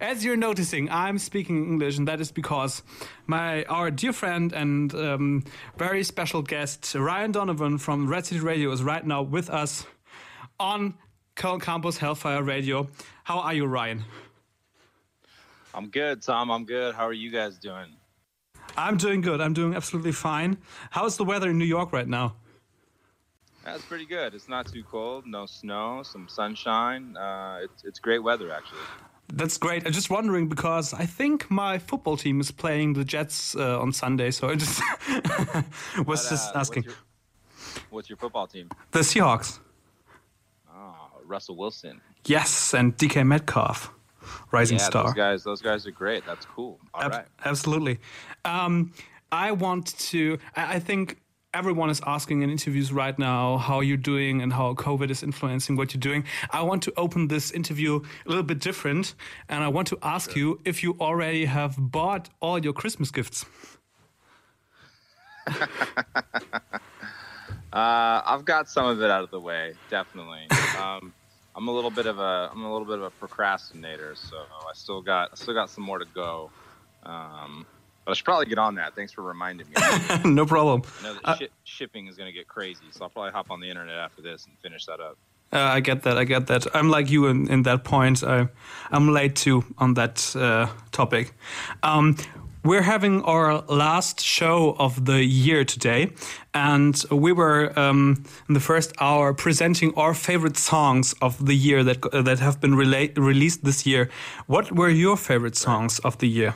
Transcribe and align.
As 0.00 0.24
you're 0.24 0.36
noticing, 0.36 0.88
I'm 0.90 1.18
speaking 1.18 1.66
English, 1.66 1.98
and 1.98 2.06
that 2.06 2.20
is 2.20 2.30
because 2.30 2.82
my 3.26 3.64
our 3.64 3.90
dear 3.90 4.12
friend 4.12 4.52
and 4.52 4.94
um, 4.94 5.44
very 5.76 6.04
special 6.04 6.40
guest 6.40 6.94
Ryan 6.94 7.32
Donovan 7.32 7.78
from 7.78 8.06
Red 8.06 8.24
City 8.24 8.40
Radio 8.40 8.70
is 8.70 8.80
right 8.80 9.04
now 9.04 9.22
with 9.22 9.50
us 9.50 9.86
on 10.60 10.94
Köln 11.34 11.60
Campus 11.60 11.98
Hellfire 11.98 12.44
Radio. 12.44 12.86
How 13.24 13.40
are 13.40 13.54
you, 13.54 13.66
Ryan? 13.66 14.04
I'm 15.74 15.88
good, 15.88 16.22
Tom. 16.22 16.52
I'm 16.52 16.64
good. 16.64 16.94
How 16.94 17.06
are 17.06 17.12
you 17.12 17.32
guys 17.32 17.58
doing? 17.58 17.96
I'm 18.76 18.98
doing 18.98 19.20
good. 19.20 19.40
I'm 19.40 19.52
doing 19.52 19.74
absolutely 19.74 20.12
fine. 20.12 20.58
How's 20.90 21.16
the 21.16 21.24
weather 21.24 21.50
in 21.50 21.58
New 21.58 21.64
York 21.64 21.92
right 21.92 22.06
now? 22.06 22.36
That's 23.64 23.84
pretty 23.84 24.06
good. 24.06 24.32
It's 24.32 24.48
not 24.48 24.72
too 24.72 24.84
cold. 24.84 25.26
No 25.26 25.46
snow. 25.46 26.04
Some 26.04 26.28
sunshine. 26.28 27.16
Uh, 27.16 27.58
it's 27.64 27.84
it's 27.84 27.98
great 27.98 28.22
weather 28.22 28.52
actually. 28.52 28.78
That's 29.32 29.58
great. 29.58 29.86
I'm 29.86 29.92
just 29.92 30.08
wondering 30.10 30.48
because 30.48 30.94
I 30.94 31.04
think 31.06 31.50
my 31.50 31.78
football 31.78 32.16
team 32.16 32.40
is 32.40 32.50
playing 32.50 32.94
the 32.94 33.04
Jets 33.04 33.54
uh, 33.54 33.78
on 33.80 33.92
Sunday, 33.92 34.30
so 34.30 34.48
I 34.48 34.54
just 34.56 34.80
was 35.98 36.04
But, 36.06 36.30
just 36.30 36.54
uh, 36.54 36.58
asking. 36.58 36.84
What's 36.84 36.94
your, 36.96 37.84
what's 37.90 38.08
your 38.10 38.16
football 38.16 38.46
team? 38.46 38.68
The 38.92 39.00
Seahawks, 39.00 39.58
Oh, 40.74 40.94
Russell 41.24 41.56
Wilson. 41.56 42.00
yes, 42.26 42.72
and 42.74 42.96
DK 42.96 43.26
Metcalf, 43.26 43.90
rising 44.50 44.78
yeah, 44.78 44.84
star. 44.84 45.04
those 45.04 45.14
guys. 45.14 45.44
Those 45.44 45.60
guys 45.62 45.86
are 45.86 45.90
great. 45.90 46.24
That's 46.26 46.46
cool. 46.46 46.78
All 46.94 47.02
Ab- 47.02 47.12
right. 47.12 47.26
Absolutely. 47.44 47.98
Um, 48.44 48.92
I 49.30 49.52
want 49.52 49.98
to. 50.10 50.38
I 50.56 50.76
I 50.76 50.78
think 50.80 51.18
everyone 51.58 51.90
is 51.90 52.00
asking 52.06 52.42
in 52.42 52.50
interviews 52.50 52.92
right 52.92 53.18
now 53.18 53.56
how 53.56 53.80
you're 53.80 53.96
doing 53.96 54.42
and 54.42 54.52
how 54.52 54.74
COVID 54.74 55.10
is 55.10 55.24
influencing 55.24 55.74
what 55.74 55.92
you're 55.92 55.98
doing. 56.00 56.22
I 56.50 56.62
want 56.62 56.84
to 56.84 56.92
open 56.96 57.26
this 57.26 57.50
interview 57.50 57.96
a 57.96 58.28
little 58.28 58.44
bit 58.44 58.60
different, 58.60 59.16
and 59.48 59.64
I 59.64 59.66
want 59.66 59.88
to 59.88 59.98
ask 60.00 60.36
you 60.36 60.60
if 60.64 60.84
you 60.84 60.96
already 61.00 61.46
have 61.46 61.74
bought 61.76 62.28
all 62.38 62.60
your 62.60 62.72
Christmas 62.72 63.10
gifts. 63.10 63.44
Uh, 67.70 68.22
I've 68.24 68.46
got 68.46 68.66
some 68.66 68.86
of 68.86 69.02
it 69.02 69.10
out 69.10 69.24
of 69.24 69.30
the 69.30 69.38
way, 69.38 69.74
definitely. 69.90 70.46
Um, 70.80 71.12
I'm 71.54 71.68
a 71.68 71.70
little 71.70 71.90
bit 71.90 72.06
of 72.06 72.18
a 72.18 72.48
I'm 72.50 72.64
a 72.64 72.72
little 72.72 72.86
bit 72.86 72.96
of 72.96 73.02
a 73.02 73.10
procrastinator, 73.10 74.14
so 74.14 74.38
I 74.38 74.72
still 74.72 75.02
got 75.02 75.32
I 75.32 75.34
still 75.34 75.52
got 75.52 75.68
some 75.68 75.84
more 75.84 75.98
to 75.98 76.06
go. 76.14 76.50
Um, 77.02 77.66
but 78.08 78.12
I 78.12 78.14
should 78.14 78.24
probably 78.24 78.46
get 78.46 78.58
on 78.58 78.76
that. 78.76 78.96
Thanks 78.96 79.12
for 79.12 79.20
reminding 79.20 79.66
me. 79.68 79.74
No 80.24 80.46
problem. 80.46 80.80
know 81.02 81.12
that 81.12 81.20
Uh, 81.28 81.36
shi 81.36 81.48
shipping 81.64 82.06
is 82.06 82.16
going 82.16 82.32
to 82.32 82.32
get 82.32 82.48
crazy, 82.48 82.86
so 82.90 83.04
I'll 83.04 83.10
probably 83.10 83.32
hop 83.32 83.50
on 83.50 83.60
the 83.60 83.68
internet 83.68 83.98
after 83.98 84.22
this 84.22 84.46
and 84.46 84.56
finish 84.62 84.86
that 84.86 84.98
up. 84.98 85.18
Uh, 85.52 85.76
I 85.76 85.80
get 85.80 86.02
that. 86.04 86.16
I 86.16 86.24
get 86.24 86.46
that. 86.46 86.66
I'm 86.74 86.88
like 86.88 87.10
you 87.10 87.26
in, 87.26 87.50
in 87.50 87.64
that 87.64 87.84
point. 87.84 88.24
I, 88.24 88.48
I'm 88.90 89.12
late 89.12 89.36
too 89.36 89.62
on 89.76 89.92
that 89.94 90.34
uh, 90.34 90.68
topic. 90.90 91.34
Um, 91.82 92.16
we're 92.64 92.82
having 92.82 93.22
our 93.24 93.62
last 93.68 94.20
show 94.20 94.74
of 94.78 95.04
the 95.04 95.22
year 95.22 95.64
today, 95.64 96.10
and 96.54 96.94
we 97.10 97.32
were 97.32 97.78
um, 97.78 98.24
in 98.48 98.54
the 98.54 98.60
first 98.60 98.92
hour 99.00 99.34
presenting 99.34 99.92
our 99.96 100.14
favorite 100.14 100.56
songs 100.56 101.14
of 101.20 101.44
the 101.44 101.54
year 101.54 101.84
that 101.84 101.98
uh, 102.06 102.22
that 102.22 102.38
have 102.40 102.58
been 102.58 102.72
rela- 102.74 103.14
released 103.18 103.64
this 103.64 103.84
year. 103.86 104.08
What 104.46 104.72
were 104.72 104.88
your 104.90 105.16
favorite 105.18 105.56
songs 105.56 105.98
of 106.00 106.16
the 106.18 106.28
year? 106.28 106.54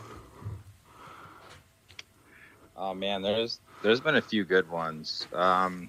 Oh 2.84 2.94
man, 2.94 3.22
there's 3.22 3.60
there's 3.84 4.00
been 4.00 4.16
a 4.16 4.20
few 4.20 4.44
good 4.44 4.68
ones. 4.68 5.24
Um, 5.32 5.88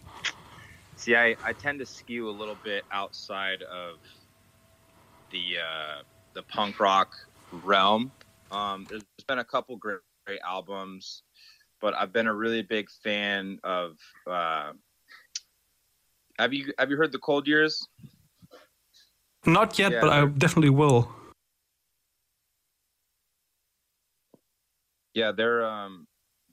see, 0.96 1.16
I, 1.16 1.36
I 1.44 1.52
tend 1.52 1.80
to 1.80 1.88
skew 1.88 2.30
a 2.30 2.36
little 2.40 2.58
bit 2.64 2.84
outside 2.92 3.64
of 3.64 3.96
the 5.32 5.56
uh, 5.58 6.04
the 6.36 6.44
punk 6.44 6.80
rock 6.80 7.10
realm. 7.52 8.12
Um, 8.52 8.86
there's 8.88 9.02
been 9.28 9.40
a 9.40 9.44
couple 9.44 9.76
great, 9.76 10.02
great 10.28 10.40
albums, 10.48 11.24
but 11.82 11.96
I've 11.96 12.14
been 12.14 12.28
a 12.28 12.34
really 12.34 12.62
big 12.62 12.92
fan 13.04 13.58
of. 13.64 13.98
Uh, 14.28 14.74
have 16.38 16.54
you 16.54 16.74
have 16.78 16.92
you 16.92 16.98
heard 16.98 17.12
the 17.12 17.18
Cold 17.18 17.48
Years? 17.48 17.88
Not 19.48 19.80
yet, 19.80 19.94
Yeah, 19.94 20.02
but 20.02 20.10
I 20.12 20.26
definitely 20.28 20.70
will. 20.70 21.12
Yeah, 25.16 25.32
they're 25.32 25.66
um 25.66 26.06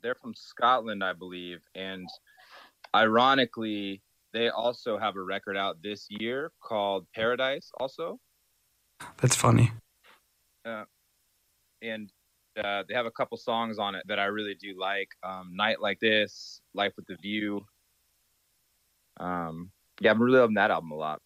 they're 0.02 0.14
from 0.14 0.34
Scotland, 0.34 1.02
I 1.04 1.12
believe, 1.12 1.60
and 1.74 2.08
ironically, 2.94 4.02
they 4.32 4.48
also 4.48 4.98
have 4.98 5.16
a 5.16 5.22
record 5.22 5.56
out 5.56 5.82
this 5.82 6.06
year 6.08 6.52
called 6.60 7.06
Paradise, 7.14 7.70
also, 7.78 8.20
That's 9.18 9.36
funny. 9.36 9.72
Yeah. 10.64 10.84
And 11.82 12.10
uh, 12.62 12.82
they 12.88 12.94
have 12.94 13.06
a 13.06 13.10
couple 13.10 13.36
songs 13.38 13.78
on 13.78 13.94
it 13.94 14.04
that 14.08 14.18
I 14.18 14.26
really 14.26 14.54
do 14.54 14.78
like. 14.78 15.08
Um, 15.22 15.52
Night 15.54 15.80
Like 15.80 16.00
This, 16.00 16.60
Life 16.74 16.92
with 16.96 17.06
the 17.06 17.16
View. 17.16 17.64
Um, 19.18 19.70
yeah, 20.00 20.10
I'm 20.10 20.22
really 20.22 20.38
loving 20.38 20.54
that 20.54 20.70
album 20.70 20.90
a 20.90 20.96
lot. 20.96 21.20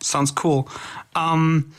Sounds 0.00 0.30
cool. 0.30 0.68
Um, 1.14 1.72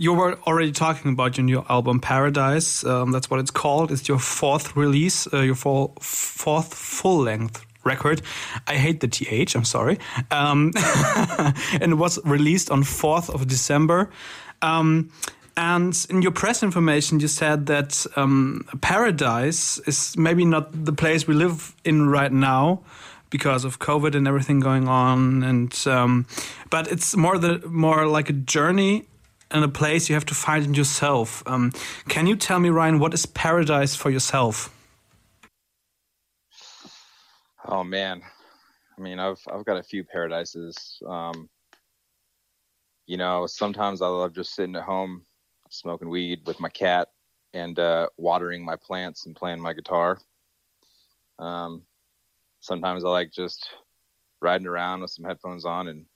you 0.00 0.14
were 0.14 0.38
already 0.46 0.72
talking 0.72 1.12
about 1.12 1.36
your 1.36 1.44
new 1.44 1.62
album, 1.68 2.00
Paradise. 2.00 2.82
Um, 2.86 3.12
that's 3.12 3.28
what 3.28 3.38
it's 3.38 3.50
called. 3.50 3.92
It's 3.92 4.08
your 4.08 4.18
fourth 4.18 4.74
release, 4.74 5.28
uh, 5.30 5.42
your 5.42 5.54
fourth 5.54 6.72
full 6.72 7.18
length 7.18 7.66
record. 7.84 8.22
I 8.66 8.76
hate 8.76 9.00
the 9.00 9.08
TH, 9.08 9.54
I'm 9.54 9.66
sorry. 9.66 9.98
Um, 10.30 10.72
and 10.78 11.92
it 11.92 11.98
was 11.98 12.18
released 12.24 12.70
on 12.70 12.82
4th 12.82 13.28
of 13.28 13.46
December. 13.46 14.08
Um, 14.62 15.10
and 15.54 15.94
in 16.08 16.22
your 16.22 16.32
press 16.32 16.62
information, 16.62 17.20
you 17.20 17.28
said 17.28 17.66
that 17.66 18.06
um, 18.16 18.64
Paradise 18.80 19.76
is 19.80 20.16
maybe 20.16 20.46
not 20.46 20.86
the 20.86 20.94
place 20.94 21.26
we 21.26 21.34
live 21.34 21.76
in 21.84 22.08
right 22.08 22.32
now 22.32 22.80
because 23.28 23.66
of 23.66 23.78
COVID 23.80 24.14
and 24.14 24.26
everything 24.26 24.60
going 24.60 24.88
on. 24.88 25.42
And 25.42 25.86
um, 25.86 26.26
but 26.70 26.90
it's 26.90 27.14
more 27.14 27.36
the 27.36 27.58
more 27.68 28.06
like 28.06 28.30
a 28.30 28.32
journey 28.32 29.04
and 29.50 29.64
a 29.64 29.68
place 29.68 30.08
you 30.08 30.14
have 30.14 30.26
to 30.26 30.34
find 30.34 30.64
in 30.64 30.74
yourself. 30.74 31.42
Um, 31.46 31.72
can 32.08 32.26
you 32.26 32.36
tell 32.36 32.58
me, 32.58 32.68
Ryan, 32.68 32.98
what 32.98 33.14
is 33.14 33.26
paradise 33.26 33.94
for 33.94 34.10
yourself? 34.10 34.74
Oh 37.66 37.84
man, 37.84 38.22
I 38.96 39.00
mean, 39.00 39.18
I've 39.18 39.40
I've 39.52 39.64
got 39.64 39.76
a 39.76 39.82
few 39.82 40.04
paradises. 40.04 41.00
Um, 41.06 41.48
you 43.06 43.16
know, 43.16 43.46
sometimes 43.46 44.02
I 44.02 44.08
love 44.08 44.34
just 44.34 44.54
sitting 44.54 44.76
at 44.76 44.82
home, 44.82 45.24
smoking 45.68 46.08
weed 46.08 46.42
with 46.46 46.60
my 46.60 46.68
cat, 46.68 47.08
and 47.52 47.78
uh, 47.78 48.08
watering 48.16 48.64
my 48.64 48.76
plants 48.76 49.26
and 49.26 49.36
playing 49.36 49.60
my 49.60 49.72
guitar. 49.72 50.18
Um, 51.38 51.82
sometimes 52.60 53.04
I 53.04 53.08
like 53.08 53.32
just 53.32 53.68
riding 54.40 54.66
around 54.66 55.00
with 55.00 55.10
some 55.10 55.24
headphones 55.24 55.64
on 55.64 55.88
and 55.88 56.06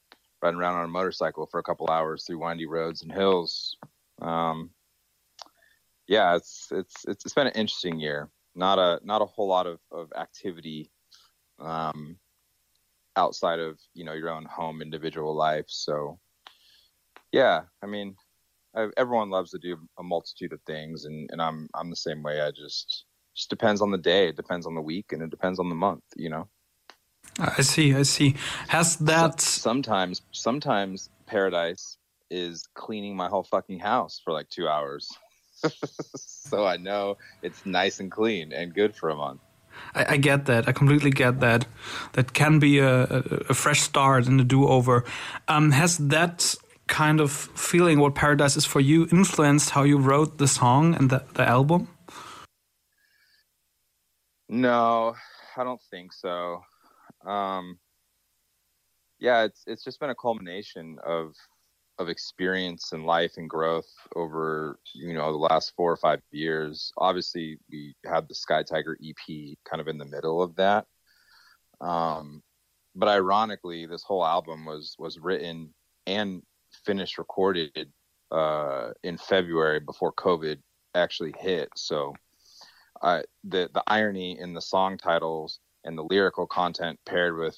riding 0.44 0.60
around 0.60 0.76
on 0.76 0.84
a 0.84 0.88
motorcycle 0.88 1.46
for 1.46 1.58
a 1.58 1.62
couple 1.62 1.88
hours 1.88 2.24
through 2.24 2.38
windy 2.38 2.66
roads 2.66 3.02
and 3.02 3.10
hills. 3.10 3.78
Um, 4.20 4.70
yeah, 6.06 6.36
it's 6.36 6.68
it's 6.70 7.04
it's 7.08 7.24
it's 7.24 7.34
been 7.34 7.46
an 7.46 7.54
interesting 7.54 7.98
year. 7.98 8.28
Not 8.54 8.78
a 8.78 9.00
not 9.02 9.22
a 9.22 9.26
whole 9.26 9.48
lot 9.48 9.66
of 9.66 9.80
of 9.90 10.12
activity 10.14 10.90
um, 11.58 12.18
outside 13.16 13.58
of 13.58 13.78
you 13.94 14.04
know 14.04 14.12
your 14.12 14.28
own 14.28 14.44
home 14.44 14.82
individual 14.82 15.34
life. 15.34 15.66
So 15.68 16.20
yeah, 17.32 17.62
I 17.82 17.86
mean, 17.86 18.14
I, 18.76 18.88
everyone 18.98 19.30
loves 19.30 19.50
to 19.52 19.58
do 19.58 19.78
a 19.98 20.02
multitude 20.02 20.52
of 20.52 20.60
things, 20.66 21.06
and, 21.06 21.30
and 21.32 21.40
I'm 21.40 21.68
I'm 21.74 21.88
the 21.88 21.96
same 21.96 22.22
way. 22.22 22.42
I 22.42 22.50
just 22.50 23.06
just 23.34 23.48
depends 23.48 23.80
on 23.80 23.90
the 23.90 23.98
day, 23.98 24.28
it 24.28 24.36
depends 24.36 24.66
on 24.66 24.74
the 24.74 24.82
week, 24.82 25.12
and 25.12 25.22
it 25.22 25.30
depends 25.30 25.58
on 25.58 25.70
the 25.70 25.74
month. 25.74 26.04
You 26.16 26.28
know, 26.28 26.48
I 27.38 27.62
see, 27.62 27.94
I 27.94 28.02
see. 28.02 28.36
Has 28.68 28.96
that 28.96 29.40
sometimes 29.40 30.22
sometimes 30.32 31.10
paradise 31.26 31.96
is 32.30 32.66
cleaning 32.74 33.16
my 33.16 33.28
whole 33.28 33.42
fucking 33.42 33.80
house 33.80 34.20
for 34.22 34.32
like 34.32 34.48
two 34.48 34.68
hours. 34.68 35.10
so 36.16 36.66
I 36.66 36.76
know 36.76 37.16
it's 37.42 37.64
nice 37.64 38.00
and 38.00 38.10
clean 38.10 38.52
and 38.52 38.74
good 38.74 38.94
for 38.94 39.10
a 39.10 39.16
month. 39.16 39.40
I, 39.94 40.14
I 40.14 40.16
get 40.16 40.46
that. 40.46 40.68
I 40.68 40.72
completely 40.72 41.10
get 41.10 41.40
that. 41.40 41.66
That 42.12 42.32
can 42.32 42.58
be 42.58 42.78
a, 42.78 43.02
a, 43.02 43.18
a 43.50 43.54
fresh 43.54 43.80
start 43.80 44.26
and 44.26 44.40
a 44.40 44.44
do 44.44 44.68
over. 44.68 45.04
Um, 45.48 45.72
has 45.72 45.98
that 45.98 46.54
kind 46.86 47.20
of 47.20 47.32
feeling, 47.32 47.98
what 47.98 48.14
Paradise 48.14 48.56
is 48.56 48.64
for 48.64 48.80
you, 48.80 49.08
influenced 49.10 49.70
how 49.70 49.82
you 49.82 49.98
wrote 49.98 50.38
the 50.38 50.48
song 50.48 50.94
and 50.94 51.10
the, 51.10 51.24
the 51.34 51.46
album? 51.48 51.88
No, 54.48 55.16
I 55.56 55.64
don't 55.64 55.80
think 55.90 56.12
so. 56.12 56.62
Um, 57.26 57.78
yeah, 59.18 59.44
it's 59.44 59.62
it's 59.66 59.84
just 59.84 60.00
been 60.00 60.10
a 60.10 60.14
culmination 60.14 60.98
of 61.04 61.34
of 61.98 62.08
experience 62.08 62.92
and 62.92 63.06
life 63.06 63.34
and 63.36 63.48
growth 63.48 63.88
over 64.16 64.78
you 64.94 65.14
know 65.14 65.30
the 65.30 65.38
last 65.38 65.72
four 65.76 65.92
or 65.92 65.96
five 65.96 66.20
years. 66.30 66.92
Obviously, 66.98 67.58
we 67.70 67.94
had 68.04 68.28
the 68.28 68.34
Sky 68.34 68.62
Tiger 68.62 68.98
EP 69.02 69.56
kind 69.64 69.80
of 69.80 69.88
in 69.88 69.98
the 69.98 70.04
middle 70.04 70.42
of 70.42 70.56
that. 70.56 70.86
Um, 71.80 72.42
but 72.94 73.08
ironically, 73.08 73.86
this 73.86 74.02
whole 74.02 74.24
album 74.24 74.66
was 74.66 74.96
was 74.98 75.18
written 75.18 75.72
and 76.06 76.42
finished 76.84 77.18
recorded 77.18 77.92
uh, 78.30 78.90
in 79.02 79.16
February 79.16 79.80
before 79.80 80.12
COVID 80.12 80.58
actually 80.94 81.34
hit. 81.38 81.68
So 81.76 82.14
uh, 83.02 83.22
the 83.44 83.70
the 83.72 83.82
irony 83.86 84.38
in 84.38 84.54
the 84.54 84.60
song 84.60 84.98
titles 84.98 85.60
and 85.84 85.96
the 85.96 86.04
lyrical 86.04 86.46
content 86.46 86.98
paired 87.06 87.36
with 87.36 87.56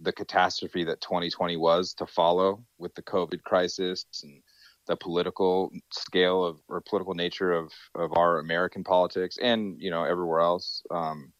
the 0.00 0.12
catastrophe 0.12 0.84
that 0.84 1.00
2020 1.00 1.56
was 1.56 1.94
to 1.94 2.06
follow 2.06 2.64
with 2.78 2.94
the 2.94 3.02
COVID 3.02 3.42
crisis 3.42 4.04
and 4.22 4.42
the 4.86 4.96
political 4.96 5.70
scale 5.92 6.44
of 6.44 6.58
or 6.68 6.80
political 6.80 7.14
nature 7.14 7.52
of 7.52 7.72
of 7.94 8.16
our 8.16 8.40
American 8.40 8.82
politics 8.82 9.38
and 9.40 9.80
you 9.80 9.90
know 9.90 10.04
everywhere 10.04 10.40
else. 10.40 10.82
Um, 10.90 11.32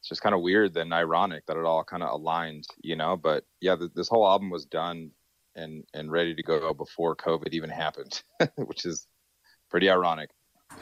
it's 0.00 0.08
just 0.08 0.22
kind 0.22 0.34
of 0.34 0.40
weird 0.40 0.76
and 0.76 0.94
ironic 0.94 1.44
that 1.46 1.58
it 1.58 1.64
all 1.64 1.84
kind 1.84 2.02
of 2.02 2.10
aligned, 2.10 2.66
you 2.82 2.96
know. 2.96 3.16
But 3.16 3.44
yeah, 3.60 3.76
th- 3.76 3.90
this 3.94 4.08
whole 4.08 4.26
album 4.26 4.50
was 4.50 4.64
done 4.64 5.10
and 5.54 5.84
and 5.94 6.10
ready 6.10 6.34
to 6.34 6.42
go 6.42 6.72
before 6.74 7.16
COVID 7.16 7.52
even 7.52 7.70
happened, 7.70 8.22
which 8.56 8.84
is 8.84 9.06
pretty 9.70 9.90
ironic. 9.90 10.30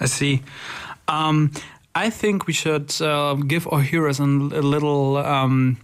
I 0.01 0.07
see. 0.07 0.43
Um, 1.09 1.53
I 1.95 2.11
think 2.11 2.47
we 2.47 2.53
should 2.53 3.01
uh, 3.01 3.35
give 3.35 3.67
our 3.73 3.81
hearers 3.81 4.21
a, 4.21 4.25
a 4.25 4.63
little 4.63 5.17
um, 5.17 5.79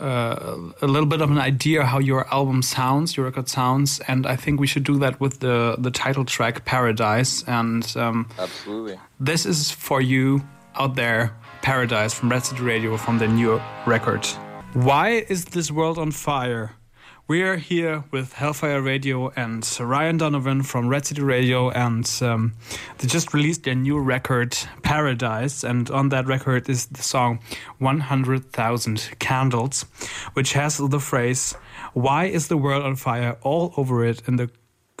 uh, 0.00 0.56
a 0.80 0.86
little 0.86 1.06
bit 1.06 1.20
of 1.20 1.30
an 1.30 1.38
idea 1.38 1.84
how 1.84 1.98
your 1.98 2.26
album 2.32 2.62
sounds, 2.62 3.16
your 3.16 3.26
record 3.26 3.48
sounds, 3.48 4.00
and 4.08 4.26
I 4.26 4.36
think 4.36 4.58
we 4.58 4.66
should 4.66 4.84
do 4.84 4.98
that 4.98 5.20
with 5.20 5.40
the 5.40 5.76
the 5.78 5.90
title 5.90 6.24
track 6.24 6.64
"Paradise." 6.64 7.44
And 7.46 7.84
um, 7.96 8.28
absolutely, 8.38 8.98
this 9.18 9.44
is 9.44 9.70
for 9.70 10.00
you 10.00 10.42
out 10.74 10.94
there, 10.94 11.34
"Paradise" 11.62 12.14
from 12.14 12.30
Red 12.30 12.44
City 12.44 12.62
Radio 12.62 12.96
from 12.96 13.18
the 13.18 13.28
new 13.28 13.60
record. 13.86 14.24
Why 14.72 15.24
is 15.28 15.44
this 15.46 15.70
world 15.70 15.98
on 15.98 16.12
fire? 16.12 16.76
We 17.30 17.42
are 17.42 17.58
here 17.58 18.02
with 18.10 18.32
Hellfire 18.32 18.82
Radio 18.82 19.30
and 19.36 19.64
Ryan 19.78 20.16
Donovan 20.16 20.64
from 20.64 20.88
Red 20.88 21.06
City 21.06 21.22
Radio, 21.22 21.70
and 21.70 22.04
um, 22.22 22.54
they 22.98 23.06
just 23.06 23.32
released 23.32 23.62
their 23.62 23.76
new 23.76 24.00
record, 24.00 24.58
Paradise. 24.82 25.62
And 25.62 25.88
on 25.90 26.08
that 26.08 26.26
record 26.26 26.68
is 26.68 26.86
the 26.86 27.04
song 27.04 27.38
100,000 27.78 29.10
Candles, 29.20 29.82
which 30.32 30.54
has 30.54 30.78
the 30.78 30.98
phrase, 30.98 31.54
Why 31.92 32.24
is 32.24 32.48
the 32.48 32.56
world 32.56 32.82
on 32.82 32.96
fire? 32.96 33.38
all 33.42 33.74
over 33.76 34.04
it 34.04 34.22
in 34.26 34.34
the 34.34 34.50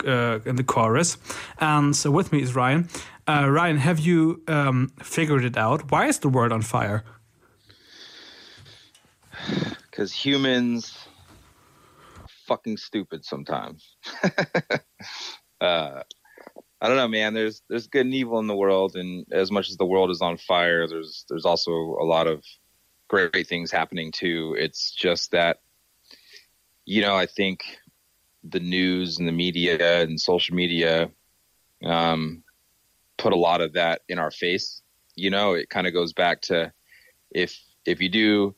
uh, 0.06 0.38
in 0.44 0.54
the 0.54 0.62
chorus. 0.62 1.18
And 1.58 1.96
so 1.96 2.12
with 2.12 2.30
me 2.30 2.42
is 2.42 2.54
Ryan. 2.54 2.88
Uh, 3.26 3.50
Ryan, 3.50 3.78
have 3.78 3.98
you 3.98 4.40
um, 4.46 4.92
figured 5.02 5.44
it 5.44 5.56
out? 5.56 5.90
Why 5.90 6.06
is 6.06 6.20
the 6.20 6.28
world 6.28 6.52
on 6.52 6.62
fire? 6.62 7.02
Because 9.90 10.12
humans 10.12 11.09
fucking 12.50 12.76
stupid 12.76 13.24
sometimes. 13.24 13.96
uh, 15.60 16.02
I 16.80 16.88
don't 16.88 16.96
know, 16.96 17.08
man. 17.08 17.32
There's 17.32 17.62
there's 17.68 17.86
good 17.86 18.06
and 18.06 18.14
evil 18.14 18.40
in 18.40 18.48
the 18.48 18.56
world, 18.56 18.96
and 18.96 19.24
as 19.30 19.52
much 19.52 19.70
as 19.70 19.76
the 19.76 19.86
world 19.86 20.10
is 20.10 20.20
on 20.20 20.36
fire, 20.36 20.88
there's 20.88 21.24
there's 21.28 21.46
also 21.46 21.70
a 21.70 22.04
lot 22.04 22.26
of 22.26 22.42
great, 23.08 23.32
great 23.32 23.46
things 23.46 23.70
happening 23.70 24.10
too. 24.10 24.56
It's 24.58 24.90
just 24.90 25.30
that, 25.30 25.60
you 26.86 27.02
know, 27.02 27.14
I 27.14 27.26
think 27.26 27.62
the 28.42 28.60
news 28.60 29.18
and 29.18 29.28
the 29.28 29.32
media 29.32 30.02
and 30.02 30.20
social 30.20 30.56
media 30.56 31.10
um, 31.84 32.42
put 33.16 33.32
a 33.32 33.36
lot 33.36 33.60
of 33.60 33.74
that 33.74 34.00
in 34.08 34.18
our 34.18 34.32
face. 34.32 34.82
You 35.14 35.30
know, 35.30 35.52
it 35.52 35.70
kind 35.70 35.86
of 35.86 35.92
goes 35.92 36.12
back 36.12 36.40
to 36.42 36.72
if 37.30 37.56
if 37.84 38.00
you 38.00 38.08
do 38.08 38.56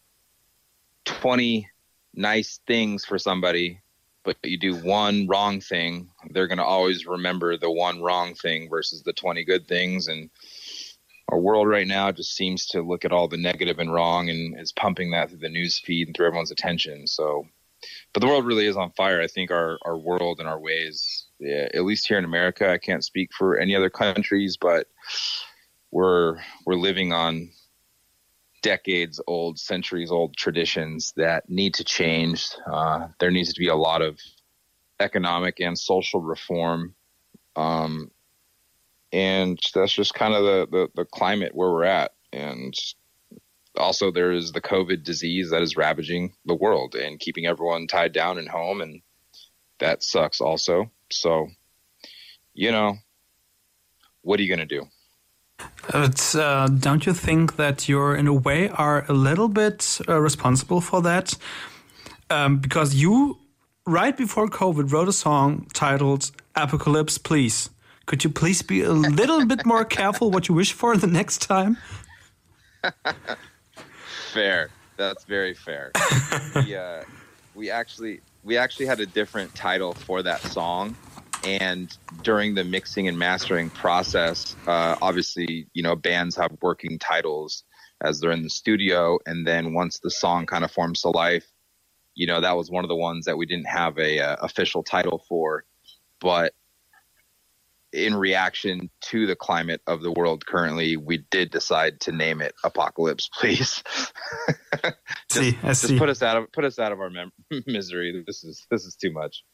twenty 1.05 1.69
nice 2.15 2.61
things 2.67 3.05
for 3.05 3.19
somebody, 3.19 3.82
but 4.25 4.37
you 4.45 4.59
do 4.59 4.77
one 4.77 5.27
wrong 5.27 5.61
thing, 5.61 6.09
they're 6.31 6.47
going 6.47 6.59
to 6.59 6.65
always 6.65 7.07
remember 7.07 7.57
the 7.57 7.71
one 7.71 8.03
wrong 8.03 8.35
thing 8.35 8.69
versus 8.69 9.03
the 9.03 9.13
20 9.13 9.45
good 9.45 9.67
things. 9.67 10.09
And 10.09 10.31
our 11.29 11.39
world 11.39 11.69
right 11.69 11.87
now 11.87 12.13
just 12.13 12.35
seems 12.35 12.67
to 12.69 12.83
look 12.83 13.05
at 13.05 13.13
all 13.13 13.29
the 13.29 13.37
negative 13.37 13.79
and 13.79 13.93
wrong 13.93 14.29
and 14.29 14.59
is 14.59 14.73
pumping 14.73 15.11
that 15.11 15.31
through 15.31 15.39
the 15.39 15.49
news 15.49 15.79
feed 15.79 16.09
and 16.09 16.17
through 16.17 16.27
everyone's 16.27 16.51
attention. 16.51 17.07
So, 17.07 17.47
but 18.13 18.21
the 18.21 18.27
world 18.27 18.47
really 18.47 18.67
is 18.67 18.77
on 18.77 18.93
fire. 18.93 19.21
I 19.21 19.27
think 19.27 19.51
our, 19.51 19.79
our 19.85 19.99
world 19.99 20.39
and 20.39 20.49
our 20.49 20.61
ways, 20.61 21.27
yeah, 21.41 21.69
at 21.75 21.85
least 21.85 22.07
here 22.07 22.19
in 22.19 22.25
America, 22.25 22.71
I 22.71 22.79
can't 22.79 23.05
speak 23.05 23.31
for 23.33 23.59
any 23.59 23.75
other 23.75 23.91
countries, 23.91 24.57
but 24.57 24.87
we're, 25.91 26.39
we're 26.65 26.75
living 26.75 27.13
on 27.13 27.51
decades 28.63 29.21
old, 29.27 29.59
centuries 29.59 30.11
old 30.11 30.37
traditions 30.37 31.13
that 31.17 31.49
need 31.51 31.75
to 31.75 31.85
change. 31.85 32.49
Uh, 32.67 33.09
there 33.19 33.31
needs 33.31 33.53
to 33.53 33.61
be 33.61 33.69
a 33.69 33.75
lot 33.75 34.01
of 34.01 34.19
economic 35.01 35.61
and 35.61 35.79
social 35.79 36.21
reform. 36.21 36.95
Um, 37.57 38.11
and 39.13 39.59
that's 39.75 39.93
just 39.93 40.15
kind 40.15 40.33
of 40.33 40.43
the, 40.43 40.69
the, 40.71 40.89
the, 40.95 41.05
climate 41.05 41.55
where 41.55 41.71
we're 41.71 41.85
at. 41.85 42.13
And 42.33 42.75
also, 43.77 44.11
there 44.11 44.33
is 44.33 44.53
the 44.53 44.61
COVID 44.61 45.03
disease 45.05 45.51
that 45.51 45.61
is 45.61 45.77
ravaging 45.77 46.33
the 46.47 46.55
world 46.55 46.95
and 46.95 47.21
keeping 47.21 47.47
everyone 47.47 47.87
tied 47.87 48.13
down 48.13 48.39
in 48.39 48.47
home. 48.47 48.81
And 48.81 49.03
that 49.81 50.03
sucks 50.03 50.41
also. 50.41 50.91
So, 51.11 51.49
you 52.55 52.73
know, 52.73 52.97
what 54.23 54.41
are 54.41 54.43
you 54.43 54.49
going 54.49 54.67
to 54.67 54.79
do? 54.81 54.87
But 55.91 56.35
uh, 56.37 56.69
don't 56.69 57.07
you 57.07 57.13
think 57.13 57.57
that 57.57 57.89
you're, 57.89 58.15
in 58.15 58.27
a 58.27 58.33
way, 58.35 58.69
are 58.69 59.05
a 59.09 59.13
little 59.13 59.49
bit 59.49 59.99
uh, 60.09 60.21
responsible 60.21 60.81
for 60.81 61.03
that? 61.03 61.35
Um, 62.31 62.59
because 62.59 62.95
you, 62.95 63.39
right 63.87 64.17
before 64.17 64.47
COVID, 64.47 64.93
wrote 64.93 65.09
a 65.09 65.13
song 65.13 65.67
titled 65.75 66.31
Apocalypse, 66.55 67.19
Please. 67.19 67.71
Could 68.07 68.25
you 68.25 68.31
please 68.31 68.63
be 68.63 68.83
a 68.83 68.93
little 68.93 69.47
bit 69.47 69.65
more 69.65 69.85
careful 69.85 70.31
what 70.31 70.49
you 70.49 70.55
wish 70.55 70.73
for 70.73 70.97
the 70.97 71.07
next 71.07 71.43
time? 71.43 71.79
fair. 74.33 74.71
That's 74.97 75.25
very 75.25 75.55
fair. 75.55 75.93
we, 76.57 76.77
uh, 76.77 77.03
we 77.55 77.71
actually 77.71 78.21
we 78.45 78.57
actually 78.57 78.87
had 78.87 79.01
a 79.01 79.07
different 79.07 79.55
title 79.55 79.95
for 79.95 80.23
that 80.23 80.41
song 80.43 80.97
and 81.45 81.97
during 82.23 82.55
the 82.55 82.65
mixing 82.65 83.09
and 83.09 83.19
mastering 83.19 83.71
process, 83.71 84.55
uh, 84.67 84.97
obviously, 85.03 85.67
you 85.73 85.83
know, 85.83 85.97
bands 85.97 86.37
have 86.37 86.53
working 86.61 86.99
titles 86.99 87.65
as 88.01 88.21
they're 88.21 88.31
in 88.31 88.43
the 88.43 88.51
studio. 88.51 89.19
And 89.27 89.47
then 89.47 89.75
once 89.75 89.99
the 89.99 90.11
song 90.11 90.47
kind 90.47 90.65
of 90.65 90.71
forms 90.71 91.03
to 91.03 91.11
life, 91.11 91.47
you 92.15 92.27
know, 92.27 92.41
that 92.41 92.57
was 92.57 92.71
one 92.71 92.85
of 92.85 92.89
the 92.89 92.97
ones 92.97 93.25
that 93.25 93.37
we 93.37 93.47
didn't 93.47 93.69
have 93.69 93.99
a 93.99 94.21
uh, 94.21 94.37
official 94.43 94.83
title 94.83 95.25
for. 95.29 95.65
But 96.21 96.53
in 97.93 98.15
reaction 98.15 98.89
to 99.01 99.27
the 99.27 99.37
climate 99.37 99.83
of 99.87 100.03
the 100.03 100.13
world 100.13 100.47
currently, 100.47 100.97
we 100.97 101.25
did 101.31 101.51
decide 101.51 102.01
to 102.01 102.13
name 102.13 102.41
it 102.41 102.55
Apocalypse. 102.65 103.29
Please, 103.39 103.83
just, 104.83 104.95
see, 105.31 105.53
just 105.63 105.99
put 105.99 106.09
us 106.09 106.23
out 106.23 106.37
of 106.37 106.53
put 106.53 106.65
us 106.65 106.79
out 106.79 106.93
of 106.93 107.01
our 107.01 107.11
mem- 107.11 107.33
misery. 107.67 108.23
This 108.27 108.45
is 108.45 108.67
this 108.71 108.85
is 108.85 108.95
too 108.95 109.13
much 109.13 109.45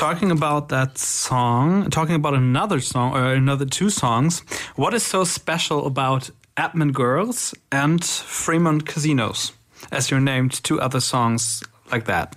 talking 0.00 0.30
about 0.30 0.70
that 0.70 0.96
song, 0.96 1.90
talking 1.90 2.14
about 2.14 2.32
another 2.32 2.80
song 2.80 3.14
or 3.14 3.34
another 3.34 3.66
two 3.66 3.90
songs, 3.90 4.40
what 4.74 4.94
is 4.94 5.02
so 5.02 5.24
special 5.24 5.86
about 5.86 6.30
Edmond 6.56 6.94
Girls 6.94 7.54
and 7.70 8.02
Fremont 8.02 8.86
Casinos, 8.86 9.52
as 9.92 10.10
you 10.10 10.18
named 10.18 10.52
two 10.52 10.80
other 10.80 11.00
songs 11.00 11.62
like 11.92 12.06
that? 12.06 12.34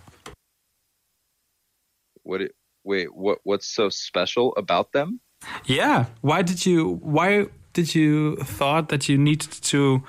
What? 2.24 2.42
It, 2.42 2.52
wait, 2.84 3.16
what? 3.16 3.40
What's 3.44 3.68
so 3.68 3.88
special 3.88 4.54
about 4.58 4.92
them? 4.92 5.22
Yeah, 5.64 6.08
why 6.20 6.42
did 6.42 6.66
you? 6.66 7.00
Why 7.02 7.48
did 7.72 7.96
you 7.96 8.36
thought 8.44 8.90
that 8.90 9.08
you 9.08 9.18
needed 9.18 9.52
to 9.72 10.04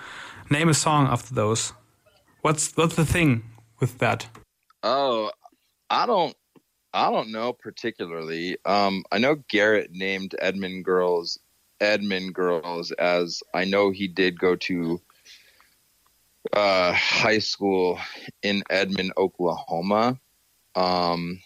name 0.50 0.68
a 0.68 0.74
song 0.74 1.06
after 1.06 1.32
those? 1.32 1.72
What's 2.42 2.76
what's 2.76 2.96
the 2.96 3.06
thing 3.06 3.44
with 3.78 3.98
that? 3.98 4.26
Oh, 4.82 5.30
I 5.94 6.06
don't 6.06 6.36
I 6.92 7.10
don't 7.12 7.30
know 7.30 7.52
particularly. 7.52 8.58
Um, 8.64 9.04
I 9.12 9.18
know 9.18 9.36
Garrett 9.48 9.92
named 9.92 10.34
Edmond 10.40 10.84
Girls 10.84 11.38
Edmond 11.80 12.34
Girls 12.34 12.90
as 12.90 13.44
I 13.54 13.64
know 13.64 13.90
he 13.90 14.08
did 14.08 14.38
go 14.38 14.56
to 14.56 15.00
uh, 16.52 16.92
high 16.92 17.38
school 17.38 18.00
in 18.42 18.64
Edmond, 18.70 19.12
Oklahoma. 19.16 20.18
Um, 20.74 21.40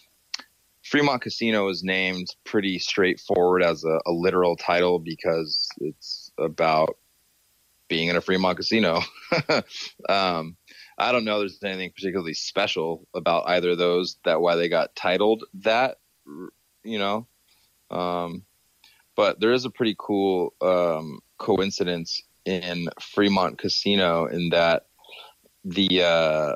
Fremont 0.82 1.20
Casino 1.20 1.68
is 1.68 1.84
named 1.84 2.34
pretty 2.44 2.78
straightforward 2.78 3.62
as 3.62 3.84
a, 3.84 4.00
a, 4.06 4.12
literal 4.12 4.56
title 4.56 4.98
because 4.98 5.68
it's 5.78 6.32
about 6.38 6.96
being 7.88 8.08
in 8.08 8.16
a 8.16 8.22
Fremont 8.22 8.56
casino. 8.56 9.02
um, 10.08 10.56
I 10.98 11.12
don't 11.12 11.24
know 11.24 11.38
there's 11.38 11.62
anything 11.62 11.92
particularly 11.94 12.34
special 12.34 13.06
about 13.14 13.48
either 13.48 13.70
of 13.70 13.78
those 13.78 14.16
that 14.24 14.40
why 14.40 14.56
they 14.56 14.68
got 14.68 14.96
titled 14.96 15.44
that, 15.54 15.98
you 16.82 16.98
know. 16.98 17.26
Um, 17.90 18.44
but 19.14 19.40
there 19.40 19.52
is 19.52 19.64
a 19.64 19.70
pretty 19.70 19.94
cool 19.96 20.54
um, 20.60 21.20
coincidence 21.38 22.22
in 22.44 22.88
Fremont 23.00 23.58
Casino 23.58 24.26
in 24.26 24.50
that 24.50 24.86
the 25.64 26.02
uh, 26.02 26.54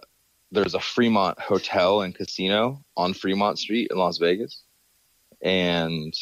there's 0.50 0.74
a 0.74 0.80
Fremont 0.80 1.38
hotel 1.38 2.02
and 2.02 2.14
casino 2.14 2.84
on 2.96 3.14
Fremont 3.14 3.58
Street 3.58 3.88
in 3.90 3.96
Las 3.96 4.18
Vegas, 4.18 4.62
and 5.40 6.14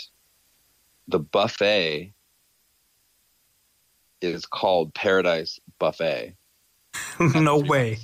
the 1.09 1.19
buffet 1.19 2.12
is 4.21 4.47
called 4.47 4.95
Paradise 4.95 5.59
Buffet. 5.79 6.37
no 7.35 7.59
way. 7.59 7.99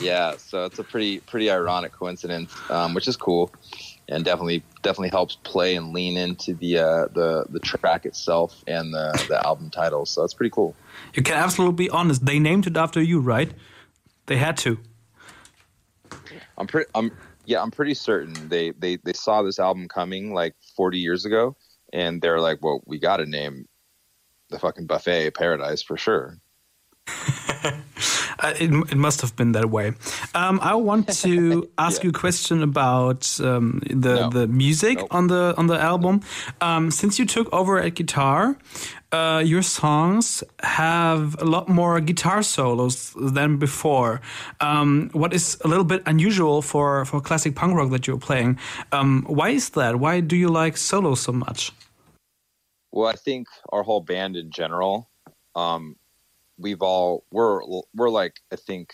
yeah, 0.00 0.36
so 0.36 0.64
it's 0.64 0.78
a 0.78 0.84
pretty 0.84 1.20
pretty 1.20 1.50
ironic 1.50 1.92
coincidence, 1.92 2.54
um, 2.70 2.94
which 2.94 3.08
is 3.08 3.16
cool, 3.16 3.50
and 4.08 4.24
definitely 4.24 4.62
definitely 4.82 5.08
helps 5.08 5.36
play 5.36 5.76
and 5.76 5.92
lean 5.92 6.16
into 6.16 6.54
the 6.54 6.78
uh, 6.78 7.06
the 7.14 7.46
the 7.48 7.60
track 7.60 8.04
itself 8.04 8.62
and 8.66 8.92
the 8.92 9.24
the 9.28 9.44
album 9.46 9.70
title. 9.70 10.04
So 10.04 10.24
it's 10.24 10.34
pretty 10.34 10.50
cool. 10.50 10.76
You 11.14 11.22
can 11.22 11.34
absolutely 11.34 11.86
be 11.86 11.90
honest. 11.90 12.24
They 12.24 12.38
named 12.38 12.66
it 12.66 12.76
after 12.76 13.02
you, 13.02 13.20
right? 13.20 13.50
They 14.26 14.36
had 14.36 14.56
to. 14.58 14.78
I'm 16.58 16.66
pretty. 16.66 16.90
I'm 16.94 17.10
yeah. 17.46 17.62
I'm 17.62 17.70
pretty 17.70 17.94
certain 17.94 18.48
they 18.48 18.72
they 18.72 18.96
they 18.96 19.14
saw 19.14 19.42
this 19.42 19.58
album 19.58 19.88
coming 19.88 20.34
like 20.34 20.54
40 20.76 20.98
years 20.98 21.24
ago, 21.24 21.56
and 21.92 22.20
they're 22.20 22.40
like, 22.40 22.62
"Well, 22.62 22.82
we 22.86 22.98
got 22.98 23.18
to 23.18 23.26
name 23.26 23.66
the 24.50 24.58
fucking 24.58 24.86
buffet 24.86 25.30
Paradise 25.30 25.82
for 25.82 25.96
sure." 25.96 26.38
Uh, 28.38 28.52
it, 28.60 28.70
it, 28.92 28.98
must 28.98 29.22
have 29.22 29.34
been 29.34 29.52
that 29.52 29.70
way. 29.70 29.94
Um, 30.34 30.60
I 30.62 30.74
want 30.74 31.08
to 31.22 31.70
ask 31.78 32.02
yeah. 32.02 32.04
you 32.04 32.10
a 32.10 32.12
question 32.12 32.62
about 32.62 33.40
um, 33.40 33.80
the 33.88 34.14
no. 34.14 34.28
the 34.28 34.46
music 34.46 34.98
nope. 34.98 35.08
on 35.10 35.28
the 35.28 35.54
on 35.56 35.68
the 35.68 35.80
album. 35.80 36.20
Um, 36.60 36.90
since 36.90 37.18
you 37.18 37.24
took 37.24 37.50
over 37.50 37.80
at 37.80 37.94
guitar, 37.94 38.58
uh, 39.10 39.42
your 39.44 39.62
songs 39.62 40.44
have 40.62 41.40
a 41.40 41.46
lot 41.46 41.68
more 41.68 41.98
guitar 42.00 42.42
solos 42.42 43.14
than 43.18 43.56
before. 43.56 44.20
Um, 44.60 45.08
what 45.14 45.32
is 45.32 45.56
a 45.64 45.68
little 45.68 45.84
bit 45.84 46.02
unusual 46.04 46.60
for 46.60 47.06
for 47.06 47.22
classic 47.22 47.54
punk 47.54 47.74
rock 47.74 47.90
that 47.90 48.06
you're 48.06 48.18
playing? 48.18 48.58
Um, 48.92 49.24
why 49.28 49.48
is 49.48 49.70
that? 49.70 49.96
Why 49.98 50.20
do 50.20 50.36
you 50.36 50.48
like 50.48 50.76
solos 50.76 51.20
so 51.20 51.32
much? 51.32 51.72
Well, 52.92 53.08
I 53.08 53.16
think 53.16 53.48
our 53.72 53.82
whole 53.82 54.02
band 54.02 54.36
in 54.36 54.50
general 54.50 55.08
um, 55.54 55.96
we've 56.58 56.82
all 56.82 57.24
we're 57.30 57.60
we're 57.94 58.10
like 58.10 58.40
I 58.52 58.56
think 58.56 58.92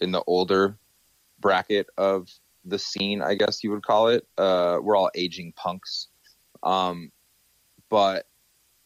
in 0.00 0.12
the 0.12 0.22
older 0.26 0.78
bracket 1.40 1.86
of 1.96 2.28
the 2.64 2.78
scene, 2.78 3.22
I 3.22 3.34
guess 3.34 3.62
you 3.62 3.70
would 3.70 3.84
call 3.84 4.08
it. 4.08 4.26
Uh, 4.38 4.78
we're 4.82 4.96
all 4.96 5.10
aging 5.14 5.52
punks, 5.52 6.08
um, 6.62 7.12
but 7.90 8.26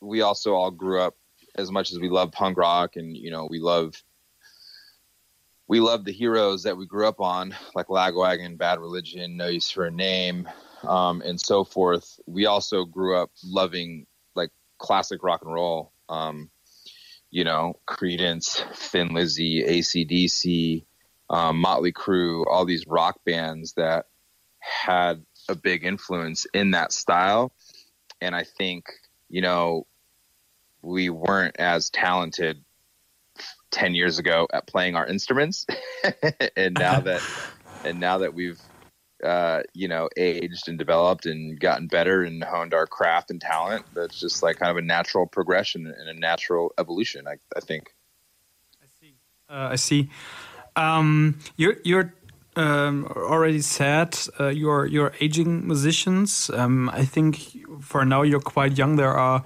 we 0.00 0.22
also 0.22 0.54
all 0.54 0.70
grew 0.70 1.00
up 1.00 1.16
as 1.54 1.70
much 1.70 1.92
as 1.92 1.98
we 1.98 2.08
love 2.08 2.32
punk 2.32 2.58
rock, 2.58 2.96
and 2.96 3.16
you 3.16 3.30
know 3.30 3.46
we 3.50 3.58
love 3.58 3.94
we 5.68 5.80
love 5.80 6.04
the 6.04 6.12
heroes 6.12 6.62
that 6.62 6.76
we 6.76 6.86
grew 6.86 7.06
up 7.06 7.20
on, 7.20 7.54
like 7.74 7.86
Lagwagon, 7.88 8.56
Bad 8.56 8.80
Religion, 8.80 9.36
No 9.36 9.48
Use 9.48 9.70
for 9.70 9.84
a 9.84 9.90
Name, 9.90 10.48
um, 10.82 11.20
and 11.24 11.38
so 11.38 11.62
forth. 11.62 12.18
We 12.26 12.46
also 12.46 12.84
grew 12.84 13.16
up 13.16 13.30
loving 13.44 14.06
like 14.34 14.50
classic 14.78 15.22
rock 15.22 15.42
and 15.42 15.52
roll. 15.52 15.92
Um, 16.08 16.50
you 17.30 17.44
know, 17.44 17.74
Creedence, 17.86 18.62
Thin 18.74 19.14
Lizzy, 19.14 19.62
ACDC, 19.62 20.84
um, 21.30 21.58
Motley 21.58 21.92
Crue, 21.92 22.44
all 22.50 22.64
these 22.64 22.86
rock 22.86 23.20
bands 23.24 23.74
that 23.74 24.06
had 24.58 25.24
a 25.48 25.54
big 25.54 25.84
influence 25.84 26.46
in 26.54 26.72
that 26.72 26.92
style. 26.92 27.52
And 28.20 28.34
I 28.34 28.44
think, 28.44 28.86
you 29.28 29.42
know, 29.42 29.86
we 30.82 31.10
weren't 31.10 31.56
as 31.58 31.90
talented 31.90 32.62
10 33.70 33.94
years 33.94 34.18
ago 34.18 34.48
at 34.52 34.66
playing 34.66 34.96
our 34.96 35.06
instruments. 35.06 35.66
and 36.56 36.74
now 36.74 37.00
that, 37.00 37.22
and 37.84 38.00
now 38.00 38.18
that 38.18 38.34
we've 38.34 38.60
uh, 39.24 39.62
you 39.74 39.88
know, 39.88 40.08
aged 40.16 40.68
and 40.68 40.78
developed 40.78 41.26
and 41.26 41.58
gotten 41.58 41.86
better 41.88 42.22
and 42.22 42.42
honed 42.44 42.74
our 42.74 42.86
craft 42.86 43.30
and 43.30 43.40
talent. 43.40 43.84
That's 43.94 44.18
just 44.20 44.42
like 44.42 44.58
kind 44.58 44.70
of 44.70 44.76
a 44.76 44.82
natural 44.82 45.26
progression 45.26 45.86
and 45.86 46.08
a 46.08 46.14
natural 46.14 46.72
evolution. 46.78 47.26
I, 47.26 47.36
I 47.56 47.60
think. 47.60 47.94
I 48.82 48.86
see. 49.00 49.14
Uh, 49.48 49.68
I 49.72 49.76
see. 49.76 50.10
Um, 50.76 51.38
you're 51.56 51.76
you're 51.84 52.14
um, 52.56 53.06
already 53.16 53.60
said 53.60 54.18
uh, 54.38 54.48
you're 54.48 54.86
you're 54.86 55.12
aging 55.20 55.66
musicians. 55.66 56.50
Um, 56.50 56.88
I 56.90 57.04
think 57.04 57.56
for 57.80 58.04
now 58.04 58.22
you're 58.22 58.40
quite 58.40 58.78
young. 58.78 58.96
There 58.96 59.14
are 59.14 59.44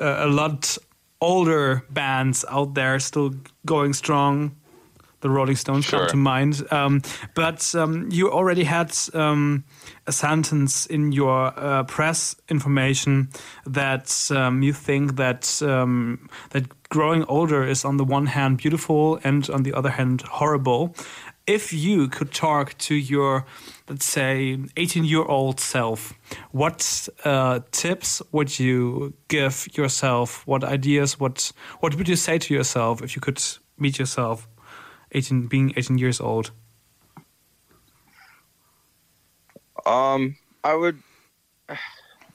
uh, 0.00 0.16
a 0.18 0.26
lot 0.26 0.78
older 1.20 1.84
bands 1.90 2.44
out 2.48 2.74
there 2.74 2.98
still 2.98 3.32
going 3.64 3.92
strong 3.92 4.56
the 5.22 5.30
Rolling 5.30 5.56
Stones 5.56 5.86
sure. 5.86 6.00
come 6.00 6.08
to 6.08 6.16
mind. 6.16 6.62
Um, 6.70 7.02
but 7.34 7.74
um, 7.74 8.08
you 8.10 8.30
already 8.30 8.64
had 8.64 8.94
um, 9.14 9.64
a 10.06 10.12
sentence 10.12 10.86
in 10.86 11.12
your 11.12 11.52
uh, 11.56 11.84
press 11.84 12.36
information 12.48 13.30
that 13.64 14.30
um, 14.30 14.62
you 14.62 14.72
think 14.72 15.16
that 15.16 15.62
um, 15.62 16.28
that 16.50 16.64
growing 16.90 17.24
older 17.24 17.64
is 17.64 17.84
on 17.84 17.96
the 17.96 18.04
one 18.04 18.26
hand 18.26 18.58
beautiful 18.58 19.18
and 19.24 19.48
on 19.48 19.62
the 19.62 19.72
other 19.72 19.90
hand 19.90 20.22
horrible. 20.22 20.94
If 21.44 21.72
you 21.72 22.06
could 22.06 22.32
talk 22.32 22.78
to 22.78 22.94
your, 22.94 23.46
let's 23.88 24.04
say, 24.04 24.58
18 24.76 25.04
year 25.04 25.24
old 25.24 25.58
self, 25.58 26.14
what 26.52 27.08
uh, 27.24 27.60
tips 27.72 28.22
would 28.30 28.60
you 28.60 29.14
give 29.26 29.66
yourself? 29.76 30.46
What 30.46 30.62
ideas? 30.62 31.18
What 31.18 31.52
what 31.80 31.96
would 31.96 32.08
you 32.08 32.16
say 32.16 32.38
to 32.38 32.54
yourself 32.54 33.02
if 33.02 33.16
you 33.16 33.20
could 33.20 33.42
meet 33.76 33.98
yourself 33.98 34.46
18 35.12 35.46
being 35.46 35.72
18 35.76 35.98
years 35.98 36.20
old? 36.20 36.50
Um, 39.86 40.36
I 40.64 40.74
would. 40.74 41.02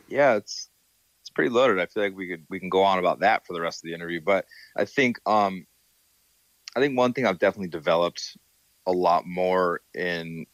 Yeah, 0.09 0.35
it's 0.35 0.69
it's 1.19 1.29
pretty 1.29 1.49
loaded. 1.49 1.81
I 1.81 1.85
feel 1.85 2.01
like 2.01 2.15
we 2.15 2.29
could 2.29 2.45
we 2.49 2.61
can 2.61 2.69
go 2.69 2.81
on 2.81 2.97
about 2.97 3.19
that 3.19 3.45
for 3.45 3.51
the 3.51 3.59
rest 3.59 3.83
of 3.83 3.87
the 3.89 3.93
interview, 3.93 4.21
but 4.21 4.45
I 4.77 4.85
think 4.85 5.19
um, 5.25 5.67
I 6.77 6.79
think 6.79 6.97
one 6.97 7.11
thing 7.11 7.25
I've 7.25 7.39
definitely 7.39 7.67
developed 7.67 8.37
a 8.85 8.91
lot 8.93 9.27
more 9.27 9.81
in 9.93 10.45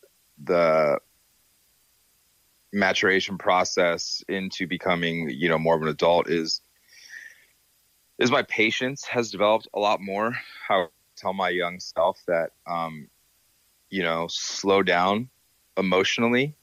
the 0.44 0.98
maturation 2.74 3.38
process 3.38 4.24
into 4.28 4.66
becoming 4.66 5.30
you 5.30 5.50
know 5.50 5.60
more 5.60 5.76
of 5.76 5.84
an 5.84 5.90
adult 5.90 6.28
is 6.28 6.62
is 8.18 8.32
my 8.32 8.42
patience 8.42 9.06
has 9.06 9.30
developed 9.30 9.68
a 9.76 9.80
lot 9.80 10.02
more 10.02 10.36
how 10.68 10.90
tell 11.24 11.34
my 11.34 11.50
young 11.50 11.80
self 11.80 12.22
that, 12.28 12.52
um, 12.68 13.08
you 13.90 14.04
know, 14.04 14.28
slow 14.30 14.84
down 14.84 15.30
emotionally. 15.78 16.56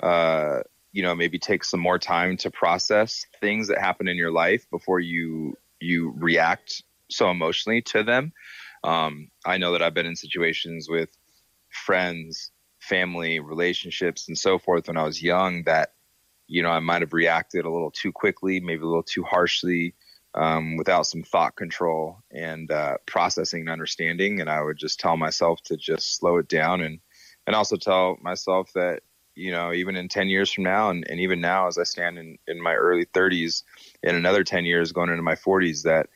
Uh, 0.00 0.60
you 0.92 1.02
know, 1.02 1.14
maybe 1.14 1.38
take 1.38 1.62
some 1.62 1.80
more 1.80 1.98
time 1.98 2.36
to 2.38 2.50
process 2.50 3.26
things 3.40 3.68
that 3.68 3.78
happen 3.78 4.08
in 4.08 4.16
your 4.16 4.30
life 4.30 4.68
before 4.70 4.98
you 4.98 5.56
you 5.80 6.12
react 6.16 6.82
so 7.08 7.30
emotionally 7.30 7.82
to 7.82 8.02
them. 8.02 8.32
Um, 8.82 9.30
I 9.44 9.58
know 9.58 9.72
that 9.72 9.82
I've 9.82 9.94
been 9.94 10.06
in 10.06 10.16
situations 10.16 10.88
with 10.88 11.10
friends, 11.68 12.50
family, 12.80 13.40
relationships, 13.40 14.28
and 14.28 14.36
so 14.36 14.58
forth 14.58 14.88
when 14.88 14.96
I 14.96 15.04
was 15.04 15.22
young 15.22 15.64
that, 15.64 15.92
you 16.46 16.62
know, 16.62 16.70
I 16.70 16.80
might 16.80 17.02
have 17.02 17.12
reacted 17.12 17.64
a 17.64 17.70
little 17.70 17.90
too 17.90 18.12
quickly, 18.12 18.60
maybe 18.60 18.82
a 18.82 18.86
little 18.86 19.02
too 19.02 19.24
harshly, 19.24 19.94
um, 20.34 20.76
without 20.76 21.06
some 21.06 21.22
thought 21.22 21.56
control 21.56 22.18
and 22.30 22.70
uh, 22.70 22.96
processing 23.06 23.60
and 23.60 23.70
understanding. 23.70 24.40
And 24.40 24.50
I 24.50 24.62
would 24.62 24.76
just 24.76 25.00
tell 25.00 25.16
myself 25.16 25.60
to 25.64 25.76
just 25.76 26.16
slow 26.16 26.38
it 26.38 26.48
down 26.48 26.80
and, 26.80 27.00
and 27.46 27.56
also 27.56 27.76
tell 27.76 28.18
myself 28.20 28.70
that, 28.74 29.02
you 29.34 29.52
know, 29.52 29.72
even 29.72 29.96
in 29.96 30.08
10 30.08 30.28
years 30.28 30.52
from 30.52 30.64
now, 30.64 30.90
and, 30.90 31.06
and 31.08 31.20
even 31.20 31.40
now 31.40 31.68
as 31.68 31.78
I 31.78 31.84
stand 31.84 32.18
in, 32.18 32.38
in 32.46 32.60
my 32.60 32.74
early 32.74 33.06
30s, 33.06 33.62
in 34.02 34.14
another 34.14 34.44
10 34.44 34.64
years 34.64 34.92
going 34.92 35.10
into 35.10 35.22
my 35.22 35.36
40s, 35.36 35.82
that 35.82 36.08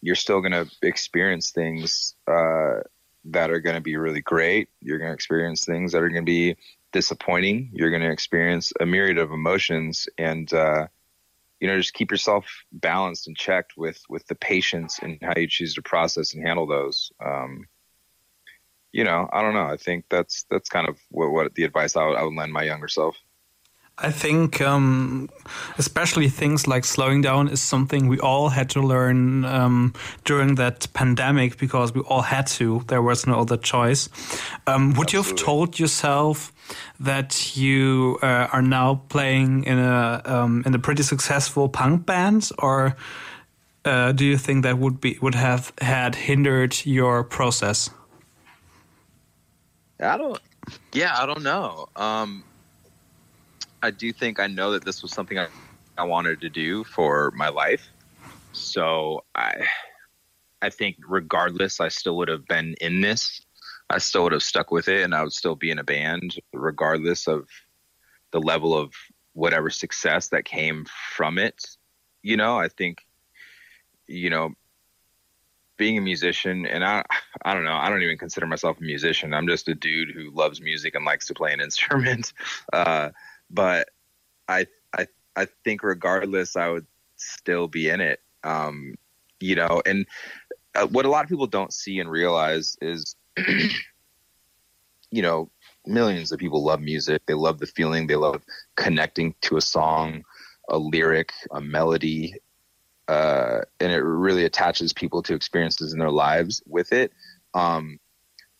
you're 0.00 0.14
still 0.14 0.40
going 0.40 0.52
to 0.52 0.68
experience 0.82 1.50
things 1.50 2.14
uh, 2.26 2.80
that 3.26 3.50
are 3.50 3.60
going 3.60 3.76
to 3.76 3.80
be 3.80 3.96
really 3.96 4.20
great. 4.20 4.68
You're 4.80 4.98
going 4.98 5.10
to 5.10 5.14
experience 5.14 5.64
things 5.64 5.92
that 5.92 6.02
are 6.02 6.10
going 6.10 6.24
to 6.24 6.30
be 6.30 6.56
disappointing. 6.92 7.70
You're 7.72 7.90
going 7.90 8.02
to 8.02 8.10
experience 8.10 8.72
a 8.78 8.86
myriad 8.86 9.18
of 9.18 9.32
emotions. 9.32 10.08
And, 10.18 10.52
uh, 10.52 10.88
you 11.64 11.70
know 11.70 11.78
just 11.78 11.94
keep 11.94 12.10
yourself 12.10 12.44
balanced 12.72 13.26
and 13.26 13.34
checked 13.34 13.72
with 13.74 13.98
with 14.10 14.26
the 14.26 14.34
patience 14.34 14.98
and 15.00 15.16
how 15.22 15.32
you 15.34 15.48
choose 15.48 15.72
to 15.72 15.80
process 15.80 16.34
and 16.34 16.46
handle 16.46 16.66
those 16.66 17.10
um, 17.24 17.66
you 18.92 19.02
know 19.02 19.26
i 19.32 19.40
don't 19.40 19.54
know 19.54 19.64
i 19.64 19.78
think 19.78 20.04
that's 20.10 20.44
that's 20.50 20.68
kind 20.68 20.86
of 20.86 20.98
what, 21.10 21.30
what 21.30 21.54
the 21.54 21.64
advice 21.64 21.96
I 21.96 22.06
would, 22.06 22.16
I 22.18 22.22
would 22.22 22.34
lend 22.34 22.52
my 22.52 22.64
younger 22.64 22.88
self 22.88 23.16
I 23.96 24.10
think, 24.10 24.60
um, 24.60 25.30
especially 25.78 26.28
things 26.28 26.66
like 26.66 26.84
slowing 26.84 27.22
down 27.22 27.46
is 27.46 27.60
something 27.60 28.08
we 28.08 28.18
all 28.18 28.48
had 28.48 28.68
to 28.70 28.80
learn 28.80 29.44
um, 29.44 29.94
during 30.24 30.56
that 30.56 30.92
pandemic 30.94 31.58
because 31.58 31.94
we 31.94 32.00
all 32.00 32.22
had 32.22 32.48
to. 32.58 32.82
There 32.88 33.02
was 33.02 33.24
no 33.24 33.38
other 33.38 33.56
choice. 33.56 34.08
Um, 34.66 34.94
would 34.94 35.06
Absolutely. 35.06 35.12
you 35.12 35.22
have 35.22 35.36
told 35.36 35.78
yourself 35.78 36.52
that 37.00 37.56
you 37.56 38.18
uh, 38.22 38.48
are 38.52 38.62
now 38.62 39.02
playing 39.08 39.64
in 39.64 39.78
a 39.78 40.22
um, 40.24 40.62
in 40.66 40.74
a 40.74 40.78
pretty 40.78 41.02
successful 41.02 41.68
punk 41.68 42.06
band, 42.06 42.50
or 42.58 42.96
uh, 43.84 44.12
do 44.12 44.24
you 44.24 44.38
think 44.38 44.62
that 44.62 44.78
would 44.78 45.00
be 45.00 45.18
would 45.20 45.34
have 45.34 45.72
had 45.80 46.14
hindered 46.14 46.84
your 46.86 47.24
process? 47.24 47.90
I 50.00 50.16
don't. 50.16 50.40
Yeah, 50.92 51.14
I 51.16 51.26
don't 51.26 51.42
know. 51.42 51.88
Um, 51.96 52.44
I 53.82 53.90
do 53.90 54.12
think 54.12 54.40
I 54.40 54.46
know 54.46 54.72
that 54.72 54.84
this 54.84 55.02
was 55.02 55.12
something 55.12 55.38
I, 55.38 55.48
I 55.98 56.04
wanted 56.04 56.40
to 56.40 56.48
do 56.48 56.84
for 56.84 57.32
my 57.32 57.48
life. 57.48 57.86
So 58.52 59.24
I, 59.34 59.66
I 60.62 60.70
think 60.70 60.96
regardless, 61.06 61.80
I 61.80 61.88
still 61.88 62.16
would 62.16 62.28
have 62.28 62.46
been 62.46 62.74
in 62.80 63.02
this. 63.02 63.42
I 63.94 63.98
still 63.98 64.24
would 64.24 64.32
have 64.32 64.42
stuck 64.42 64.72
with 64.72 64.88
it, 64.88 65.04
and 65.04 65.14
I 65.14 65.22
would 65.22 65.32
still 65.32 65.54
be 65.54 65.70
in 65.70 65.78
a 65.78 65.84
band, 65.84 66.40
regardless 66.52 67.28
of 67.28 67.48
the 68.32 68.40
level 68.40 68.76
of 68.76 68.92
whatever 69.34 69.70
success 69.70 70.30
that 70.30 70.44
came 70.44 70.84
from 71.14 71.38
it. 71.38 71.64
You 72.20 72.36
know, 72.36 72.58
I 72.58 72.66
think, 72.66 73.06
you 74.08 74.30
know, 74.30 74.50
being 75.76 75.96
a 75.96 76.00
musician, 76.00 76.66
and 76.66 76.84
I, 76.84 77.04
I 77.44 77.54
don't 77.54 77.62
know, 77.62 77.76
I 77.76 77.88
don't 77.88 78.02
even 78.02 78.18
consider 78.18 78.46
myself 78.46 78.80
a 78.80 78.82
musician. 78.82 79.32
I'm 79.32 79.46
just 79.46 79.68
a 79.68 79.76
dude 79.76 80.10
who 80.10 80.32
loves 80.32 80.60
music 80.60 80.96
and 80.96 81.04
likes 81.04 81.26
to 81.28 81.34
play 81.34 81.52
an 81.52 81.60
instrument. 81.60 82.32
Uh, 82.72 83.10
but 83.48 83.90
I, 84.48 84.66
I, 84.92 85.06
I 85.36 85.46
think 85.62 85.84
regardless, 85.84 86.56
I 86.56 86.68
would 86.68 86.86
still 87.14 87.68
be 87.68 87.90
in 87.90 88.00
it. 88.00 88.18
Um, 88.42 88.96
you 89.38 89.54
know, 89.54 89.82
and 89.86 90.04
uh, 90.74 90.88
what 90.88 91.04
a 91.04 91.10
lot 91.10 91.22
of 91.22 91.30
people 91.30 91.46
don't 91.46 91.72
see 91.72 92.00
and 92.00 92.10
realize 92.10 92.76
is, 92.82 93.14
you 95.10 95.22
know, 95.22 95.50
millions 95.86 96.32
of 96.32 96.38
people 96.38 96.64
love 96.64 96.80
music. 96.80 97.22
They 97.26 97.34
love 97.34 97.58
the 97.58 97.66
feeling. 97.66 98.06
They 98.06 98.16
love 98.16 98.42
connecting 98.76 99.34
to 99.42 99.56
a 99.56 99.60
song, 99.60 100.24
a 100.68 100.78
lyric, 100.78 101.32
a 101.52 101.60
melody, 101.60 102.34
uh, 103.08 103.60
and 103.80 103.92
it 103.92 104.02
really 104.02 104.44
attaches 104.44 104.92
people 104.92 105.22
to 105.22 105.34
experiences 105.34 105.92
in 105.92 105.98
their 105.98 106.10
lives 106.10 106.62
with 106.66 106.92
it. 106.92 107.12
Um, 107.52 107.98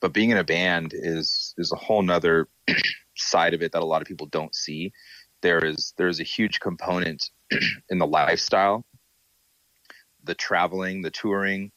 but 0.00 0.12
being 0.12 0.30
in 0.30 0.36
a 0.36 0.44
band 0.44 0.92
is 0.94 1.54
is 1.56 1.72
a 1.72 1.76
whole 1.76 2.02
nother 2.02 2.48
side 3.16 3.54
of 3.54 3.62
it 3.62 3.72
that 3.72 3.82
a 3.82 3.86
lot 3.86 4.02
of 4.02 4.08
people 4.08 4.26
don't 4.26 4.54
see. 4.54 4.92
There 5.40 5.64
is 5.64 5.94
there 5.96 6.08
is 6.08 6.20
a 6.20 6.24
huge 6.24 6.60
component 6.60 7.30
in 7.88 7.98
the 7.98 8.06
lifestyle, 8.06 8.84
the 10.22 10.34
traveling, 10.34 11.02
the 11.02 11.10
touring, 11.10 11.72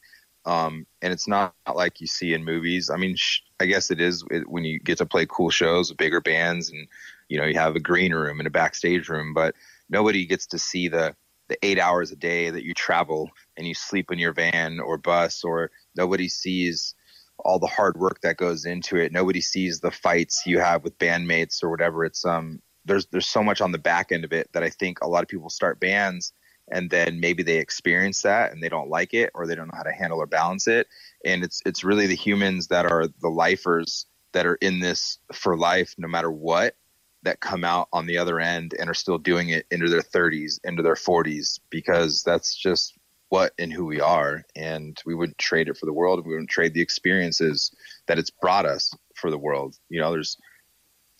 um, 0.48 0.88
and 1.02 1.12
it's 1.12 1.28
not, 1.28 1.54
like 1.76 2.00
you 2.00 2.08
see 2.08 2.34
in 2.34 2.46
movies. 2.46 2.90
I 2.90 2.96
mean, 2.96 3.16
sh- 3.18 3.42
I 3.60 3.66
guess 3.66 3.92
it 3.92 4.00
is 4.00 4.24
when 4.48 4.64
you 4.64 4.80
get 4.80 4.98
to 5.00 5.06
play 5.06 5.28
cool 5.30 5.50
shows 5.50 5.90
with 5.90 5.98
bigger 5.98 6.22
bands, 6.22 6.70
and 6.70 6.88
you 7.28 7.38
know 7.38 7.46
you 7.46 7.56
have 7.60 7.76
a 7.76 7.82
green 7.82 8.14
room 8.14 8.40
and 8.40 8.48
a 8.48 8.52
backstage 8.52 9.10
room, 9.10 9.34
but 9.34 9.56
nobody 9.90 10.26
gets 10.26 10.48
to 10.48 10.60
see 10.60 10.88
the 10.88 11.16
the 11.50 11.58
eight 11.64 11.80
hours 11.80 12.12
a 12.12 12.16
day 12.16 12.50
that 12.50 12.64
you 12.64 12.74
travel 12.74 13.30
and 13.58 13.68
you 13.68 13.74
sleep 13.74 14.12
in 14.12 14.20
your 14.20 14.34
van 14.34 14.80
or 14.80 14.98
bus 14.98 15.44
or 15.44 15.72
nobody 15.96 16.28
sees 16.28 16.94
all 17.40 17.60
the 17.60 17.68
hard 17.68 17.98
work 17.98 18.20
that 18.22 18.36
goes 18.38 18.66
into 18.66 18.98
it. 18.98 19.12
Nobody 19.12 19.40
sees 19.40 19.80
the 19.80 19.92
fights 19.92 20.46
you 20.46 20.60
have 20.60 20.84
with 20.84 20.98
bandmates 20.98 21.64
or 21.64 21.70
whatever. 21.70 22.06
It's 22.06 22.26
um 22.26 22.62
there's 22.86 23.06
there's 23.08 23.28
so 23.28 23.44
much 23.44 23.60
on 23.62 23.74
the 23.74 23.78
back 23.78 24.12
end 24.14 24.24
of 24.24 24.32
it 24.32 24.50
that 24.54 24.64
I 24.64 24.70
think 24.70 25.02
a 25.02 25.08
lot 25.08 25.24
of 25.24 25.30
people 25.30 25.50
start 25.50 25.80
bands 25.80 26.32
and 26.70 26.90
then 26.90 27.20
maybe 27.20 27.44
they 27.44 27.58
experience 27.58 28.22
that 28.24 28.52
and 28.52 28.62
they 28.62 28.70
don't 28.70 28.90
like 28.90 29.14
it 29.14 29.32
or 29.34 29.48
they 29.48 29.56
don't 29.56 29.68
know 29.68 29.78
how 29.78 29.84
to 29.84 29.92
handle 29.92 30.20
or 30.20 30.26
balance 30.26 30.68
it. 30.68 30.88
And 31.24 31.44
it's 31.44 31.62
it's 31.66 31.84
really 31.84 32.08
the 32.08 32.16
humans 32.16 32.68
that 32.68 32.86
are 32.86 33.08
the 33.22 33.30
lifers 33.30 34.06
that 34.34 34.46
are 34.46 34.56
in 34.56 34.80
this 34.80 35.20
for 35.34 35.58
life 35.58 35.96
no 35.98 36.08
matter 36.08 36.32
what 36.32 36.76
that 37.24 37.40
come 37.40 37.64
out 37.64 37.88
on 37.92 38.06
the 38.06 38.18
other 38.18 38.40
end 38.40 38.74
and 38.80 38.90
are 38.90 38.94
still 38.94 39.18
doing 39.18 39.50
it 39.50 39.66
into 39.72 39.90
their 39.90 40.02
30s, 40.02 40.60
into 40.64 40.84
their 40.84 40.96
40s, 40.96 41.60
because 41.70 42.24
that's 42.24 42.56
just 42.56 42.94
what 43.30 43.54
and 43.58 43.74
who 43.74 43.86
we 43.86 44.00
are. 44.00 44.44
And 44.56 44.98
we 45.06 45.16
wouldn't 45.16 45.38
trade 45.38 45.68
it 45.68 45.78
for 45.78 45.86
the 45.86 45.94
world. 45.94 46.26
We 46.26 46.32
wouldn't 46.34 46.50
trade 46.50 46.74
the 46.74 46.82
experiences 46.82 47.76
that 48.08 48.20
it's 48.20 48.30
brought 48.30 48.66
us 48.66 48.94
for 49.16 49.32
the 49.32 49.38
world. 49.38 49.76
You 49.90 50.00
know, 50.00 50.12
there's 50.12 50.38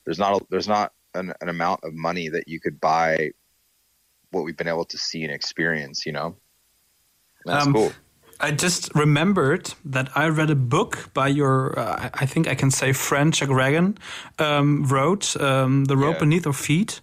there's 0.06 0.20
not 0.20 0.42
a, 0.42 0.46
there's 0.50 0.68
not 0.68 0.94
an, 1.16 1.34
an 1.42 1.50
amount 1.50 1.82
of 1.84 1.94
money 1.94 2.30
that 2.30 2.48
you 2.48 2.60
could 2.60 2.80
buy 2.80 3.32
what 4.38 4.46
we've 4.46 4.58
been 4.58 4.68
able 4.68 4.86
to 4.86 4.98
see 4.98 5.24
and 5.24 5.34
experience. 5.34 6.06
You 6.06 6.14
know, 6.14 6.36
that's 7.46 7.66
um, 7.66 7.74
cool. 7.74 7.92
I 8.40 8.52
just 8.52 8.94
remembered 8.94 9.74
that 9.86 10.16
I 10.16 10.28
read 10.28 10.52
a 10.52 10.56
book 10.56 11.10
by 11.14 11.28
your, 11.28 11.78
uh, 11.78 12.10
I 12.14 12.28
think 12.28 12.48
I 12.48 12.54
can 12.54 12.70
say 12.70 12.94
friend 12.94 13.34
Chuck 13.34 13.50
Ragan, 13.50 13.98
um, 14.38 14.86
wrote 14.86 15.36
um, 15.42 15.86
"The 15.86 15.98
Rope 15.98 16.16
yeah. 16.16 16.20
Beneath 16.20 16.48
Our 16.48 16.54
Feet." 16.54 17.02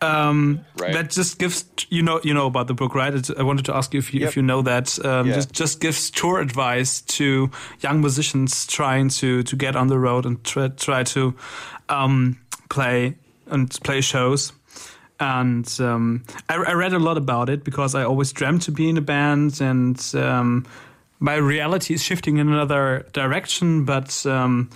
Um, 0.00 0.64
right. 0.78 0.92
That 0.92 1.10
just 1.10 1.38
gives 1.38 1.64
you 1.88 2.02
know 2.02 2.20
you 2.24 2.34
know 2.34 2.46
about 2.46 2.66
the 2.66 2.74
book, 2.74 2.94
right? 2.94 3.14
It's, 3.14 3.30
I 3.30 3.42
wanted 3.42 3.66
to 3.66 3.76
ask 3.76 3.92
you 3.94 3.98
if 3.98 4.12
you 4.12 4.20
yep. 4.20 4.30
if 4.30 4.36
you 4.36 4.42
know 4.42 4.62
that. 4.62 4.98
Um, 5.04 5.28
yeah. 5.28 5.34
Just 5.34 5.52
just 5.52 5.80
gives 5.80 6.10
tour 6.10 6.40
advice 6.40 7.02
to 7.02 7.50
young 7.80 8.00
musicians 8.00 8.66
trying 8.66 9.10
to 9.20 9.42
to 9.44 9.56
get 9.56 9.76
on 9.76 9.88
the 9.88 9.98
road 9.98 10.26
and 10.26 10.42
try 10.42 10.68
try 10.68 11.04
to 11.04 11.34
um, 11.88 12.40
play 12.68 13.16
and 13.46 13.70
play 13.84 14.00
shows 14.00 14.52
and 15.22 15.80
um, 15.80 16.24
I, 16.48 16.56
I, 16.56 16.72
read 16.72 16.92
a 16.92 16.98
lot 16.98 17.16
about 17.16 17.48
it 17.48 17.62
because 17.62 17.94
I 17.94 18.02
always 18.02 18.32
dreamt 18.32 18.62
to 18.62 18.72
be 18.72 18.88
in 18.88 18.96
a 18.96 19.00
band, 19.00 19.60
and 19.60 19.96
um, 20.14 20.66
my 21.20 21.36
reality 21.36 21.94
is 21.94 22.02
shifting 22.02 22.38
in 22.38 22.48
another 22.48 23.06
direction. 23.12 23.84
But 23.84 24.26
um, 24.26 24.68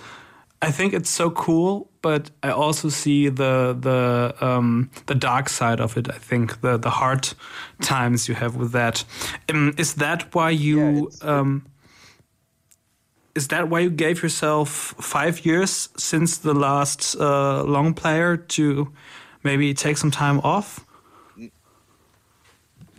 I 0.61 0.71
think 0.71 0.93
it's 0.93 1.09
so 1.09 1.29
cool. 1.31 1.89
But 2.01 2.31
I 2.43 2.51
also 2.51 2.87
see 2.87 3.27
the 3.27 3.75
the 3.77 4.33
um, 4.39 4.89
the 5.07 5.15
dark 5.15 5.49
side 5.49 5.81
of 5.81 5.97
it. 5.97 6.07
I 6.09 6.17
think 6.17 6.61
the 6.61 6.77
the 6.77 6.91
hard 6.91 7.33
times 7.81 8.29
you 8.29 8.35
have 8.35 8.55
with 8.55 8.71
that. 8.71 9.03
Um, 9.49 9.73
is 9.77 9.95
that 9.95 10.33
why 10.33 10.51
you? 10.51 11.11
Yeah, 11.21 11.39
um, 11.39 11.65
is 13.35 13.49
that 13.49 13.69
why 13.69 13.81
you 13.81 13.89
gave 13.89 14.23
yourself 14.23 14.95
five 14.99 15.45
years 15.45 15.89
since 15.97 16.37
the 16.37 16.53
last 16.53 17.17
uh, 17.19 17.63
long 17.63 17.93
player 17.93 18.37
to 18.37 18.93
maybe 19.47 19.73
take 19.73 19.97
some 19.97 20.11
time 20.11 20.39
off? 20.41 20.85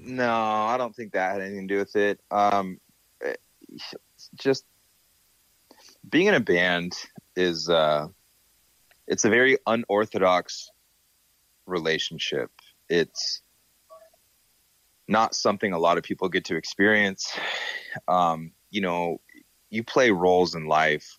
No, 0.02 0.32
I 0.32 0.78
don't 0.78 0.96
think 0.96 1.12
that 1.12 1.32
had 1.32 1.42
anything 1.42 1.68
to 1.68 1.74
do 1.74 1.78
with 1.78 1.94
it. 1.94 2.18
Um, 2.30 2.80
just 4.34 4.64
being 6.08 6.26
in 6.26 6.34
a 6.34 6.40
band 6.40 6.94
is 7.36 7.68
uh, 7.68 8.08
it's 9.06 9.26
a 9.26 9.28
very 9.28 9.58
unorthodox 9.66 10.70
relationship. 11.66 12.50
It's 12.88 13.42
not 15.06 15.34
something 15.34 15.74
a 15.74 15.78
lot 15.78 15.98
of 15.98 16.04
people 16.04 16.30
get 16.30 16.46
to 16.46 16.56
experience. 16.56 17.36
Um, 18.06 18.52
you 18.70 18.80
know, 18.80 19.20
you 19.68 19.84
play 19.84 20.10
roles 20.10 20.54
in 20.54 20.66
life 20.66 21.18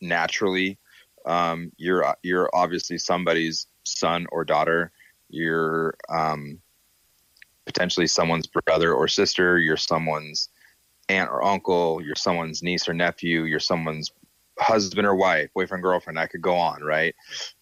naturally. 0.00 0.78
Um, 1.26 1.72
you're 1.76 2.16
you're 2.22 2.48
obviously 2.54 2.96
somebody's 2.96 3.66
son 3.98 4.26
or 4.32 4.44
daughter. 4.44 4.92
You're 5.28 5.94
um, 6.08 6.60
potentially 7.66 8.06
someone's 8.06 8.46
brother 8.46 8.92
or 8.92 9.08
sister. 9.08 9.58
You're 9.58 9.76
someone's 9.76 10.48
aunt 11.08 11.30
or 11.30 11.44
uncle. 11.44 12.00
You're 12.04 12.16
someone's 12.16 12.62
niece 12.62 12.88
or 12.88 12.94
nephew. 12.94 13.44
You're 13.44 13.60
someone's 13.60 14.10
husband 14.58 15.06
or 15.06 15.14
wife, 15.14 15.50
boyfriend, 15.54 15.82
girlfriend. 15.82 16.18
I 16.18 16.26
could 16.26 16.42
go 16.42 16.54
on, 16.54 16.82
right? 16.82 17.14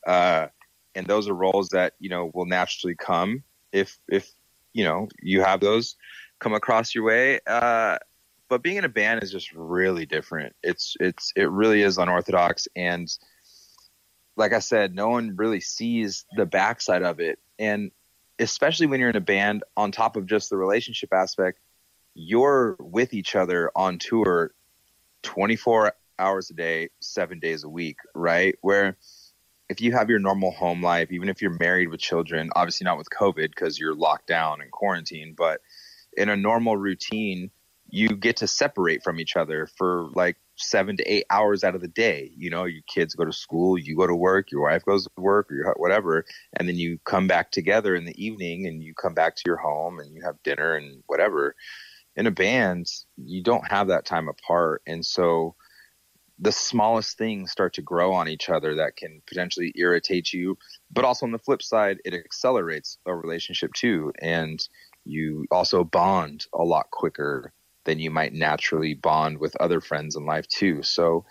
Uh, 0.07 0.49
and 0.95 1.07
those 1.07 1.29
are 1.29 1.35
roles 1.35 1.69
that 1.71 1.95
you 2.01 2.09
know 2.09 2.31
will 2.35 2.47
naturally 2.47 2.95
come 2.95 3.43
if 3.73 3.99
if 4.09 4.31
you 4.73 4.85
know 4.85 5.09
you 5.23 5.43
have 5.43 5.61
those 5.61 5.97
come 6.39 6.55
across 6.55 6.95
your 6.95 7.05
way. 7.05 7.41
Uh, 7.47 7.99
but 8.49 8.63
being 8.63 8.77
in 8.77 8.85
a 8.85 8.89
band 8.89 9.23
is 9.23 9.31
just 9.31 9.53
really 9.53 10.07
different. 10.07 10.55
It's 10.63 10.97
it's 11.01 11.33
it 11.37 11.51
really 11.51 11.83
is 11.83 11.99
unorthodox 11.99 12.67
and 12.77 13.09
like 14.39 14.53
I 14.53 14.61
said, 14.61 14.95
no 14.95 15.09
one 15.09 15.37
really 15.37 15.61
sees 15.61 16.25
the 16.37 16.47
backside 16.47 17.03
of 17.03 17.19
it. 17.19 17.41
And 17.59 17.91
especially 18.39 18.87
when 18.87 19.01
you're 19.01 19.11
in 19.11 19.17
a 19.17 19.21
band, 19.21 19.65
on 19.77 19.91
top 19.91 20.17
of 20.17 20.27
just 20.27 20.49
the 20.49 20.57
relationship 20.57 21.13
aspect, 21.13 21.59
you're 22.15 22.77
with 22.79 23.13
each 23.15 23.35
other 23.35 23.71
on 23.75 23.99
tour 23.99 24.53
24 25.25 25.93
hours 26.21 26.51
a 26.51 26.55
day, 26.55 26.91
seven 27.01 27.41
days 27.41 27.65
a 27.65 27.69
week, 27.69 27.99
right? 28.15 28.57
Where 28.61 28.97
if 29.69 29.81
you 29.81 29.93
have 29.93 30.09
your 30.09 30.21
normal 30.21 30.53
home 30.53 30.83
life, 30.83 31.11
even 31.11 31.29
if 31.29 31.43
you're 31.43 31.59
married 31.59 31.89
with 31.89 32.01
children, 32.01 32.51
obviously 32.55 32.85
not 32.85 32.97
with 32.97 33.11
COVID 33.11 33.49
because 33.49 33.79
you're 33.79 33.95
locked 33.95 34.29
down 34.29 34.61
and 34.61 34.71
quarantined, 34.71 35.37
but 35.37 35.61
in 36.17 36.29
a 36.29 36.37
normal 36.37 36.77
routine, 36.77 37.51
you 37.91 38.11
get 38.11 38.39
to 38.39 38.47
separate 38.47 39.03
from 39.03 39.19
each 39.19 39.37
other 39.37 39.67
for 39.67 40.09
like 40.15 40.37
seven 40.59 40.97
to 40.97 41.13
eight 41.13 41.25
hours 41.31 41.65
out 41.65 41.75
of 41.75 41.81
the 41.81 41.89
day. 41.89 42.31
You 42.37 42.51
know, 42.51 42.65
your 42.65 42.83
kids 42.87 43.15
go 43.15 43.25
to 43.25 43.33
school, 43.33 43.79
you 43.79 43.97
go 43.97 44.07
to 44.07 44.15
work, 44.15 44.51
your 44.51 44.63
wife 44.63 44.85
goes 44.85 45.05
to 45.05 45.11
work, 45.17 45.51
or 45.51 45.57
your, 45.57 45.75
whatever, 45.77 46.25
and 46.59 46.69
then 46.69 46.77
you 46.77 46.99
come 47.05 47.27
back 47.27 47.51
together 47.51 47.95
in 47.95 48.05
the 48.05 48.23
evening, 48.23 48.67
and 48.67 48.83
you 48.83 48.95
come 48.95 49.15
back 49.15 49.37
to 49.37 49.43
your 49.47 49.57
home, 49.57 49.99
and 49.99 50.15
you 50.15 50.23
have 50.23 50.43
dinner 50.43 50.75
and 50.75 51.03
whatever. 51.07 51.55
In 52.17 52.27
a 52.27 52.33
band, 52.33 52.87
you 53.17 53.43
don't 53.43 53.71
have 53.71 53.89
that 53.89 54.05
time 54.05 54.29
apart, 54.29 54.83
and 54.87 55.05
so 55.05 55.55
the 56.41 56.53
smallest 56.53 57.19
things 57.19 57.51
start 57.51 57.75
to 57.75 57.83
grow 57.83 58.13
on 58.13 58.29
each 58.29 58.49
other 58.49 58.77
that 58.77 58.97
can 58.97 59.21
potentially 59.27 59.73
irritate 59.77 60.33
you. 60.33 60.57
But 60.91 61.05
also 61.05 61.27
on 61.27 61.33
the 61.33 61.39
flip 61.39 61.63
side, 61.63 61.99
it 62.05 62.15
accelerates 62.15 62.99
a 63.07 63.15
relationship 63.15 63.73
too, 63.73 64.13
and 64.21 64.61
you 65.05 65.47
also 65.51 65.85
bond 65.85 66.47
a 66.55 66.63
lot 66.63 66.91
quicker 66.91 67.53
then 67.89 67.99
you 67.99 68.11
might 68.11 68.35
naturally 68.35 68.93
bond 68.93 69.39
with 69.39 69.57
other 69.57 69.81
friends 69.81 70.15
in 70.15 70.27
life 70.27 70.47
too. 70.47 70.83
So 70.83 71.25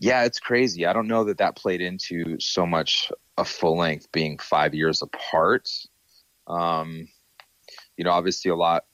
yeah, 0.00 0.24
it's 0.24 0.40
crazy. 0.40 0.84
I 0.84 0.92
don't 0.92 1.06
know 1.06 1.22
that 1.24 1.38
that 1.38 1.54
played 1.54 1.80
into 1.80 2.40
so 2.40 2.66
much 2.66 3.12
a 3.38 3.44
full 3.44 3.76
length 3.76 4.10
being 4.10 4.38
five 4.38 4.74
years 4.74 5.02
apart. 5.02 5.70
Um, 6.48 7.06
you 7.96 8.04
know, 8.04 8.10
obviously 8.10 8.50
a 8.50 8.56
lot 8.56 8.86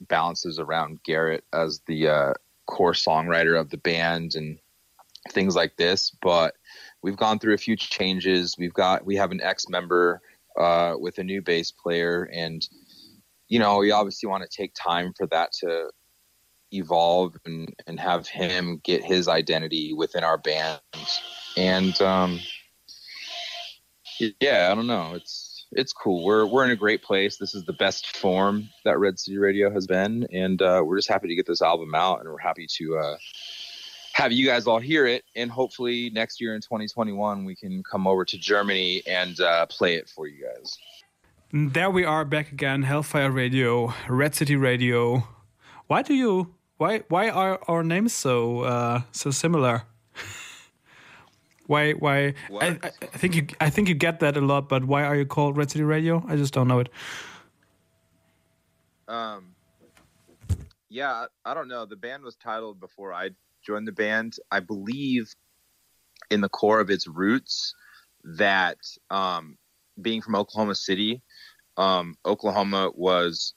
balances 0.00 0.58
around 0.58 1.00
Garrett 1.04 1.44
as 1.52 1.80
the 1.86 2.08
uh, 2.08 2.32
core 2.66 2.94
songwriter 2.94 3.58
of 3.58 3.70
the 3.70 3.76
band 3.76 4.34
and 4.34 4.58
things 5.30 5.54
like 5.54 5.76
this. 5.76 6.10
But 6.20 6.56
we've 7.02 7.16
gone 7.16 7.38
through 7.38 7.54
a 7.54 7.58
few 7.58 7.76
changes. 7.76 8.56
We've 8.58 8.74
got 8.74 9.06
we 9.06 9.14
have 9.14 9.30
an 9.30 9.40
ex 9.40 9.68
member 9.68 10.20
uh, 10.58 10.94
with 10.98 11.18
a 11.18 11.24
new 11.24 11.40
bass 11.40 11.70
player, 11.70 12.28
and 12.32 12.68
you 13.46 13.60
know, 13.60 13.78
we 13.78 13.92
obviously 13.92 14.28
want 14.28 14.42
to 14.42 14.56
take 14.56 14.74
time 14.74 15.12
for 15.16 15.28
that 15.28 15.52
to 15.60 15.90
evolve 16.72 17.36
and, 17.44 17.74
and 17.86 17.98
have 18.00 18.26
him 18.26 18.80
get 18.84 19.04
his 19.04 19.28
identity 19.28 19.92
within 19.92 20.24
our 20.24 20.38
band. 20.38 20.80
And 21.56 22.00
um, 22.00 22.40
yeah, 24.18 24.68
I 24.70 24.74
don't 24.74 24.86
know. 24.86 25.12
It's 25.14 25.66
it's 25.72 25.92
cool. 25.92 26.24
We're 26.24 26.46
we're 26.46 26.64
in 26.64 26.70
a 26.70 26.76
great 26.76 27.02
place. 27.02 27.36
This 27.36 27.54
is 27.54 27.64
the 27.64 27.72
best 27.72 28.16
form 28.16 28.68
that 28.84 28.98
Red 28.98 29.18
City 29.18 29.38
Radio 29.38 29.70
has 29.70 29.86
been, 29.86 30.26
and 30.32 30.60
uh, 30.60 30.82
we're 30.84 30.98
just 30.98 31.08
happy 31.08 31.28
to 31.28 31.34
get 31.34 31.46
this 31.46 31.62
album 31.62 31.94
out, 31.94 32.20
and 32.20 32.28
we're 32.28 32.38
happy 32.38 32.66
to 32.78 32.98
uh, 32.98 33.16
have 34.12 34.32
you 34.32 34.46
guys 34.46 34.66
all 34.66 34.80
hear 34.80 35.06
it. 35.06 35.24
And 35.36 35.50
hopefully 35.50 36.10
next 36.10 36.40
year 36.40 36.54
in 36.54 36.60
2021 36.60 37.44
we 37.44 37.54
can 37.54 37.82
come 37.82 38.06
over 38.06 38.24
to 38.24 38.38
Germany 38.38 39.02
and 39.06 39.38
uh, 39.40 39.66
play 39.66 39.94
it 39.94 40.08
for 40.08 40.26
you 40.26 40.44
guys. 40.44 40.76
There 41.52 41.90
we 41.90 42.04
are 42.04 42.24
back 42.24 42.52
again, 42.52 42.82
Hellfire 42.82 43.30
Radio, 43.30 43.92
Red 44.08 44.34
City 44.34 44.56
Radio. 44.56 45.26
Why 45.88 46.02
do 46.02 46.14
you 46.14 46.54
why 46.80 47.02
why 47.08 47.28
are 47.28 47.60
our 47.68 47.84
names 47.84 48.14
so 48.14 48.60
uh, 48.60 49.02
so 49.12 49.30
similar? 49.30 49.82
why 51.66 51.92
why 51.92 52.32
I, 52.52 52.78
I, 53.02 53.06
think 53.18 53.34
you 53.36 53.46
I 53.60 53.68
think 53.68 53.88
you 53.88 53.94
get 53.94 54.20
that 54.20 54.34
a 54.38 54.40
lot, 54.40 54.70
but 54.70 54.86
why 54.86 55.04
are 55.04 55.14
you 55.14 55.26
called 55.26 55.58
Red 55.58 55.70
City 55.70 55.84
Radio? 55.84 56.24
I 56.26 56.36
just 56.36 56.54
don't 56.54 56.68
know 56.68 56.78
it. 56.78 56.88
Um, 59.08 59.54
yeah, 60.88 61.26
I 61.44 61.52
don't 61.52 61.68
know. 61.68 61.84
The 61.84 61.96
band 61.96 62.22
was 62.22 62.36
titled 62.36 62.80
before 62.80 63.12
I 63.12 63.30
joined 63.62 63.86
the 63.86 63.92
band. 63.92 64.36
I 64.50 64.60
believe 64.60 65.34
in 66.30 66.40
the 66.40 66.48
core 66.48 66.80
of 66.80 66.88
its 66.88 67.06
roots 67.06 67.74
that 68.24 68.78
um, 69.10 69.58
being 70.00 70.22
from 70.22 70.34
Oklahoma 70.34 70.76
City, 70.76 71.20
um, 71.76 72.16
Oklahoma 72.24 72.90
was 72.94 73.52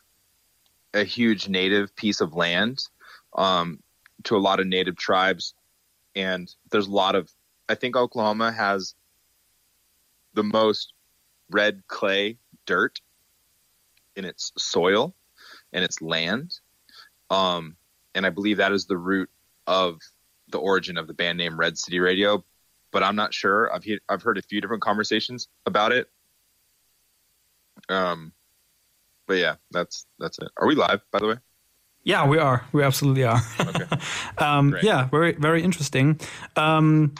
a 0.93 1.05
huge 1.05 1.47
native 1.47 1.95
piece 1.95 2.19
of 2.19 2.33
land 2.33 2.83
um, 3.36 3.82
to 4.24 4.36
a 4.36 4.39
lot 4.39 4.60
of 4.60 4.67
native 4.67 4.96
tribes. 4.96 5.54
And 6.15 6.54
there's 6.72 6.88
a 6.88 6.91
lot 6.91 7.15
of, 7.15 7.30
I 7.67 7.76
think 7.76 7.96
Oklahoma 7.96 8.52
has 8.52 8.96
the 10.34 10.43
most 10.43 10.93
red 11.50 11.84
clay 11.88 12.38
dirt 12.65 13.00
in 14.15 14.26
its 14.26 14.52
soil 14.58 15.15
and 15.72 15.84
its 15.84 16.02
land. 16.02 16.60
Um, 17.30 17.78
and 18.15 18.26
I 18.26 18.30
believe 18.30 18.58
that 18.58 18.72
is 18.72 18.86
the 18.86 18.98
root 18.98 19.30
of 19.65 20.00
the 20.50 20.60
origin 20.60 20.98
of 20.98 21.08
the 21.08 21.13
band 21.13 21.38
name 21.38 21.60
Red 21.60 21.78
City 21.78 22.00
Radio. 22.00 22.43
But 22.91 23.02
I'm 23.02 23.15
not 23.15 23.34
sure. 23.34 23.74
I've 23.74 23.84
he- 23.84 24.02
I've 24.08 24.22
heard 24.22 24.38
a 24.38 24.43
few 24.43 24.62
different 24.62 24.84
conversations 24.84 25.48
about 25.65 25.91
it. 25.91 26.10
Um, 27.89 28.34
but 29.26 29.38
yeah, 29.38 29.56
that's 29.72 30.06
that's 30.19 30.38
it. 30.38 30.50
Are 30.58 30.67
we 30.67 30.76
live, 30.76 31.02
by 31.12 31.19
the 31.19 31.28
way? 31.28 31.36
Yeah, 32.04 32.28
we 32.28 32.38
are. 32.38 32.66
We 32.74 32.84
absolutely 32.84 33.24
are. 33.24 33.42
Okay. 33.60 33.86
um, 34.38 34.76
yeah, 34.82 35.08
very 35.08 35.34
very 35.34 35.63
interesting. 35.63 36.20
Um, 36.56 37.13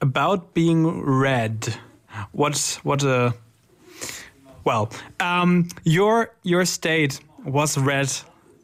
about 0.00 0.54
being 0.54 1.02
red, 1.02 1.76
what 2.32 2.80
what 2.82 3.02
a 3.02 3.34
well, 4.64 4.90
um, 5.20 5.68
your 5.84 6.30
your 6.42 6.64
state 6.64 7.20
was 7.44 7.78
red, 7.78 8.10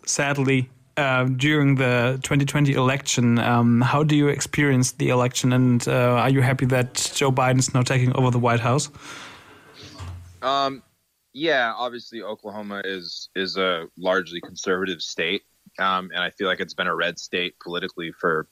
sadly, 0.07 0.69
uh, 0.97 1.25
during 1.25 1.77
the 1.77 2.19
2020 2.23 2.73
election. 2.73 3.39
Um, 3.39 3.81
how 3.81 4.03
do 4.03 4.17
you 4.17 4.29
experience 4.29 4.93
the 4.93 5.09
election, 5.09 5.53
and 5.53 5.87
uh, 5.89 6.23
are 6.23 6.31
you 6.31 6.41
happy 6.41 6.67
that 6.67 7.11
Joe 7.15 7.33
Biden 7.33 7.59
is 7.59 7.75
now 7.75 7.83
taking 7.83 8.15
over 8.17 8.31
the 8.31 8.39
White 8.39 8.61
House? 8.61 8.91
Um, 10.43 10.83
yeah, 11.35 11.73
obviously 11.77 12.23
Oklahoma 12.23 12.81
is 12.85 13.29
is 13.35 13.57
a 13.57 13.87
largely 13.99 14.41
conservative 14.41 15.03
state, 15.03 15.43
um, 15.81 16.11
and 16.15 16.23
I 16.23 16.31
feel 16.31 16.47
like 16.47 16.61
it's 16.61 16.75
been 16.75 16.87
a 16.87 16.95
red 16.95 17.19
state 17.19 17.57
politically 17.61 18.13
for 18.13 18.49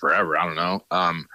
forever. 0.00 0.38
I 0.38 0.46
don't 0.46 0.54
know, 0.54 0.84
um, 0.92 1.26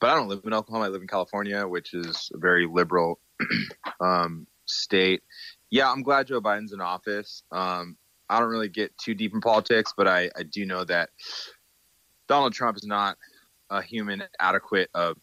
but 0.00 0.10
I 0.10 0.14
don't 0.14 0.28
live 0.28 0.42
in 0.44 0.54
Oklahoma. 0.54 0.86
I 0.86 0.88
live 0.88 1.02
in 1.02 1.08
California, 1.08 1.66
which 1.66 1.92
is 1.92 2.30
a 2.32 2.38
very 2.38 2.66
liberal 2.66 3.18
um, 4.00 4.46
state. 4.64 5.22
Yeah, 5.70 5.90
I'm 5.90 6.02
glad 6.02 6.28
Joe 6.28 6.40
Biden's 6.40 6.72
in 6.72 6.80
office. 6.80 7.42
Um, 7.50 7.96
I 8.30 8.38
don't 8.38 8.50
really 8.50 8.68
get 8.68 8.96
too 8.96 9.14
deep 9.14 9.34
in 9.34 9.40
politics, 9.40 9.92
but 9.96 10.06
I, 10.06 10.30
I 10.36 10.44
do 10.44 10.66
know 10.66 10.84
that 10.84 11.10
Donald 12.28 12.52
Trump 12.52 12.76
is 12.76 12.86
not 12.86 13.18
a 13.70 13.82
human 13.82 14.22
adequate 14.38 14.88
of 14.94 15.16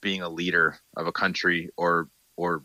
being 0.00 0.22
a 0.22 0.28
leader 0.28 0.78
of 0.96 1.08
a 1.08 1.12
country 1.12 1.70
or 1.76 2.08
or 2.36 2.62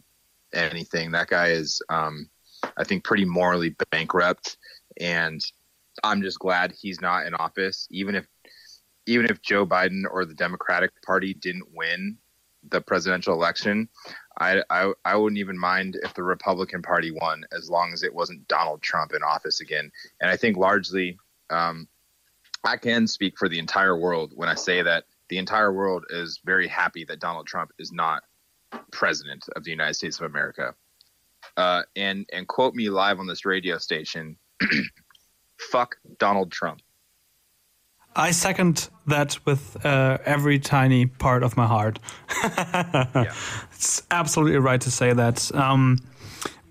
anything. 0.53 1.11
That 1.11 1.27
guy 1.27 1.47
is, 1.47 1.81
um, 1.89 2.29
I 2.77 2.83
think, 2.83 3.03
pretty 3.03 3.25
morally 3.25 3.75
bankrupt, 3.91 4.57
and 4.99 5.41
I'm 6.03 6.21
just 6.21 6.39
glad 6.39 6.71
he's 6.71 7.01
not 7.01 7.25
in 7.25 7.33
office. 7.35 7.87
Even 7.91 8.15
if, 8.15 8.27
even 9.05 9.25
if 9.25 9.41
Joe 9.41 9.65
Biden 9.65 10.03
or 10.09 10.25
the 10.25 10.33
Democratic 10.33 10.91
Party 11.05 11.33
didn't 11.33 11.67
win 11.73 12.17
the 12.69 12.81
presidential 12.81 13.33
election, 13.33 13.89
I, 14.39 14.63
I, 14.69 14.93
I 15.03 15.15
wouldn't 15.15 15.39
even 15.39 15.57
mind 15.57 15.97
if 16.03 16.13
the 16.13 16.23
Republican 16.23 16.81
Party 16.81 17.11
won, 17.11 17.43
as 17.51 17.69
long 17.69 17.91
as 17.93 18.03
it 18.03 18.13
wasn't 18.13 18.47
Donald 18.47 18.81
Trump 18.81 19.13
in 19.13 19.23
office 19.23 19.61
again. 19.61 19.91
And 20.19 20.29
I 20.29 20.37
think 20.37 20.57
largely, 20.57 21.17
um, 21.49 21.87
I 22.63 22.77
can 22.77 23.07
speak 23.07 23.37
for 23.37 23.49
the 23.49 23.59
entire 23.59 23.97
world 23.97 24.33
when 24.35 24.47
I 24.47 24.55
say 24.55 24.83
that 24.83 25.05
the 25.29 25.37
entire 25.37 25.73
world 25.73 26.05
is 26.09 26.39
very 26.45 26.67
happy 26.67 27.03
that 27.05 27.19
Donald 27.19 27.47
Trump 27.47 27.71
is 27.79 27.91
not 27.91 28.23
president 28.91 29.45
of 29.55 29.63
the 29.63 29.71
United 29.71 29.95
States 29.95 30.19
of 30.19 30.25
America. 30.25 30.73
Uh, 31.57 31.81
and 31.95 32.25
and 32.31 32.47
quote 32.47 32.73
me 32.75 32.89
live 32.89 33.19
on 33.19 33.27
this 33.27 33.45
radio 33.45 33.77
station. 33.77 34.37
Fuck 35.71 35.97
Donald 36.17 36.51
Trump. 36.51 36.81
I 38.15 38.31
second 38.31 38.89
that 39.07 39.37
with 39.45 39.85
uh, 39.85 40.17
every 40.25 40.59
tiny 40.59 41.05
part 41.05 41.43
of 41.43 41.55
my 41.55 41.65
heart. 41.65 41.99
yeah. 42.43 43.33
It's 43.73 44.03
absolutely 44.11 44.57
right 44.57 44.81
to 44.81 44.91
say 44.91 45.13
that. 45.13 45.53
Um, 45.55 45.97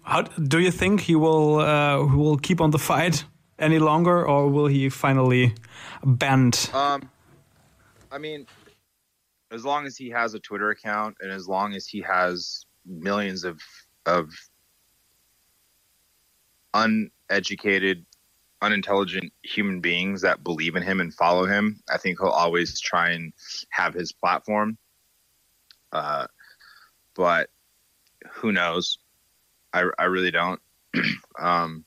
how 0.03 0.23
do 0.23 0.59
you 0.59 0.71
think 0.71 1.01
he 1.01 1.15
will 1.15 1.61
uh, 1.61 2.05
will 2.05 2.37
keep 2.37 2.61
on 2.61 2.71
the 2.71 2.79
fight 2.79 3.25
any 3.59 3.79
longer, 3.79 4.27
or 4.27 4.49
will 4.49 4.67
he 4.67 4.89
finally 4.89 5.55
bend? 6.05 6.71
Um, 6.73 7.09
I 8.13 8.19
mean, 8.19 8.47
as 9.51 9.65
long 9.65 9.87
as 9.87 9.97
he 9.97 10.11
has 10.11 10.35
a 10.35 10.41
Twitter 10.41 10.71
account 10.71 11.17
and 11.21 11.31
as 11.31 11.49
long 11.49 11.75
as 11.75 11.87
he 11.87 12.01
has 12.03 12.65
millions 12.87 13.45
of 13.45 13.61
of 14.07 14.31
uneducated, 16.75 18.05
unintelligent 18.63 19.33
human 19.43 19.81
beings 19.81 20.23
that 20.23 20.45
believe 20.45 20.77
in 20.77 20.83
him 20.83 21.01
and 21.01 21.13
follow 21.15 21.45
him, 21.45 21.81
I 21.93 21.99
think 21.99 22.19
he'll 22.21 22.29
always 22.29 22.81
try 22.81 23.11
and 23.11 23.33
have 23.71 23.95
his 23.95 24.13
platform. 24.13 24.79
Uh, 25.93 26.27
but 27.15 27.51
who 28.31 28.53
knows? 28.53 28.99
I, 29.73 29.85
I 29.99 30.05
really 30.05 30.31
don't. 30.31 30.61
um, 31.39 31.85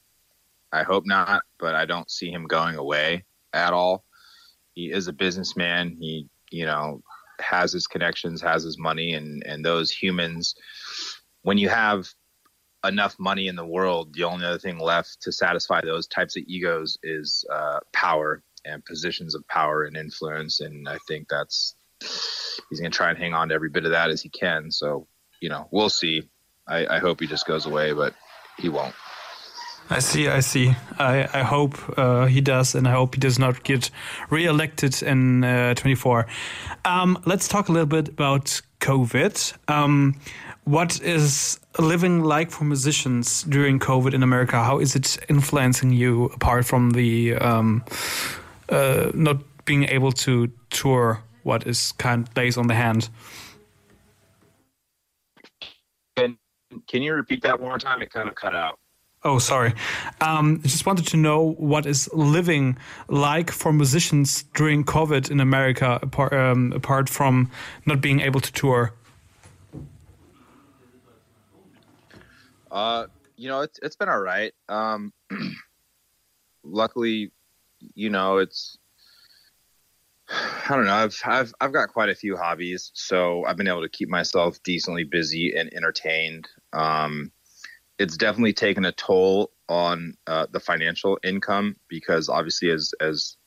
I 0.72 0.84
hope 0.84 1.06
not, 1.06 1.44
but 1.60 1.76
I 1.76 1.86
don't 1.86 2.10
see 2.10 2.32
him 2.32 2.46
going 2.46 2.76
away 2.76 3.24
at 3.54 3.74
all. 3.74 4.04
He 4.74 4.92
is 4.92 5.08
a 5.08 5.14
businessman. 5.14 5.98
He, 6.00 6.28
you 6.50 6.66
know, 6.66 7.02
has 7.40 7.72
his 7.72 7.88
connections, 7.88 8.42
has 8.42 8.64
his 8.64 8.78
money, 8.78 9.14
and 9.14 9.44
and 9.46 9.64
those 9.64 9.92
humans. 9.92 10.56
When 11.42 11.58
you 11.58 11.70
have 11.70 12.08
enough 12.86 13.16
money 13.20 13.48
in 13.48 13.56
the 13.56 13.66
world, 13.66 14.14
the 14.14 14.24
only 14.24 14.46
other 14.46 14.60
thing 14.60 14.80
left 14.80 15.22
to 15.22 15.32
satisfy 15.32 15.82
those 15.82 16.08
types 16.08 16.36
of 16.38 16.44
egos 16.48 16.98
is 17.04 17.46
uh, 17.52 17.80
power 17.92 18.44
and 18.66 18.84
positions 18.86 19.36
of 19.36 19.48
power 19.48 19.84
and 19.84 19.98
influence. 19.98 20.62
And 20.62 20.88
I 20.88 20.98
think 21.08 21.28
that's 21.30 21.76
he's 22.70 22.80
going 22.80 22.92
to 22.92 22.98
try 22.98 23.10
and 23.10 23.18
hang 23.18 23.34
on 23.34 23.50
to 23.50 23.56
every 23.56 23.70
bit 23.70 23.86
of 23.86 23.92
that 23.92 24.10
as 24.10 24.22
he 24.22 24.30
can. 24.30 24.72
So 24.72 25.08
you 25.44 25.50
know, 25.50 25.68
we'll 25.72 25.90
see. 25.90 26.30
I, 26.66 26.88
I 26.88 27.00
hope 27.00 27.20
he 27.20 27.28
just 27.28 27.46
goes 27.46 27.66
away, 27.66 27.92
but 27.92 28.14
he 28.58 28.70
won't. 28.70 28.96
I 29.90 30.00
see, 30.00 30.28
I 30.28 30.40
see. 30.40 30.76
I, 30.98 31.28
I 31.34 31.44
hope 31.44 31.78
uh, 31.98 32.26
he 32.26 32.42
does, 32.42 32.74
and 32.76 32.88
I 32.88 32.92
hope 32.92 33.16
he 33.16 33.20
does 33.20 33.38
not 33.38 33.64
get 33.64 33.90
re-elected 34.30 35.04
in 35.04 35.44
uh, 35.44 35.76
24. 35.76 36.26
Um, 36.86 37.22
let's 37.26 37.48
talk 37.48 37.70
a 37.70 37.72
little 37.72 37.88
bit 37.88 38.08
about 38.08 38.62
COVID. 38.80 39.54
Um, 39.70 40.20
what 40.64 41.02
is 41.02 41.60
living 41.78 42.24
like 42.24 42.50
for 42.50 42.64
musicians 42.64 43.44
during 43.44 43.80
COVID 43.80 44.14
in 44.14 44.24
America? 44.24 44.64
How 44.64 44.80
is 44.80 44.96
it 44.96 45.18
influencing 45.30 45.92
you, 45.92 46.26
apart 46.26 46.66
from 46.66 46.92
the 46.92 47.36
um, 47.36 47.84
uh, 48.70 49.12
not 49.14 49.38
being 49.66 49.84
able 49.86 50.12
to 50.12 50.52
tour 50.70 51.24
what 51.44 51.68
is 51.68 51.92
kind 51.94 52.28
of 52.28 52.36
lays 52.36 52.58
on 52.58 52.68
the 52.68 52.74
hand. 52.74 53.10
Can 56.16 56.38
Can 56.88 57.02
you 57.02 57.14
repeat 57.14 57.44
that 57.44 57.60
one 57.60 57.70
more 57.70 57.78
time? 57.78 58.02
It 58.02 58.12
kind 58.12 58.30
of 58.30 58.36
cut 58.36 58.56
out. 58.56 58.80
Oh, 59.26 59.40
sorry. 59.40 59.74
Um, 60.20 60.62
just 60.64 60.86
wanted 60.86 61.08
to 61.08 61.18
know 61.18 61.54
what 61.54 61.86
is 61.86 62.10
living 62.14 62.78
like 63.08 63.52
for 63.52 63.72
musicians 63.72 64.44
during 64.54 64.84
COVID 64.84 65.32
in 65.32 65.40
America, 65.40 65.98
apart, 66.02 66.34
um, 66.34 66.74
apart 66.74 67.08
from 67.08 67.50
not 67.86 68.02
being 68.02 68.20
able 68.20 68.42
to 68.42 68.52
tour. 68.52 68.94
Uh, 72.70 73.06
you 73.38 73.48
know, 73.48 73.62
it's 73.62 73.80
it's 73.82 73.96
been 73.96 74.10
all 74.10 74.20
right. 74.20 74.54
Um, 74.68 75.14
luckily, 76.64 77.32
you 77.96 78.10
know, 78.10 78.40
it's 78.40 78.78
I 80.30 80.76
don't 80.76 80.86
know. 80.86 80.94
I've 80.94 81.22
I've 81.26 81.54
I've 81.62 81.74
got 81.74 81.90
quite 81.90 82.10
a 82.10 82.16
few 82.16 82.36
hobbies, 82.36 82.92
so 82.94 83.46
I've 83.46 83.58
been 83.58 83.68
able 83.68 83.84
to 83.84 83.90
keep 83.90 84.10
myself 84.10 84.62
decently 84.64 85.04
busy 85.04 85.56
and 85.56 85.74
entertained. 85.74 86.50
Um, 86.74 87.32
it's 88.04 88.18
definitely 88.18 88.52
taken 88.52 88.84
a 88.84 88.92
toll 88.92 89.50
on 89.70 90.18
uh, 90.28 90.46
the 90.52 90.60
financial 90.60 91.18
income 91.24 91.78
because 91.88 92.28
obviously, 92.28 92.70
as 92.70 92.94
as 93.00 93.38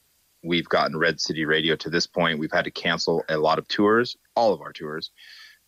we've 0.43 0.69
gotten 0.69 0.97
Red 0.97 1.21
City 1.21 1.45
Radio 1.45 1.77
to 1.77 1.91
this 1.91 2.07
point, 2.07 2.39
we've 2.39 2.51
had 2.53 2.65
to 2.65 2.71
cancel 2.71 3.23
a 3.29 3.37
lot 3.37 3.59
of 3.59 3.69
tours, 3.69 4.17
all 4.35 4.55
of 4.55 4.63
our 4.63 4.73
tours. 4.73 5.11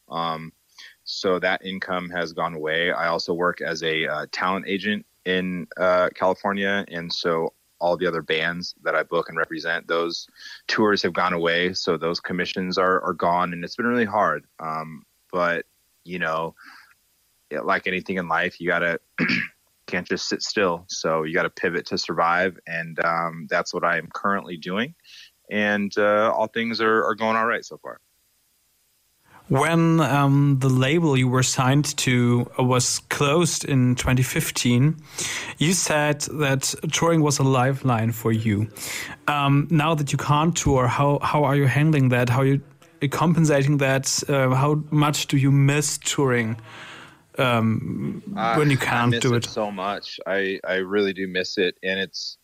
Um, 0.09 0.53
so 1.05 1.39
that 1.39 1.67
income 1.67 2.09
has 2.09 2.33
gone 2.33 2.55
away. 2.55 2.91
I 2.91 3.09
also 3.09 3.35
work 3.35 3.61
as 3.61 3.83
a 3.83 4.07
uh, 4.07 4.27
talent 4.33 4.65
agent 4.67 5.05
in 5.27 5.67
uh, 5.77 6.09
California, 6.15 6.87
and 6.89 7.13
so 7.13 7.53
all 7.81 7.99
the 7.99 8.07
other 8.07 8.23
bands 8.23 8.75
that 8.85 8.95
I 8.95 9.03
book 9.03 9.29
and 9.29 9.37
represent, 9.37 9.87
those 9.87 10.29
tours 10.67 11.03
have 11.03 11.13
gone 11.13 11.35
away. 11.35 11.75
So 11.75 11.99
those 11.99 12.21
commissions 12.21 12.79
are, 12.79 13.03
are 13.03 13.13
gone, 13.13 13.53
and 13.53 13.63
it's 13.65 13.77
been 13.77 13.87
really 13.87 14.07
hard. 14.07 14.47
Um, 14.59 15.05
but 15.31 15.67
you 16.05 16.19
know, 16.19 16.55
like 17.51 17.87
anything 17.87 18.17
in 18.17 18.29
life, 18.29 18.61
you 18.61 18.69
gotta 18.69 19.01
can't 19.89 20.07
just 20.07 20.29
sit 20.29 20.43
still. 20.43 20.85
So 20.89 21.25
you 21.25 21.35
got 21.35 21.43
to 21.43 21.51
pivot 21.51 21.87
to 21.87 21.99
survive, 21.99 22.59
and 22.67 23.05
um, 23.05 23.47
that's 23.51 23.75
what 23.75 23.83
I 23.83 23.99
am 23.99 24.09
currently 24.15 24.57
doing. 24.57 24.95
And 25.51 25.93
uh, 25.99 26.33
all 26.37 26.47
things 26.47 26.81
are, 26.81 27.05
are 27.05 27.15
going 27.15 27.37
all 27.37 27.47
right 27.47 27.65
so 27.65 27.79
far. 27.79 27.99
When 29.49 30.01
um, 30.01 30.59
the 30.61 30.69
label 30.69 31.17
you 31.17 31.27
were 31.27 31.43
signed 31.43 31.97
to 31.99 32.51
was 32.59 32.99
closed 33.09 33.65
in 33.65 33.95
2015, 33.95 34.95
you 35.57 35.73
said 35.73 36.21
that 36.21 36.75
touring 36.93 37.23
was 37.23 37.39
a 37.39 37.43
lifeline 37.43 38.13
for 38.13 38.31
you. 38.31 38.69
Um, 39.27 39.67
now 39.71 39.95
that 39.95 40.13
you 40.13 40.19
can't 40.19 40.55
tour, 40.55 40.87
how 40.87 41.19
how 41.23 41.45
are 41.45 41.57
you 41.57 41.67
handling 41.67 42.11
that? 42.11 42.29
How 42.29 42.41
are 42.43 42.47
you 42.47 42.61
compensating 43.11 43.79
that? 43.79 44.23
Uh, 44.29 44.55
how 44.55 44.83
much 44.91 45.29
do 45.29 45.39
you 45.39 45.51
miss 45.51 45.97
touring 45.97 46.61
um, 47.39 48.23
uh, 48.37 48.55
when 48.55 48.71
you 48.71 48.77
can't 48.77 49.21
do 49.21 49.35
it? 49.35 49.45
it? 49.47 49.51
So 49.51 49.71
much, 49.71 50.19
I 50.27 50.61
I 50.65 50.77
really 50.77 51.13
do 51.13 51.29
miss 51.29 51.59
it, 51.59 51.77
and 51.83 51.99
it's 51.99 52.39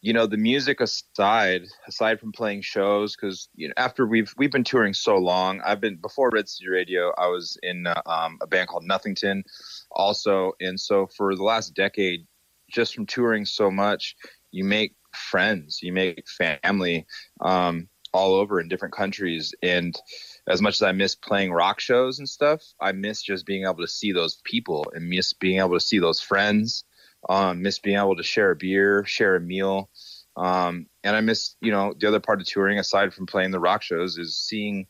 you 0.00 0.12
know 0.12 0.26
the 0.26 0.36
music 0.36 0.80
aside 0.80 1.62
aside 1.86 2.20
from 2.20 2.32
playing 2.32 2.62
shows 2.62 3.16
because 3.16 3.48
you 3.54 3.68
know 3.68 3.74
after 3.76 4.06
we've 4.06 4.32
we've 4.36 4.52
been 4.52 4.64
touring 4.64 4.94
so 4.94 5.16
long 5.16 5.60
i've 5.64 5.80
been 5.80 5.96
before 5.96 6.30
red 6.32 6.48
city 6.48 6.68
radio 6.68 7.12
i 7.18 7.26
was 7.26 7.58
in 7.62 7.86
uh, 7.86 8.00
um, 8.06 8.38
a 8.40 8.46
band 8.46 8.68
called 8.68 8.84
nothington 8.84 9.42
also 9.90 10.52
and 10.60 10.78
so 10.78 11.08
for 11.16 11.34
the 11.34 11.42
last 11.42 11.74
decade 11.74 12.26
just 12.70 12.94
from 12.94 13.06
touring 13.06 13.44
so 13.44 13.70
much 13.70 14.14
you 14.52 14.64
make 14.64 14.94
friends 15.14 15.80
you 15.82 15.92
make 15.92 16.24
family 16.28 17.04
um, 17.40 17.88
all 18.12 18.34
over 18.34 18.60
in 18.60 18.68
different 18.68 18.94
countries 18.94 19.52
and 19.62 20.00
as 20.48 20.62
much 20.62 20.74
as 20.74 20.82
i 20.82 20.92
miss 20.92 21.14
playing 21.14 21.52
rock 21.52 21.80
shows 21.80 22.18
and 22.18 22.28
stuff 22.28 22.62
i 22.80 22.92
miss 22.92 23.22
just 23.22 23.46
being 23.46 23.64
able 23.64 23.76
to 23.76 23.88
see 23.88 24.12
those 24.12 24.40
people 24.44 24.90
and 24.94 25.08
miss 25.08 25.32
being 25.32 25.58
able 25.58 25.74
to 25.74 25.80
see 25.80 25.98
those 25.98 26.20
friends 26.20 26.84
um, 27.28 27.62
miss 27.62 27.78
being 27.78 27.96
able 27.96 28.16
to 28.16 28.22
share 28.22 28.50
a 28.50 28.56
beer, 28.56 29.04
share 29.04 29.36
a 29.36 29.40
meal. 29.40 29.90
Um, 30.36 30.86
and 31.02 31.16
I 31.16 31.20
miss, 31.20 31.56
you 31.60 31.72
know, 31.72 31.94
the 31.98 32.08
other 32.08 32.20
part 32.20 32.40
of 32.40 32.46
touring 32.46 32.78
aside 32.78 33.12
from 33.12 33.26
playing 33.26 33.50
the 33.50 33.60
rock 33.60 33.82
shows 33.82 34.18
is 34.18 34.36
seeing 34.36 34.86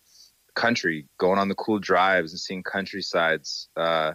country, 0.55 1.07
going 1.19 1.39
on 1.39 1.49
the 1.49 1.55
cool 1.55 1.79
drives 1.79 2.33
and 2.33 2.41
seeing 2.41 2.63
countrysides. 2.63 3.69
Uh, 3.77 4.13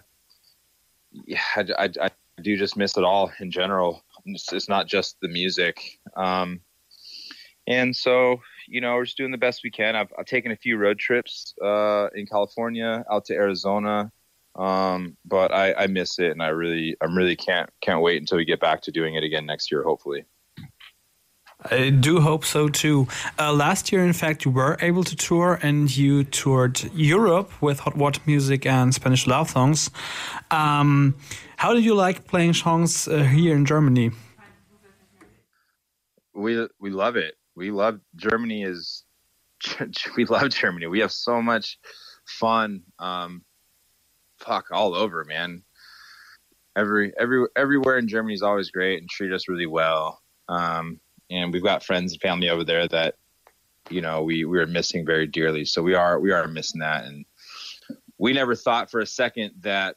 yeah, 1.12 1.40
I, 1.56 1.66
I, 1.78 1.90
I, 2.00 2.10
do 2.42 2.56
just 2.56 2.76
miss 2.76 2.96
it 2.96 3.04
all 3.04 3.30
in 3.38 3.52
general. 3.52 4.02
It's, 4.26 4.52
it's 4.52 4.68
not 4.68 4.88
just 4.88 5.16
the 5.20 5.28
music. 5.28 5.80
Um, 6.16 6.60
and 7.66 7.94
so, 7.94 8.40
you 8.68 8.80
know, 8.80 8.94
we're 8.94 9.04
just 9.04 9.16
doing 9.16 9.30
the 9.30 9.38
best 9.38 9.62
we 9.64 9.70
can. 9.70 9.96
I've, 9.96 10.12
I've 10.18 10.26
taken 10.26 10.52
a 10.52 10.56
few 10.56 10.76
road 10.76 10.98
trips 10.98 11.54
uh, 11.62 12.08
in 12.14 12.26
California, 12.26 13.04
out 13.10 13.24
to 13.26 13.34
Arizona, 13.34 14.10
um, 14.56 15.16
but 15.24 15.52
I, 15.52 15.74
I 15.74 15.86
miss 15.86 16.18
it, 16.18 16.30
and 16.30 16.42
I 16.42 16.48
really, 16.48 16.96
I 17.00 17.06
really 17.06 17.36
can't 17.36 17.68
can't 17.80 18.02
wait 18.02 18.20
until 18.20 18.38
we 18.38 18.44
get 18.44 18.60
back 18.60 18.82
to 18.82 18.92
doing 18.92 19.14
it 19.14 19.24
again 19.24 19.46
next 19.46 19.70
year, 19.70 19.82
hopefully. 19.82 20.24
I 21.70 21.90
do 21.90 22.20
hope 22.20 22.44
so 22.44 22.68
too. 22.68 23.08
Uh, 23.38 23.52
last 23.52 23.90
year, 23.90 24.04
in 24.04 24.12
fact, 24.12 24.44
you 24.44 24.50
were 24.50 24.76
able 24.82 25.02
to 25.04 25.16
tour 25.16 25.58
and 25.62 25.94
you 25.96 26.24
toured 26.24 26.82
Europe 26.94 27.50
with 27.62 27.80
Hot 27.80 27.96
Water 27.96 28.20
Music 28.26 28.66
and 28.66 28.94
Spanish 28.94 29.26
Love 29.26 29.50
Songs. 29.50 29.90
Um, 30.50 31.14
how 31.56 31.72
did 31.72 31.84
you 31.84 31.94
like 31.94 32.26
playing 32.26 32.52
songs 32.52 33.08
uh, 33.08 33.22
here 33.22 33.56
in 33.56 33.64
Germany? 33.64 34.10
We 36.34 36.68
we 36.78 36.90
love 36.90 37.16
it. 37.16 37.34
We 37.56 37.70
love 37.70 38.00
Germany. 38.16 38.64
Is 38.64 39.04
we 40.16 40.24
love 40.24 40.50
Germany. 40.50 40.86
We 40.86 41.00
have 41.00 41.12
so 41.12 41.40
much 41.40 41.78
fun. 42.26 42.82
Um, 42.98 43.42
fuck 44.38 44.66
all 44.70 44.94
over, 44.94 45.24
man. 45.24 45.62
Every 46.76 47.12
every 47.18 47.46
everywhere 47.56 47.98
in 47.98 48.08
Germany 48.08 48.34
is 48.34 48.42
always 48.42 48.70
great 48.70 49.00
and 49.00 49.08
treat 49.08 49.32
us 49.32 49.48
really 49.48 49.66
well. 49.66 50.20
Um, 50.48 51.00
and 51.30 51.52
we've 51.52 51.62
got 51.62 51.84
friends 51.84 52.12
and 52.12 52.20
family 52.20 52.50
over 52.50 52.64
there 52.64 52.88
that 52.88 53.14
you 53.90 54.00
know 54.00 54.22
we 54.22 54.44
we 54.44 54.58
are 54.58 54.66
missing 54.66 55.06
very 55.06 55.26
dearly. 55.26 55.64
So 55.64 55.82
we 55.82 55.94
are 55.94 56.18
we 56.18 56.32
are 56.32 56.46
missing 56.48 56.80
that, 56.80 57.04
and 57.04 57.24
we 58.18 58.32
never 58.32 58.54
thought 58.54 58.90
for 58.90 59.00
a 59.00 59.06
second 59.06 59.52
that 59.60 59.96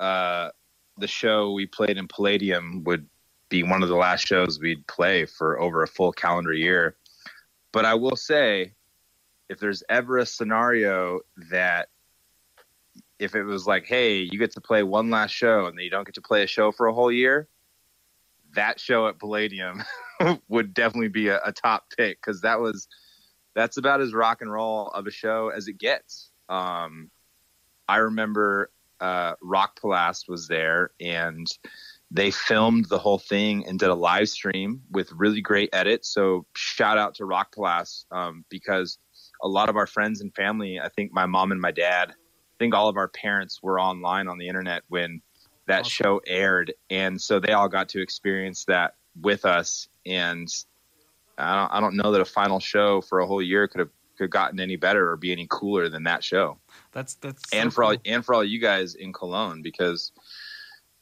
uh, 0.00 0.50
the 0.98 1.06
show 1.06 1.52
we 1.52 1.66
played 1.66 1.96
in 1.96 2.08
Palladium 2.08 2.82
would 2.84 3.06
be 3.48 3.62
one 3.62 3.82
of 3.82 3.88
the 3.88 3.96
last 3.96 4.26
shows 4.26 4.58
we'd 4.58 4.86
play 4.86 5.26
for 5.26 5.60
over 5.60 5.82
a 5.82 5.88
full 5.88 6.12
calendar 6.12 6.52
year. 6.52 6.96
But 7.72 7.84
I 7.84 7.94
will 7.94 8.16
say, 8.16 8.72
if 9.48 9.60
there's 9.60 9.82
ever 9.88 10.18
a 10.18 10.26
scenario 10.26 11.20
that 11.50 11.88
if 13.18 13.34
it 13.34 13.44
was 13.44 13.66
like, 13.66 13.86
hey, 13.86 14.18
you 14.18 14.38
get 14.38 14.52
to 14.52 14.60
play 14.60 14.82
one 14.82 15.10
last 15.10 15.30
show 15.30 15.66
and 15.66 15.78
then 15.78 15.84
you 15.84 15.90
don't 15.90 16.04
get 16.04 16.14
to 16.16 16.22
play 16.22 16.42
a 16.42 16.46
show 16.46 16.72
for 16.72 16.86
a 16.86 16.92
whole 16.92 17.12
year, 17.12 17.48
that 18.54 18.80
show 18.80 19.06
at 19.08 19.18
Palladium 19.18 19.82
would 20.48 20.74
definitely 20.74 21.08
be 21.08 21.28
a, 21.28 21.40
a 21.44 21.52
top 21.52 21.84
pick 21.96 22.20
because 22.20 22.40
that 22.42 22.60
was 22.60 22.88
that's 23.54 23.78
about 23.78 24.00
as 24.00 24.12
rock 24.12 24.42
and 24.42 24.52
roll 24.52 24.88
of 24.88 25.06
a 25.06 25.10
show 25.10 25.48
as 25.48 25.66
it 25.68 25.78
gets. 25.78 26.30
Um, 26.48 27.10
I 27.88 27.96
remember 27.98 28.70
uh, 29.00 29.34
Rockpalast 29.36 30.28
was 30.28 30.48
there 30.48 30.90
and 31.00 31.46
they 32.10 32.30
filmed 32.30 32.86
the 32.88 32.98
whole 32.98 33.18
thing 33.18 33.66
and 33.66 33.78
did 33.78 33.88
a 33.88 33.94
live 33.94 34.28
stream 34.28 34.82
with 34.90 35.10
really 35.12 35.40
great 35.40 35.70
edits. 35.72 36.08
So 36.08 36.46
shout 36.54 36.98
out 36.98 37.14
to 37.16 37.24
Rockpalast 37.24 38.04
um, 38.12 38.44
because 38.48 38.98
a 39.42 39.48
lot 39.48 39.68
of 39.68 39.76
our 39.76 39.86
friends 39.86 40.20
and 40.20 40.34
family, 40.34 40.80
I 40.80 40.88
think 40.88 41.12
my 41.12 41.26
mom 41.26 41.52
and 41.52 41.60
my 41.60 41.72
dad 41.72 42.14
I 42.56 42.58
think 42.58 42.74
all 42.74 42.88
of 42.88 42.96
our 42.96 43.08
parents 43.08 43.62
were 43.62 43.78
online 43.78 44.28
on 44.28 44.38
the 44.38 44.48
internet 44.48 44.82
when 44.88 45.20
that 45.66 45.80
awesome. 45.80 45.90
show 45.90 46.20
aired, 46.26 46.72
and 46.88 47.20
so 47.20 47.38
they 47.38 47.52
all 47.52 47.68
got 47.68 47.90
to 47.90 48.00
experience 48.00 48.64
that 48.64 48.94
with 49.20 49.44
us. 49.44 49.88
And 50.06 50.48
I 51.36 51.54
don't, 51.54 51.74
I 51.74 51.80
don't 51.80 51.96
know 51.96 52.12
that 52.12 52.20
a 52.22 52.26
final 52.26 52.58
show 52.58 53.02
for 53.02 53.20
a 53.20 53.26
whole 53.26 53.42
year 53.42 53.68
could 53.68 53.80
have 53.80 53.90
could 54.16 54.24
have 54.24 54.30
gotten 54.30 54.58
any 54.58 54.76
better 54.76 55.10
or 55.10 55.18
be 55.18 55.32
any 55.32 55.46
cooler 55.50 55.90
than 55.90 56.04
that 56.04 56.24
show. 56.24 56.58
That's 56.92 57.14
that's 57.16 57.52
and 57.52 57.70
for 57.74 57.82
cool. 57.82 57.90
all 57.90 57.96
and 58.06 58.24
for 58.24 58.34
all 58.34 58.44
you 58.44 58.58
guys 58.58 58.94
in 58.94 59.12
Cologne 59.12 59.60
because 59.60 60.12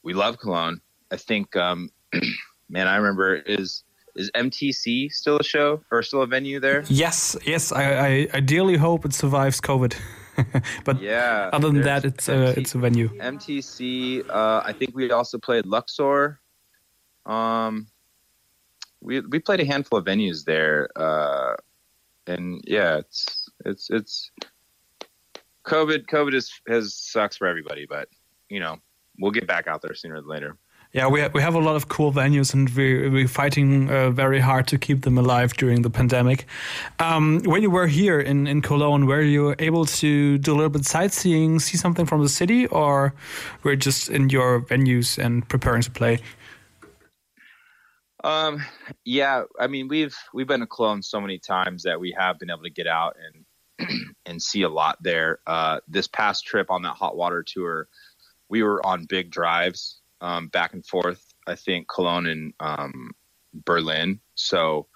we 0.03 0.13
love 0.13 0.39
Cologne. 0.39 0.81
I 1.11 1.17
think, 1.17 1.57
um, 1.57 1.91
man, 2.69 2.87
I 2.87 2.97
remember 2.97 3.35
is 3.35 3.85
is 4.17 4.31
MTC 4.35 5.11
still 5.11 5.39
a 5.39 5.45
show 5.45 5.83
or 5.91 6.03
still 6.03 6.23
a 6.23 6.27
venue 6.27 6.61
there? 6.61 6.85
Yes, 6.89 7.37
yes. 7.45 7.73
I, 7.73 7.83
I 7.83 8.29
ideally 8.35 8.77
hope 8.77 9.05
it 9.05 9.13
survives 9.13 9.61
COVID. 9.61 9.97
but 10.85 11.01
yeah, 11.01 11.51
other 11.53 11.69
than 11.69 11.83
that, 11.83 12.05
it's 12.05 12.29
MT- 12.29 12.43
a 12.43 12.61
it's 12.61 12.75
a 12.75 12.79
venue. 12.79 13.09
MTC. 13.19 14.29
Uh, 14.29 14.63
I 14.65 14.73
think 14.73 14.95
we 14.95 15.11
also 15.11 15.39
played 15.39 15.67
Luxor. 15.67 16.41
Um, 17.27 17.87
we 19.01 19.21
we 19.21 19.39
played 19.39 19.61
a 19.61 19.65
handful 19.65 19.99
of 19.99 20.05
venues 20.05 20.45
there, 20.45 20.89
uh, 20.97 21.57
and 22.27 22.61
yeah, 22.67 22.99
it's 22.99 23.49
it's 23.65 23.91
it's 23.91 24.31
COVID. 25.65 26.07
COVID 26.07 26.35
is 26.35 26.51
has 26.69 26.95
sucks 26.95 27.37
for 27.37 27.47
everybody, 27.47 27.87
but 27.87 28.09
you 28.49 28.61
know 28.61 28.79
we'll 29.19 29.31
get 29.31 29.47
back 29.47 29.67
out 29.69 29.83
there 29.83 29.95
sooner 29.95 30.17
than 30.17 30.29
later. 30.29 30.57
Yeah, 30.95 31.09
we 31.09 31.27
we 31.35 31.43
have 31.43 31.57
a 31.57 31.59
lot 31.59 31.75
of 31.75 31.89
cool 31.89 32.13
venues, 32.13 32.55
and 32.55 32.71
we 32.71 33.09
we're 33.09 33.27
fighting 33.27 33.91
uh, 33.91 34.11
very 34.11 34.39
hard 34.39 34.69
to 34.69 34.79
keep 34.79 35.03
them 35.03 35.19
alive 35.19 35.53
during 35.55 35.83
the 35.83 35.91
pandemic. 35.91 36.47
Um, 37.01 37.41
when 37.45 37.63
you 37.63 37.71
were 37.71 37.89
here 37.89 38.21
in 38.21 38.47
in 38.47 38.63
Cologne, 38.63 39.07
were 39.07 39.21
you 39.21 39.57
able 39.59 39.87
to 39.87 40.39
do 40.39 40.53
a 40.53 40.55
little 40.55 40.71
bit 40.71 40.85
sightseeing, 40.85 41.59
see 41.59 41.77
something 41.77 42.07
from 42.07 42.23
the 42.23 42.29
city, 42.29 42.69
or 42.69 43.13
were 43.65 43.75
just 43.75 44.09
in 44.09 44.31
your 44.31 44.61
venues 44.61 45.19
and 45.19 45.49
preparing 45.49 45.83
to 45.83 45.91
play? 45.91 46.21
Um, 48.23 48.63
yeah, 49.05 49.43
I 49.59 49.67
mean 49.67 49.89
we've 49.89 50.17
we've 50.33 50.47
been 50.47 50.61
to 50.61 50.67
Cologne 50.69 51.03
so 51.03 51.21
many 51.21 51.41
times 51.41 51.83
that 51.83 51.99
we 51.99 52.15
have 52.17 52.39
been 52.39 52.51
able 52.51 52.63
to 52.63 52.71
get 52.71 52.87
out 52.87 53.17
and 53.19 53.91
and 54.27 54.41
see 54.41 54.63
a 54.63 54.69
lot 54.69 55.03
there. 55.03 55.41
Uh, 55.45 55.81
this 55.89 56.07
past 56.07 56.47
trip 56.47 56.71
on 56.71 56.83
that 56.83 56.95
hot 56.95 57.17
water 57.17 57.43
tour, 57.43 57.89
we 58.49 58.63
were 58.63 58.81
on 58.87 59.07
big 59.07 59.33
drives 59.33 60.01
um, 60.25 60.49
back 60.49 60.73
and 60.73 60.85
forth. 60.85 61.23
I 61.47 61.55
think 61.55 61.87
Cologne 61.89 62.27
and 62.27 62.55
um, 62.59 63.11
Berlin. 63.53 64.21
So 64.35 64.87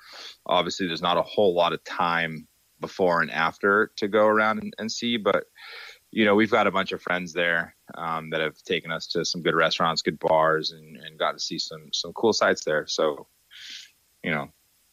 obviously, 0.47 0.87
there's 0.87 1.03
not 1.03 1.19
a 1.19 1.23
whole 1.23 1.55
lot 1.55 1.73
of 1.73 1.85
time 1.85 2.49
before 2.81 3.21
and 3.21 3.31
after 3.31 3.93
to 3.97 4.09
go 4.09 4.27
around 4.27 4.63
and, 4.63 4.73
and 4.79 4.91
see. 4.91 5.17
But 5.19 5.45
you 6.11 6.25
know, 6.25 6.35
we've 6.35 6.51
got 6.51 6.67
a 6.67 6.71
bunch 6.71 6.93
of 6.93 7.03
friends 7.03 7.35
there 7.35 7.77
um, 7.97 8.31
that 8.31 8.41
have 8.41 8.57
taken 8.63 8.91
us 8.91 9.07
to 9.09 9.25
some 9.25 9.43
good 9.43 9.55
restaurants, 9.55 10.01
good 10.01 10.19
bars, 10.19 10.73
and, 10.73 10.97
and 10.97 11.19
got 11.19 11.33
to 11.33 11.39
see 11.39 11.59
some 11.59 11.91
some 11.93 12.13
cool 12.15 12.33
sights 12.33 12.65
there. 12.65 12.87
So, 12.87 13.27
you 14.25 14.31
know, 14.31 14.49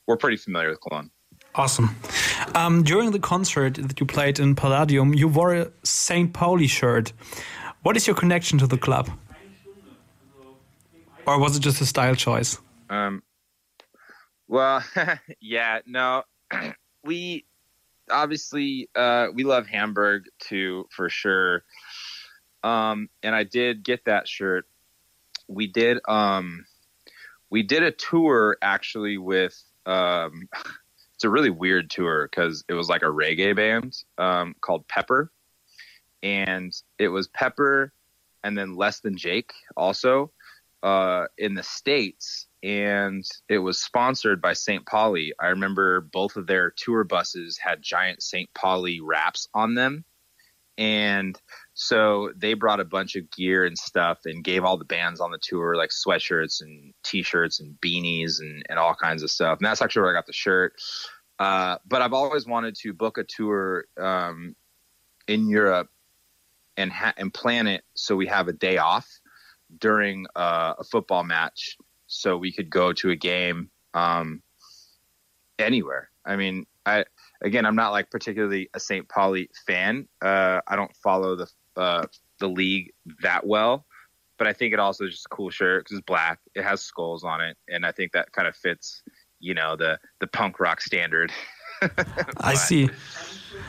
we're 0.07 0.17
pretty 0.17 0.37
familiar 0.37 0.69
with 0.69 0.81
Cologne. 0.81 1.09
Awesome. 1.55 1.95
Um, 2.53 2.83
during 2.83 3.11
the 3.11 3.19
concert 3.19 3.75
that 3.75 3.99
you 3.99 4.05
played 4.05 4.39
in 4.39 4.55
Palladium, 4.55 5.13
you 5.13 5.29
wore 5.29 5.55
a 5.55 5.71
St. 5.83 6.33
Pauli 6.33 6.67
shirt. 6.67 7.13
What 7.83 7.95
is 7.95 8.07
your 8.07 8.15
connection 8.15 8.57
to 8.59 8.67
the 8.67 8.77
club? 8.77 9.09
Or 11.25 11.39
was 11.39 11.57
it 11.57 11.61
just 11.61 11.81
a 11.81 11.85
style 11.85 12.15
choice? 12.15 12.59
Um, 12.89 13.23
well, 14.47 14.83
yeah, 15.39 15.79
no, 15.85 16.23
we 17.03 17.45
obviously 18.09 18.89
uh, 18.95 19.27
we 19.33 19.43
love 19.43 19.67
Hamburg 19.67 20.25
too 20.39 20.87
for 20.91 21.09
sure. 21.09 21.63
Um, 22.63 23.09
and 23.21 23.35
I 23.35 23.43
did 23.43 23.83
get 23.83 24.05
that 24.05 24.27
shirt. 24.27 24.67
We 25.47 25.67
did 25.67 25.99
um, 26.07 26.65
we 27.49 27.63
did 27.63 27.83
a 27.83 27.91
tour 27.91 28.57
actually 28.61 29.17
with 29.17 29.61
um, 29.85 30.49
it's 31.15 31.23
a 31.23 31.29
really 31.29 31.49
weird 31.49 31.89
tour 31.89 32.27
because 32.29 32.63
it 32.67 32.73
was 32.73 32.89
like 32.89 33.01
a 33.01 33.05
reggae 33.05 33.55
band 33.55 33.95
um, 34.17 34.55
called 34.61 34.87
Pepper, 34.87 35.31
and 36.23 36.73
it 36.97 37.09
was 37.09 37.27
Pepper 37.27 37.93
and 38.43 38.57
then 38.57 38.75
Less 38.75 38.99
Than 38.99 39.17
Jake 39.17 39.53
also 39.75 40.31
uh, 40.85 41.25
in 41.35 41.55
the 41.55 41.63
states, 41.63 42.45
and 42.61 43.25
it 43.49 43.57
was 43.57 43.83
sponsored 43.83 44.39
by 44.39 44.53
St. 44.53 44.85
Pauli. 44.85 45.33
I 45.39 45.47
remember 45.47 45.99
both 45.99 46.35
of 46.35 46.45
their 46.45 46.71
tour 46.77 47.03
buses 47.03 47.57
had 47.57 47.81
giant 47.81 48.21
St. 48.21 48.53
Pauli 48.53 49.01
wraps 49.01 49.47
on 49.51 49.73
them, 49.73 50.05
and 50.77 51.35
so 51.73 52.31
they 52.35 52.53
brought 52.53 52.79
a 52.79 52.85
bunch 52.85 53.15
of 53.15 53.31
gear 53.31 53.65
and 53.65 53.75
stuff 53.75 54.19
and 54.25 54.43
gave 54.43 54.63
all 54.63 54.77
the 54.77 54.85
bands 54.85 55.19
on 55.21 55.31
the 55.31 55.39
tour 55.41 55.75
like 55.75 55.89
sweatshirts 55.89 56.61
and 56.61 56.93
t-shirts 57.03 57.59
and 57.59 57.75
beanies 57.81 58.39
and, 58.39 58.63
and 58.69 58.77
all 58.77 58.93
kinds 58.93 59.23
of 59.23 59.31
stuff. 59.31 59.57
And 59.57 59.65
that's 59.65 59.81
actually 59.81 60.03
where 60.03 60.11
I 60.11 60.19
got 60.19 60.27
the 60.27 60.33
shirt. 60.33 60.73
Uh, 61.39 61.77
but 61.87 62.03
I've 62.03 62.13
always 62.13 62.45
wanted 62.45 62.75
to 62.81 62.93
book 62.93 63.17
a 63.17 63.23
tour 63.23 63.85
um, 63.99 64.55
in 65.27 65.49
Europe 65.49 65.89
and 66.77 66.91
ha- 66.91 67.15
and 67.17 67.33
plan 67.33 67.65
it 67.65 67.83
so 67.95 68.15
we 68.15 68.27
have 68.27 68.47
a 68.47 68.53
day 68.53 68.77
off 68.77 69.09
during 69.79 70.25
uh, 70.35 70.73
a 70.77 70.83
football 70.83 71.23
match 71.23 71.77
so 72.07 72.37
we 72.37 72.51
could 72.51 72.69
go 72.69 72.93
to 72.93 73.11
a 73.11 73.15
game 73.15 73.69
um, 73.93 74.41
anywhere. 75.59 76.09
I 76.25 76.35
mean, 76.35 76.65
I 76.85 77.05
again, 77.41 77.65
I'm 77.65 77.75
not 77.75 77.91
like 77.91 78.09
particularly 78.11 78.69
a 78.73 78.79
St. 78.79 79.07
Pauli 79.09 79.49
fan. 79.67 80.07
Uh, 80.21 80.61
I 80.67 80.75
don't 80.75 80.95
follow 80.97 81.35
the 81.35 81.47
uh, 81.75 82.05
the 82.39 82.47
league 82.47 82.93
that 83.21 83.45
well, 83.45 83.85
but 84.37 84.47
I 84.47 84.53
think 84.53 84.73
it 84.73 84.79
also 84.79 85.05
is 85.05 85.11
just 85.11 85.25
a 85.25 85.35
cool 85.35 85.49
shirt 85.49 85.85
because 85.85 85.97
it's 85.97 86.05
black. 86.05 86.39
It 86.55 86.63
has 86.63 86.81
skulls 86.81 87.23
on 87.23 87.41
it, 87.41 87.57
and 87.69 87.85
I 87.85 87.91
think 87.91 88.11
that 88.13 88.31
kind 88.31 88.47
of 88.47 88.55
fits, 88.55 89.03
you 89.39 89.53
know, 89.53 89.75
the 89.75 89.99
the 90.19 90.27
punk 90.27 90.59
rock 90.59 90.81
standard. 90.81 91.31
I 92.37 92.53
see. 92.53 92.89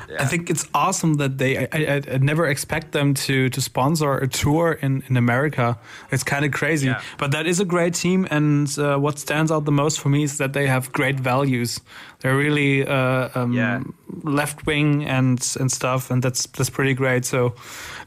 Yeah. 0.08 0.22
I 0.22 0.26
think 0.26 0.50
it's 0.50 0.68
awesome 0.72 1.14
that 1.14 1.38
they. 1.38 1.58
I, 1.58 1.68
I, 1.72 2.02
I, 2.12 2.18
never 2.18 2.46
expect 2.46 2.92
them 2.92 3.14
to 3.14 3.48
to 3.48 3.60
sponsor 3.60 4.18
a 4.18 4.28
tour 4.28 4.78
in 4.80 5.02
in 5.08 5.16
America. 5.16 5.78
It's 6.12 6.22
kind 6.22 6.44
of 6.44 6.52
crazy, 6.52 6.86
yeah. 6.86 7.02
but 7.18 7.32
that 7.32 7.46
is 7.46 7.58
a 7.60 7.64
great 7.64 7.94
team. 7.94 8.26
And 8.30 8.68
uh, 8.78 8.98
what 8.98 9.18
stands 9.18 9.50
out 9.50 9.64
the 9.64 9.72
most 9.72 9.98
for 9.98 10.08
me 10.08 10.22
is 10.22 10.38
that 10.38 10.52
they 10.52 10.66
have 10.68 10.92
great 10.92 11.18
values. 11.18 11.80
They're 12.20 12.36
really 12.36 12.86
uh, 12.86 13.28
um, 13.34 13.52
yeah. 13.52 13.82
left 14.22 14.66
wing 14.66 15.04
and 15.04 15.40
and 15.58 15.72
stuff, 15.72 16.10
and 16.10 16.22
that's 16.22 16.46
that's 16.46 16.70
pretty 16.70 16.94
great. 16.94 17.24
So, 17.24 17.54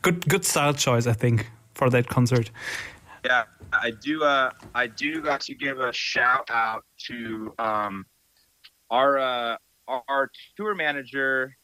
good 0.01 0.27
good 0.29 0.45
style 0.45 0.73
choice, 0.73 1.05
I 1.05 1.13
think, 1.13 1.49
for 1.73 1.89
that 1.89 2.07
concert. 2.07 2.49
Yeah, 3.25 3.43
I 3.73 3.91
do. 3.91 4.23
Uh, 4.23 4.51
I 4.73 4.87
do 4.87 5.21
got 5.21 5.41
to 5.41 5.53
give 5.53 5.79
a 5.79 5.91
shout 5.91 6.49
out 6.49 6.85
to 7.07 7.53
um, 7.59 8.05
our 8.89 9.19
uh, 9.19 9.57
our 10.07 10.31
tour 10.55 10.75
manager 10.75 11.55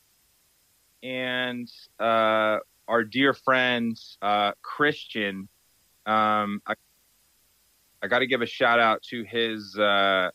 and 1.03 1.67
uh, 1.99 2.57
our 2.87 3.03
dear 3.03 3.33
friend 3.33 3.99
uh, 4.21 4.51
Christian. 4.61 5.47
Um, 6.05 6.61
I, 6.67 6.75
I 8.03 8.07
got 8.07 8.19
to 8.19 8.27
give 8.27 8.41
a 8.41 8.45
shout 8.45 8.79
out 8.79 9.01
to 9.09 9.23
his 9.23 9.77
uh, 9.77 10.29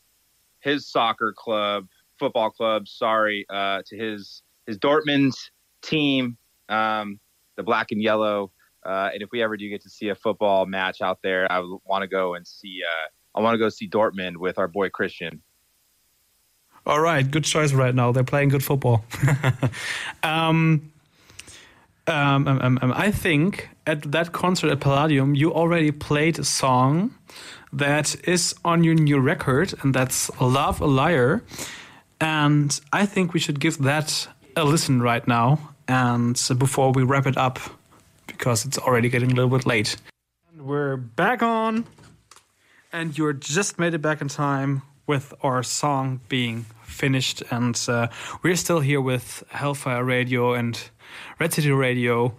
his 0.60 0.88
soccer 0.88 1.34
club, 1.36 1.86
football 2.18 2.50
club. 2.50 2.88
Sorry, 2.88 3.46
uh, 3.48 3.82
to 3.86 3.96
his 3.96 4.42
his 4.66 4.78
Dortmund 4.78 5.34
team, 5.82 6.36
um, 6.68 7.20
the 7.56 7.62
black 7.62 7.92
and 7.92 8.02
yellow. 8.02 8.52
Uh, 8.84 9.10
and 9.12 9.22
if 9.22 9.28
we 9.30 9.42
ever 9.42 9.56
do 9.56 9.68
get 9.68 9.82
to 9.82 9.90
see 9.90 10.08
a 10.08 10.14
football 10.14 10.64
match 10.64 11.02
out 11.02 11.18
there, 11.22 11.50
I 11.52 11.60
want 11.84 12.02
to 12.02 12.08
go 12.08 12.34
and 12.34 12.46
see. 12.46 12.80
Uh, 12.82 13.38
I 13.38 13.42
want 13.42 13.54
to 13.54 13.58
go 13.58 13.68
see 13.68 13.88
Dortmund 13.88 14.36
with 14.38 14.58
our 14.58 14.68
boy 14.68 14.88
Christian. 14.88 15.42
All 16.90 17.00
right, 17.00 17.30
good 17.30 17.44
choice 17.44 17.72
right 17.72 17.94
now. 17.94 18.10
They're 18.10 18.24
playing 18.24 18.48
good 18.48 18.64
football. 18.64 19.04
Um, 20.24 20.90
um, 22.08 22.48
um, 22.48 22.78
um, 22.82 22.92
I 22.96 23.12
think 23.12 23.68
at 23.86 24.10
that 24.10 24.32
concert 24.32 24.72
at 24.72 24.80
Palladium, 24.80 25.36
you 25.36 25.54
already 25.54 25.92
played 25.92 26.40
a 26.40 26.44
song 26.44 27.14
that 27.72 28.16
is 28.28 28.56
on 28.64 28.82
your 28.82 28.96
new 28.96 29.20
record, 29.20 29.72
and 29.82 29.94
that's 29.94 30.30
Love 30.40 30.80
a 30.80 30.86
Liar. 30.86 31.44
And 32.20 32.78
I 32.92 33.06
think 33.06 33.34
we 33.34 33.38
should 33.38 33.60
give 33.60 33.78
that 33.78 34.26
a 34.56 34.64
listen 34.64 35.00
right 35.00 35.26
now. 35.28 35.74
And 35.86 36.34
before 36.58 36.90
we 36.90 37.04
wrap 37.04 37.26
it 37.26 37.36
up, 37.36 37.60
because 38.26 38.66
it's 38.66 38.78
already 38.78 39.08
getting 39.08 39.30
a 39.30 39.34
little 39.34 39.56
bit 39.56 39.64
late. 39.64 39.96
And 40.52 40.66
we're 40.66 40.96
back 40.96 41.40
on, 41.40 41.84
and 42.92 43.16
you're 43.16 43.32
just 43.32 43.78
made 43.78 43.94
it 43.94 44.02
back 44.02 44.20
in 44.20 44.26
time 44.26 44.82
with 45.06 45.32
our 45.42 45.62
song 45.62 46.20
being 46.28 46.66
finished. 47.00 47.42
And 47.50 47.80
uh, 47.88 48.08
we're 48.42 48.56
still 48.56 48.80
here 48.80 49.00
with 49.00 49.42
Hellfire 49.48 50.04
Radio 50.04 50.52
and 50.52 50.78
Red 51.38 51.54
City 51.54 51.70
Radio 51.70 52.34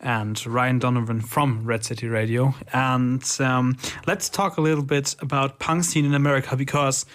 and 0.00 0.46
Ryan 0.46 0.78
Donovan 0.78 1.20
from 1.20 1.64
Red 1.64 1.84
City 1.84 2.06
Radio. 2.06 2.54
And 2.72 3.24
um, 3.40 3.76
let's 4.06 4.28
talk 4.28 4.58
a 4.58 4.60
little 4.60 4.84
bit 4.84 5.16
about 5.20 5.58
punk 5.58 5.84
scene 5.84 6.04
in 6.04 6.14
America 6.14 6.56
because 6.56 7.06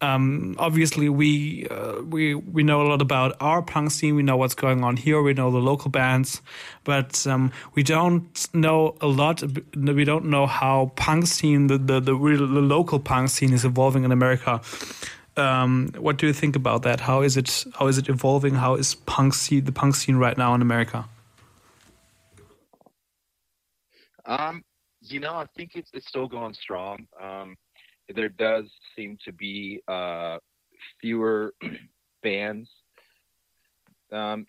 um, 0.00 0.56
obviously 0.58 1.08
we 1.08 1.66
uh, 1.70 2.02
we 2.02 2.34
we 2.34 2.62
know 2.64 2.82
a 2.82 2.86
lot 2.88 3.00
about 3.00 3.36
our 3.40 3.62
punk 3.62 3.90
scene. 3.92 4.16
We 4.16 4.22
know 4.22 4.36
what's 4.36 4.54
going 4.54 4.82
on 4.82 4.96
here. 4.96 5.22
We 5.22 5.32
know 5.32 5.50
the 5.50 5.58
local 5.58 5.90
bands, 5.90 6.42
but 6.82 7.24
um, 7.26 7.52
we 7.74 7.82
don't 7.84 8.48
know 8.52 8.96
a 9.00 9.06
lot. 9.06 9.42
We 9.76 10.04
don't 10.04 10.26
know 10.26 10.46
how 10.46 10.92
punk 10.96 11.26
scene, 11.26 11.68
the 11.68 11.78
the 11.78 12.00
the, 12.00 12.14
real, 12.16 12.46
the 12.48 12.60
local 12.60 12.98
punk 12.98 13.30
scene, 13.30 13.52
is 13.52 13.64
evolving 13.64 14.02
in 14.04 14.10
America. 14.10 14.60
Um, 15.36 15.92
what 15.96 16.18
do 16.18 16.26
you 16.26 16.32
think 16.32 16.56
about 16.56 16.82
that? 16.82 17.00
How 17.00 17.22
is 17.22 17.36
it? 17.36 17.64
How 17.74 17.86
is 17.86 17.98
it 17.98 18.08
evolving? 18.08 18.56
How 18.56 18.74
is 18.74 18.94
punk 18.94 19.34
scene, 19.34 19.64
the 19.64 19.72
punk 19.72 19.94
scene 19.94 20.16
right 20.16 20.36
now 20.36 20.54
in 20.54 20.60
America? 20.60 21.06
Um, 24.26 24.62
you 25.00 25.20
know, 25.20 25.34
I 25.34 25.46
think 25.56 25.72
it's 25.74 25.90
it's 25.94 26.06
still 26.06 26.28
going 26.28 26.54
strong. 26.54 27.06
Um, 27.20 27.56
there 28.14 28.28
does 28.28 28.64
seem 28.94 29.16
to 29.24 29.32
be 29.32 29.82
uh, 29.88 30.38
fewer 31.00 31.54
bands 32.22 32.68
um, 34.12 34.46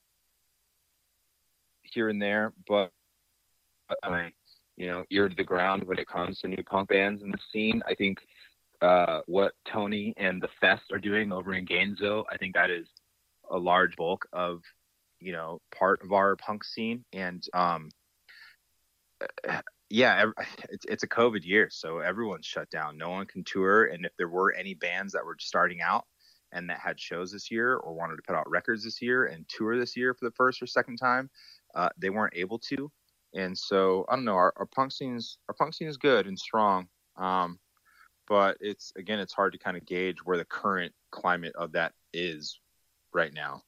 here 1.83 2.09
and 2.09 2.21
there, 2.21 2.53
but 2.67 2.91
I, 4.03 4.31
you 4.75 4.87
know, 4.87 5.03
ear 5.11 5.29
to 5.29 5.35
the 5.35 5.43
ground 5.43 5.83
when 5.83 5.99
it 5.99 6.07
comes 6.07 6.39
to 6.39 6.47
new 6.47 6.63
punk 6.69 6.89
bands 6.89 7.21
in 7.23 7.31
the 7.31 7.37
scene. 7.51 7.81
I 7.87 7.95
think 7.95 8.19
uh, 8.83 9.21
what 9.27 9.53
Tony 9.65 10.13
and 10.17 10.41
the 10.41 10.49
Fest 10.59 10.91
are 10.91 10.99
doing 10.99 11.31
over 11.31 11.53
in 11.53 11.65
Gainesville. 11.65 12.25
I 12.29 12.37
think 12.37 12.53
that 12.55 12.69
is 12.69 12.87
a 13.49 13.57
large 13.57 13.95
bulk 13.95 14.27
of, 14.33 14.61
you 15.19 15.31
know, 15.31 15.61
part 15.73 16.01
of 16.03 16.11
our 16.11 16.35
punk 16.35 16.63
scene. 16.65 17.05
And, 17.13 17.43
um, 17.53 17.89
yeah, 19.89 20.25
it's 20.69 20.85
it's 20.85 21.03
a 21.03 21.07
COVID 21.07 21.45
year, 21.45 21.69
so 21.71 21.99
everyone's 21.99 22.45
shut 22.45 22.69
down. 22.69 22.97
No 22.97 23.09
one 23.09 23.25
can 23.25 23.43
tour, 23.45 23.85
and 23.85 24.05
if 24.05 24.11
there 24.17 24.27
were 24.27 24.53
any 24.53 24.73
bands 24.73 25.13
that 25.13 25.25
were 25.25 25.37
starting 25.39 25.81
out 25.81 26.05
and 26.51 26.69
that 26.69 26.79
had 26.79 26.99
shows 26.99 27.31
this 27.31 27.49
year 27.49 27.75
or 27.75 27.93
wanted 27.93 28.17
to 28.17 28.21
put 28.21 28.35
out 28.35 28.49
records 28.49 28.83
this 28.83 29.01
year 29.01 29.25
and 29.25 29.47
tour 29.47 29.79
this 29.79 29.95
year 29.97 30.13
for 30.13 30.25
the 30.25 30.35
first 30.35 30.61
or 30.61 30.67
second 30.67 30.97
time, 30.97 31.29
uh, 31.73 31.89
they 31.97 32.09
weren't 32.09 32.35
able 32.35 32.59
to. 32.59 32.91
And 33.33 33.57
so 33.57 34.05
I 34.09 34.15
don't 34.15 34.25
know. 34.25 34.35
Our, 34.35 34.53
our 34.57 34.67
punk 34.67 34.91
scene's 34.91 35.37
our 35.47 35.55
punk 35.55 35.73
scene 35.73 35.87
is 35.87 35.97
good 35.97 36.27
and 36.27 36.37
strong, 36.37 36.87
um, 37.15 37.57
but 38.27 38.57
it's 38.59 38.93
again 38.95 39.19
it's 39.19 39.33
hard 39.33 39.53
to 39.53 39.59
kind 39.59 39.77
of 39.77 39.85
gauge 39.85 40.19
where 40.23 40.37
the 40.37 40.45
current 40.45 40.93
climate 41.11 41.53
of 41.55 41.71
that 41.73 41.93
is 42.13 42.59
right 43.13 43.33
now. 43.33 43.61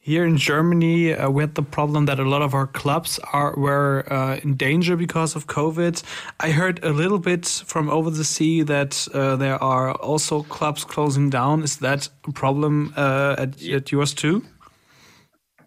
Here 0.00 0.24
in 0.24 0.36
Germany, 0.36 1.12
uh, 1.12 1.28
we 1.28 1.42
had 1.42 1.56
the 1.56 1.62
problem 1.62 2.06
that 2.06 2.20
a 2.20 2.24
lot 2.24 2.40
of 2.40 2.54
our 2.54 2.68
clubs 2.68 3.18
are 3.32 3.54
were 3.56 4.04
uh, 4.10 4.36
in 4.36 4.56
danger 4.56 4.96
because 4.96 5.34
of 5.34 5.48
COVID. 5.48 6.02
I 6.38 6.50
heard 6.50 6.82
a 6.84 6.90
little 6.90 7.18
bit 7.18 7.46
from 7.66 7.90
over 7.90 8.08
the 8.08 8.24
sea 8.24 8.62
that 8.62 9.08
uh, 9.12 9.36
there 9.36 9.62
are 9.62 9.92
also 9.92 10.44
clubs 10.44 10.84
closing 10.84 11.30
down. 11.30 11.62
Is 11.62 11.78
that 11.78 12.08
a 12.26 12.32
problem 12.32 12.94
uh, 12.96 13.34
at, 13.38 13.60
yeah. 13.60 13.76
at 13.76 13.90
yours 13.90 14.14
too? 14.14 14.44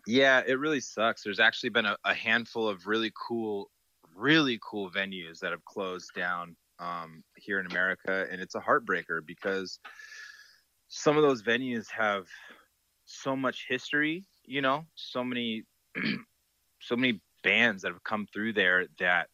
Yeah, 0.07 0.41
it 0.47 0.57
really 0.57 0.79
sucks. 0.79 1.23
There's 1.23 1.39
actually 1.39 1.69
been 1.69 1.85
a, 1.85 1.97
a, 2.05 2.13
handful 2.13 2.67
of 2.67 2.87
really 2.87 3.11
cool, 3.15 3.69
really 4.15 4.59
cool 4.63 4.89
venues 4.89 5.39
that 5.39 5.51
have 5.51 5.63
closed 5.65 6.11
down 6.15 6.55
um, 6.81 7.23
here 7.35 7.59
in 7.59 7.67
America, 7.67 8.27
and 8.29 8.41
it's 8.41 8.55
a 8.55 8.59
heartbreaker 8.59 9.25
because 9.25 9.79
some 10.89 11.15
of 11.15 11.23
those 11.23 11.41
venues 11.41 11.89
have 11.89 12.27
so 13.05 13.35
much 13.35 13.65
history 13.67 14.25
you 14.45 14.61
know 14.61 14.85
so 14.95 15.23
many 15.23 15.63
so 16.81 16.95
many 16.95 17.21
bands 17.43 17.81
that 17.81 17.91
have 17.91 18.03
come 18.03 18.27
through 18.33 18.53
there 18.53 18.85
that 18.99 19.27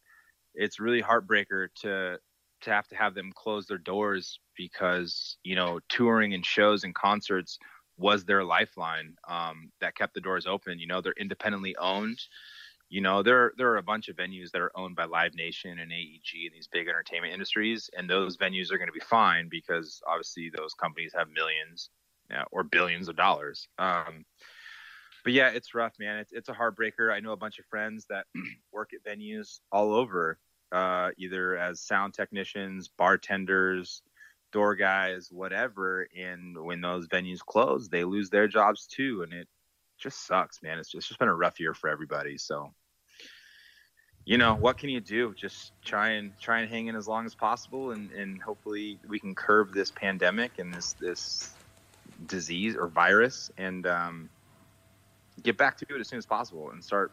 it's 0.53 0.79
really 0.79 1.01
heartbreaker 1.01 1.67
to 1.75 2.17
to 2.61 2.69
have 2.71 2.87
to 2.87 2.95
have 2.95 3.13
them 3.13 3.31
close 3.35 3.67
their 3.67 3.77
doors 3.77 4.39
because 4.55 5.37
you 5.43 5.55
know 5.55 5.79
touring 5.89 6.33
and 6.33 6.45
shows 6.45 6.83
and 6.83 6.95
concerts 6.95 7.57
was 7.97 8.25
their 8.25 8.43
lifeline 8.43 9.15
um, 9.27 9.71
that 9.81 9.95
kept 9.95 10.13
the 10.13 10.21
doors 10.21 10.45
open 10.45 10.79
you 10.79 10.87
know 10.87 11.01
they're 11.01 11.13
independently 11.17 11.75
owned 11.77 12.19
you 12.89 13.01
know 13.01 13.21
there 13.23 13.53
there 13.57 13.69
are 13.69 13.77
a 13.77 13.83
bunch 13.83 14.07
of 14.07 14.15
venues 14.15 14.51
that 14.51 14.61
are 14.61 14.71
owned 14.75 14.95
by 14.95 15.05
live 15.05 15.35
nation 15.35 15.79
and 15.79 15.91
aeg 15.91 16.45
and 16.45 16.53
these 16.53 16.69
big 16.71 16.87
entertainment 16.87 17.33
industries 17.33 17.89
and 17.97 18.09
those 18.09 18.37
venues 18.37 18.71
are 18.71 18.77
going 18.77 18.87
to 18.87 18.93
be 18.93 18.99
fine 18.99 19.47
because 19.49 20.01
obviously 20.07 20.49
those 20.55 20.73
companies 20.73 21.13
have 21.15 21.27
millions 21.29 21.89
yeah, 22.29 22.43
or 22.51 22.63
billions 22.63 23.07
of 23.07 23.15
dollars 23.15 23.67
um, 23.79 24.25
but 25.27 25.33
yeah, 25.33 25.49
it's 25.49 25.75
rough, 25.75 25.91
man. 25.99 26.19
It's 26.19 26.31
it's 26.31 26.47
a 26.47 26.53
heartbreaker. 26.53 27.11
I 27.11 27.19
know 27.19 27.33
a 27.33 27.35
bunch 27.35 27.59
of 27.59 27.65
friends 27.65 28.05
that 28.09 28.27
work 28.71 28.91
at 28.93 29.03
venues 29.03 29.59
all 29.73 29.93
over, 29.93 30.39
uh, 30.71 31.09
either 31.17 31.57
as 31.57 31.81
sound 31.81 32.13
technicians, 32.13 32.87
bartenders, 32.87 34.03
door 34.53 34.75
guys, 34.75 35.27
whatever. 35.29 36.07
And 36.17 36.57
when 36.57 36.79
those 36.79 37.09
venues 37.09 37.39
close, 37.39 37.89
they 37.89 38.05
lose 38.05 38.29
their 38.29 38.47
jobs 38.47 38.87
too, 38.87 39.23
and 39.23 39.33
it 39.33 39.49
just 39.97 40.25
sucks, 40.25 40.61
man. 40.61 40.79
It's 40.79 40.89
just, 40.89 40.97
it's 40.97 41.07
just 41.07 41.19
been 41.19 41.27
a 41.27 41.35
rough 41.35 41.59
year 41.59 41.73
for 41.73 41.89
everybody. 41.89 42.37
So, 42.37 42.71
you 44.25 44.37
know, 44.37 44.55
what 44.55 44.77
can 44.77 44.89
you 44.89 44.99
do? 44.99 45.33
Just 45.33 45.71
try 45.83 46.09
and 46.09 46.31
try 46.39 46.59
and 46.59 46.69
hang 46.69 46.87
in 46.87 46.95
as 46.95 47.07
long 47.07 47.25
as 47.25 47.33
possible, 47.35 47.91
and 47.91 48.11
and 48.11 48.41
hopefully 48.41 48.99
we 49.07 49.19
can 49.19 49.33
curb 49.33 49.73
this 49.73 49.91
pandemic 49.91 50.59
and 50.59 50.73
this 50.73 50.93
this 50.93 51.53
disease 52.25 52.75
or 52.75 52.87
virus, 52.87 53.49
and 53.57 53.87
um, 53.87 54.29
get 55.43 55.57
back 55.57 55.77
to 55.77 55.85
it 55.89 55.99
as 55.99 56.07
soon 56.09 56.17
as 56.17 56.25
possible 56.25 56.71
and 56.71 56.83
start 56.83 57.11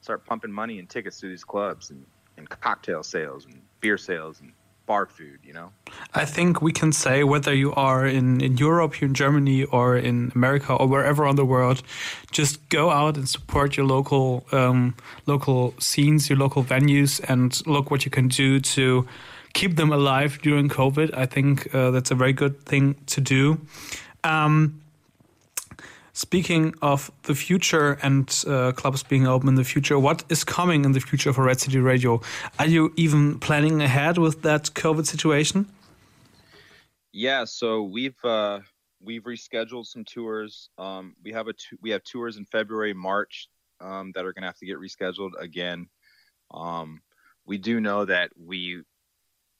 start 0.00 0.24
pumping 0.26 0.52
money 0.52 0.78
and 0.78 0.88
tickets 0.88 1.20
to 1.20 1.28
these 1.28 1.44
clubs 1.44 1.90
and, 1.90 2.04
and 2.36 2.48
cocktail 2.48 3.02
sales 3.02 3.44
and 3.44 3.60
beer 3.80 3.98
sales 3.98 4.40
and 4.40 4.52
bar 4.90 5.06
food, 5.06 5.38
you 5.48 5.54
know? 5.58 5.68
I 6.22 6.24
think 6.24 6.60
we 6.60 6.72
can 6.72 6.92
say 6.92 7.16
whether 7.22 7.54
you 7.54 7.70
are 7.88 8.02
in, 8.18 8.40
in 8.40 8.52
Europe, 8.56 8.92
in 9.02 9.14
Germany, 9.14 9.62
or 9.64 9.96
in 9.96 10.32
America, 10.34 10.72
or 10.74 10.86
wherever 10.88 11.22
on 11.30 11.36
the 11.36 11.44
world, 11.44 11.78
just 12.32 12.54
go 12.70 12.90
out 12.90 13.16
and 13.16 13.28
support 13.28 13.76
your 13.76 13.86
local 13.86 14.44
um, 14.50 14.94
local 15.26 15.74
scenes, 15.78 16.28
your 16.28 16.38
local 16.38 16.62
venues, 16.64 17.20
and 17.30 17.48
look 17.66 17.90
what 17.92 18.00
you 18.04 18.10
can 18.10 18.26
do 18.28 18.58
to 18.74 19.06
keep 19.52 19.76
them 19.76 19.92
alive 19.92 20.32
during 20.42 20.68
COVID. 20.68 21.08
I 21.24 21.26
think 21.34 21.72
uh, 21.72 21.90
that's 21.94 22.10
a 22.10 22.16
very 22.16 22.32
good 22.32 22.54
thing 22.70 22.96
to 23.14 23.20
do. 23.20 23.44
Um, 24.24 24.80
Speaking 26.12 26.74
of 26.82 27.10
the 27.22 27.34
future 27.34 27.98
and 28.02 28.44
uh, 28.46 28.72
clubs 28.72 29.02
being 29.02 29.26
open 29.26 29.48
in 29.48 29.54
the 29.54 29.64
future, 29.64 29.98
what 29.98 30.24
is 30.28 30.44
coming 30.44 30.84
in 30.84 30.92
the 30.92 31.00
future 31.00 31.32
for 31.32 31.44
Red 31.44 31.60
City 31.60 31.78
Radio? 31.78 32.20
Are 32.58 32.66
you 32.66 32.92
even 32.96 33.38
planning 33.38 33.80
ahead 33.80 34.18
with 34.18 34.42
that 34.42 34.64
COVID 34.74 35.06
situation? 35.06 35.66
Yeah, 37.12 37.44
so 37.44 37.82
we've 37.82 38.24
uh, 38.24 38.60
we've 39.00 39.24
rescheduled 39.24 39.86
some 39.86 40.04
tours. 40.04 40.70
Um, 40.78 41.14
we 41.24 41.32
have 41.32 41.48
a 41.48 41.54
we 41.80 41.90
have 41.90 42.02
tours 42.04 42.36
in 42.36 42.44
February, 42.44 42.94
March 42.94 43.48
um, 43.80 44.12
that 44.14 44.24
are 44.24 44.32
going 44.32 44.42
to 44.42 44.48
have 44.48 44.58
to 44.58 44.66
get 44.66 44.78
rescheduled 44.78 45.32
again. 45.38 45.88
Um, 46.52 47.00
we 47.46 47.58
do 47.58 47.80
know 47.80 48.04
that 48.04 48.30
we 48.36 48.82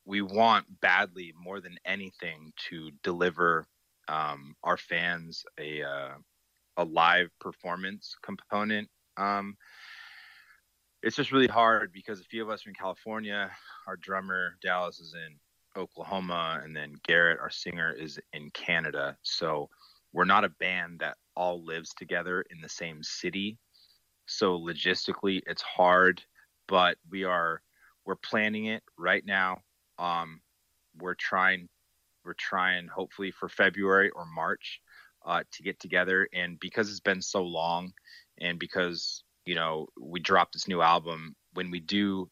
we 0.05 0.23
want 0.23 0.67
badly 0.81 1.33
more 1.41 1.61
than 1.61 1.77
anything 1.85 2.53
to 2.69 2.91
deliver 3.03 3.67
um, 4.09 4.55
our 4.63 4.77
fans 4.77 5.45
a 5.59 5.83
uh, 5.83 6.15
a 6.77 6.85
live 6.85 7.29
performance 7.41 8.17
component. 8.23 8.89
Um, 9.17 9.57
it's 11.03 11.17
just 11.17 11.33
really 11.33 11.47
hard 11.47 11.93
because 11.93 12.21
a 12.21 12.25
few 12.25 12.43
of 12.43 12.51
us 12.51 12.67
are 12.67 12.71
in 12.71 12.75
California. 12.75 13.51
Our 13.87 13.97
drummer 13.97 14.57
Dallas 14.63 15.01
is 15.01 15.15
in 15.15 15.37
Oklahoma, 15.81 16.61
and 16.63 16.77
then 16.77 16.95
Garrett, 17.07 17.41
our 17.41 17.51
singer, 17.51 17.93
is 17.93 18.19
in 18.33 18.51
Canada. 18.51 19.17
So 19.23 19.69
we're 20.13 20.25
not 20.25 20.45
a 20.45 20.51
band 20.61 21.01
that 21.01 21.17
all 21.37 21.65
lives 21.65 21.95
together 21.95 22.45
in 22.51 22.61
the 22.61 22.69
same 22.69 23.03
city. 23.03 23.57
So 24.27 24.59
logistically, 24.59 25.41
it's 25.47 25.63
hard, 25.63 26.23
but 26.69 26.99
we 27.11 27.25
are 27.25 27.63
we're 28.05 28.17
planning 28.17 28.67
it 28.67 28.83
right 28.99 29.25
now. 29.25 29.63
Um, 29.99 30.41
we're 30.99 31.15
trying 31.15 31.69
we're 32.25 32.35
trying 32.35 32.89
hopefully 32.89 33.31
for 33.31 33.49
February 33.49 34.11
or 34.11 34.27
March 34.27 34.81
uh, 35.25 35.43
to 35.53 35.63
get 35.63 35.79
together. 35.81 36.29
And 36.33 36.59
because 36.61 36.91
it's 36.91 37.01
been 37.01 37.23
so 37.23 37.43
long, 37.43 37.93
and 38.41 38.59
because 38.59 39.23
you 39.47 39.55
know 39.55 39.87
we 40.01 40.21
dropped 40.21 40.53
this 40.53 40.69
new 40.69 40.83
album, 40.83 41.35
when 41.55 41.71
we 41.71 41.81
do 41.81 42.31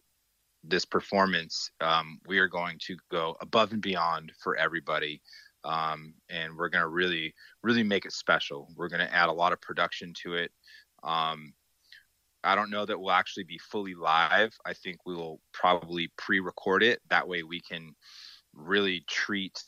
this 0.65 0.85
performance, 0.85 1.71
um, 1.81 2.21
we 2.27 2.39
are 2.39 2.49
going 2.49 2.79
to 2.87 2.97
go 3.11 3.37
above 3.41 3.73
and 3.73 3.83
beyond 3.83 4.33
for 4.43 4.57
everybody. 4.57 5.23
Um, 5.65 6.15
and 6.31 6.57
we're 6.57 6.69
going 6.69 6.83
to 6.83 6.89
really, 6.89 7.35
really 7.63 7.83
make 7.83 8.07
it 8.07 8.13
special. 8.13 8.69
We're 8.77 8.89
going 8.89 9.07
to 9.07 9.15
add 9.15 9.29
a 9.29 9.33
lot 9.33 9.53
of 9.53 9.61
production 9.61 10.13
to 10.23 10.35
it. 10.35 10.53
Um, 11.03 11.53
I 12.45 12.55
don't 12.55 12.71
know 12.71 12.87
that 12.87 12.99
we'll 12.99 13.11
actually 13.11 13.45
be 13.45 13.59
fully 13.59 13.95
live. 13.95 14.55
I 14.65 14.73
think 14.73 14.99
we 15.05 15.15
will 15.15 15.41
probably 15.53 16.11
pre 16.17 16.41
record 16.41 16.83
it. 16.83 17.01
That 17.11 17.27
way 17.27 17.43
we 17.43 17.61
can 17.61 17.95
really 18.55 19.05
treat 19.09 19.63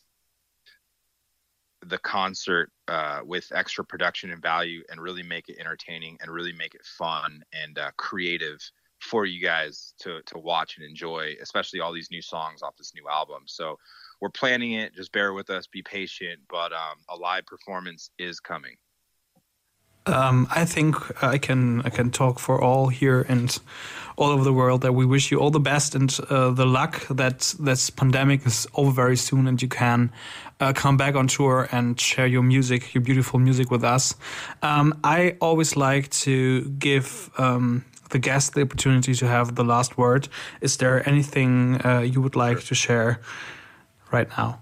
the 1.87 1.99
concert 1.99 2.71
uh, 2.89 3.21
with 3.25 3.51
extra 3.55 3.85
production 3.85 4.31
and 4.31 4.43
value 4.43 4.83
and 4.91 5.01
really 5.01 5.23
make 5.23 5.49
it 5.49 5.59
entertaining 5.59 6.19
and 6.21 6.31
really 6.31 6.53
make 6.53 6.75
it 6.75 6.85
fun 6.85 7.43
and 7.53 7.79
uh, 7.79 7.91
creative 7.97 8.59
for 9.01 9.25
you 9.25 9.41
guys 9.43 9.95
to 9.99 10.21
to 10.27 10.39
watch 10.39 10.77
and 10.77 10.87
enjoy 10.87 11.35
especially 11.41 11.81
all 11.81 11.91
these 11.91 12.11
new 12.11 12.21
songs 12.21 12.63
off 12.63 12.77
this 12.77 12.93
new 12.95 13.09
album. 13.09 13.43
So 13.47 13.79
we're 14.21 14.29
planning 14.29 14.73
it. 14.73 14.95
Just 14.95 15.13
bear 15.13 15.33
with 15.33 15.49
us. 15.49 15.67
Be 15.67 15.83
patient. 15.83 16.41
But 16.51 16.73
um, 16.73 16.99
a 17.09 17.17
live 17.17 17.47
performance 17.47 18.11
is 18.19 18.41
coming 18.41 18.77
um, 20.07 20.47
I 20.51 20.65
think 20.65 20.97
I 21.23 21.39
can 21.39 21.83
I 21.83 21.91
can 21.91 22.11
talk 22.11 22.39
for 22.39 22.61
all 22.61 22.89
here 22.89 23.27
and 23.29 23.57
all 24.17 24.31
over 24.31 24.45
the 24.45 24.53
world 24.53 24.83
that 24.83 24.93
we 24.93 25.07
wish 25.07 25.31
you 25.31 25.39
all 25.39 25.51
the 25.51 25.61
best 25.61 25.95
and 25.95 26.19
uh, 26.29 26.51
the 26.51 26.67
luck 26.67 27.07
that 27.09 27.55
this 27.59 27.89
pandemic 27.91 28.47
is 28.47 28.67
over 28.75 28.91
very 28.91 29.17
soon 29.17 29.47
and 29.47 29.63
you 29.63 29.69
can 29.69 30.13
uh, 30.61 30.73
come 30.75 30.97
back 30.97 31.15
on 31.15 31.27
tour 31.27 31.69
and 31.73 31.99
share 31.99 32.27
your 32.27 32.43
music, 32.43 32.95
your 32.95 33.03
beautiful 33.03 33.39
music 33.39 33.71
with 33.71 33.83
us. 33.83 34.15
Um, 34.63 34.99
I 35.03 35.37
always 35.41 35.75
like 35.75 36.11
to 36.11 36.69
give 36.79 37.31
um, 37.39 37.85
the 38.11 38.19
guest 38.19 38.55
the 38.55 38.63
opportunity 38.63 39.15
to 39.15 39.27
have 39.27 39.55
the 39.55 39.65
last 39.65 39.97
word. 39.97 40.29
Is 40.61 40.77
there 40.77 41.09
anything 41.09 41.81
uh, 41.85 42.01
you 42.01 42.21
would 42.21 42.37
like 42.37 42.61
to 42.65 42.75
share 42.75 43.21
right 44.13 44.29
now? 44.37 44.61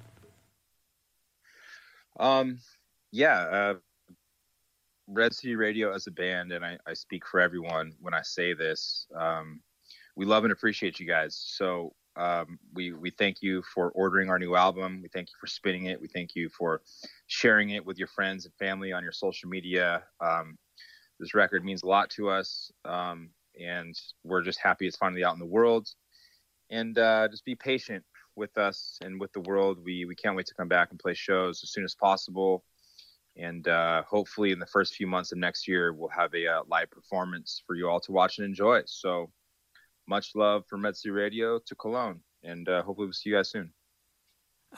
Um, 2.21 2.59
yeah, 3.11 3.41
uh, 3.41 3.75
Red 5.09 5.35
City 5.35 5.57
Radio 5.57 5.93
as 5.93 6.07
a 6.07 6.11
band, 6.11 6.53
and 6.53 6.65
I, 6.65 6.79
I, 6.87 6.93
speak 6.93 7.27
for 7.27 7.41
everyone 7.41 7.95
when 8.01 8.13
I 8.13 8.21
say 8.23 8.53
this. 8.53 9.07
Um, 9.17 9.61
we 10.17 10.27
love 10.27 10.45
and 10.45 10.53
appreciate 10.53 11.01
you 11.01 11.07
guys. 11.07 11.35
So 11.35 11.95
um, 12.17 12.59
we 12.75 12.93
we 12.93 13.11
thank 13.11 13.41
you 13.41 13.63
for 13.63 13.91
ordering 13.93 14.29
our 14.29 14.39
new 14.39 14.55
album. 14.55 15.01
We 15.03 15.09
thank 15.09 15.29
you 15.29 15.35
for 15.41 15.47
spinning 15.47 15.87
it. 15.87 16.01
We 16.01 16.09
thank 16.09 16.35
you 16.35 16.51
for 16.51 16.83
sharing 17.27 17.71
it 17.71 17.85
with 17.87 17.99
your 17.99 18.09
friends 18.09 18.45
and 18.45 18.55
family 18.57 18.93
on 18.93 19.03
your 19.03 19.13
social 19.13 19.49
media. 19.49 20.03
Um, 20.21 20.59
this 21.19 21.35
record 21.35 21.65
means 21.65 21.83
a 21.83 21.87
lot 21.87 22.11
to 22.11 22.29
us, 22.29 22.71
um, 22.85 23.31
and 23.59 23.99
we're 24.25 24.43
just 24.43 24.61
happy 24.61 24.87
it's 24.87 24.97
finally 24.97 25.25
out 25.25 25.33
in 25.35 25.41
the 25.41 25.47
world. 25.47 25.89
and 26.71 26.99
uh, 26.99 27.29
just 27.29 27.45
be 27.45 27.55
patient 27.55 28.05
with 28.37 28.57
us 28.59 28.99
and 29.03 29.21
with 29.21 29.33
the 29.33 29.41
world. 29.41 29.79
We 29.83 30.05
we 30.05 30.15
can't 30.15 30.37
wait 30.37 30.47
to 30.47 30.55
come 30.55 30.69
back 30.69 30.91
and 30.91 30.99
play 30.99 31.15
shows 31.15 31.63
as 31.63 31.71
soon 31.73 31.85
as 31.85 31.95
possible, 31.95 32.65
and 33.39 33.69
uh, 33.69 34.03
hopefully 34.03 34.53
in 34.53 34.59
the 34.59 34.67
first 34.67 34.95
few 34.95 35.07
months 35.07 35.33
of 35.33 35.39
next 35.39 35.69
year 35.69 35.93
we'll 35.93 36.09
have 36.09 36.35
a 36.35 36.47
uh, 36.47 36.63
live 36.69 36.91
performance 36.91 37.63
for 37.67 37.77
you 37.77 37.89
all 37.89 38.01
to 38.01 38.13
watch 38.13 38.39
and 38.39 38.47
enjoy. 38.47 38.83
So 38.87 39.31
much 40.07 40.35
love 40.35 40.65
from 40.67 40.85
Red 40.85 40.97
City 40.97 41.11
Radio 41.11 41.59
to 41.67 41.75
Cologne, 41.75 42.21
and 42.43 42.69
uh, 42.69 42.83
hopefully 42.83 43.07
we'll 43.07 43.13
see 43.13 43.31
you 43.31 43.37
guys 43.37 43.51
soon. 43.51 43.73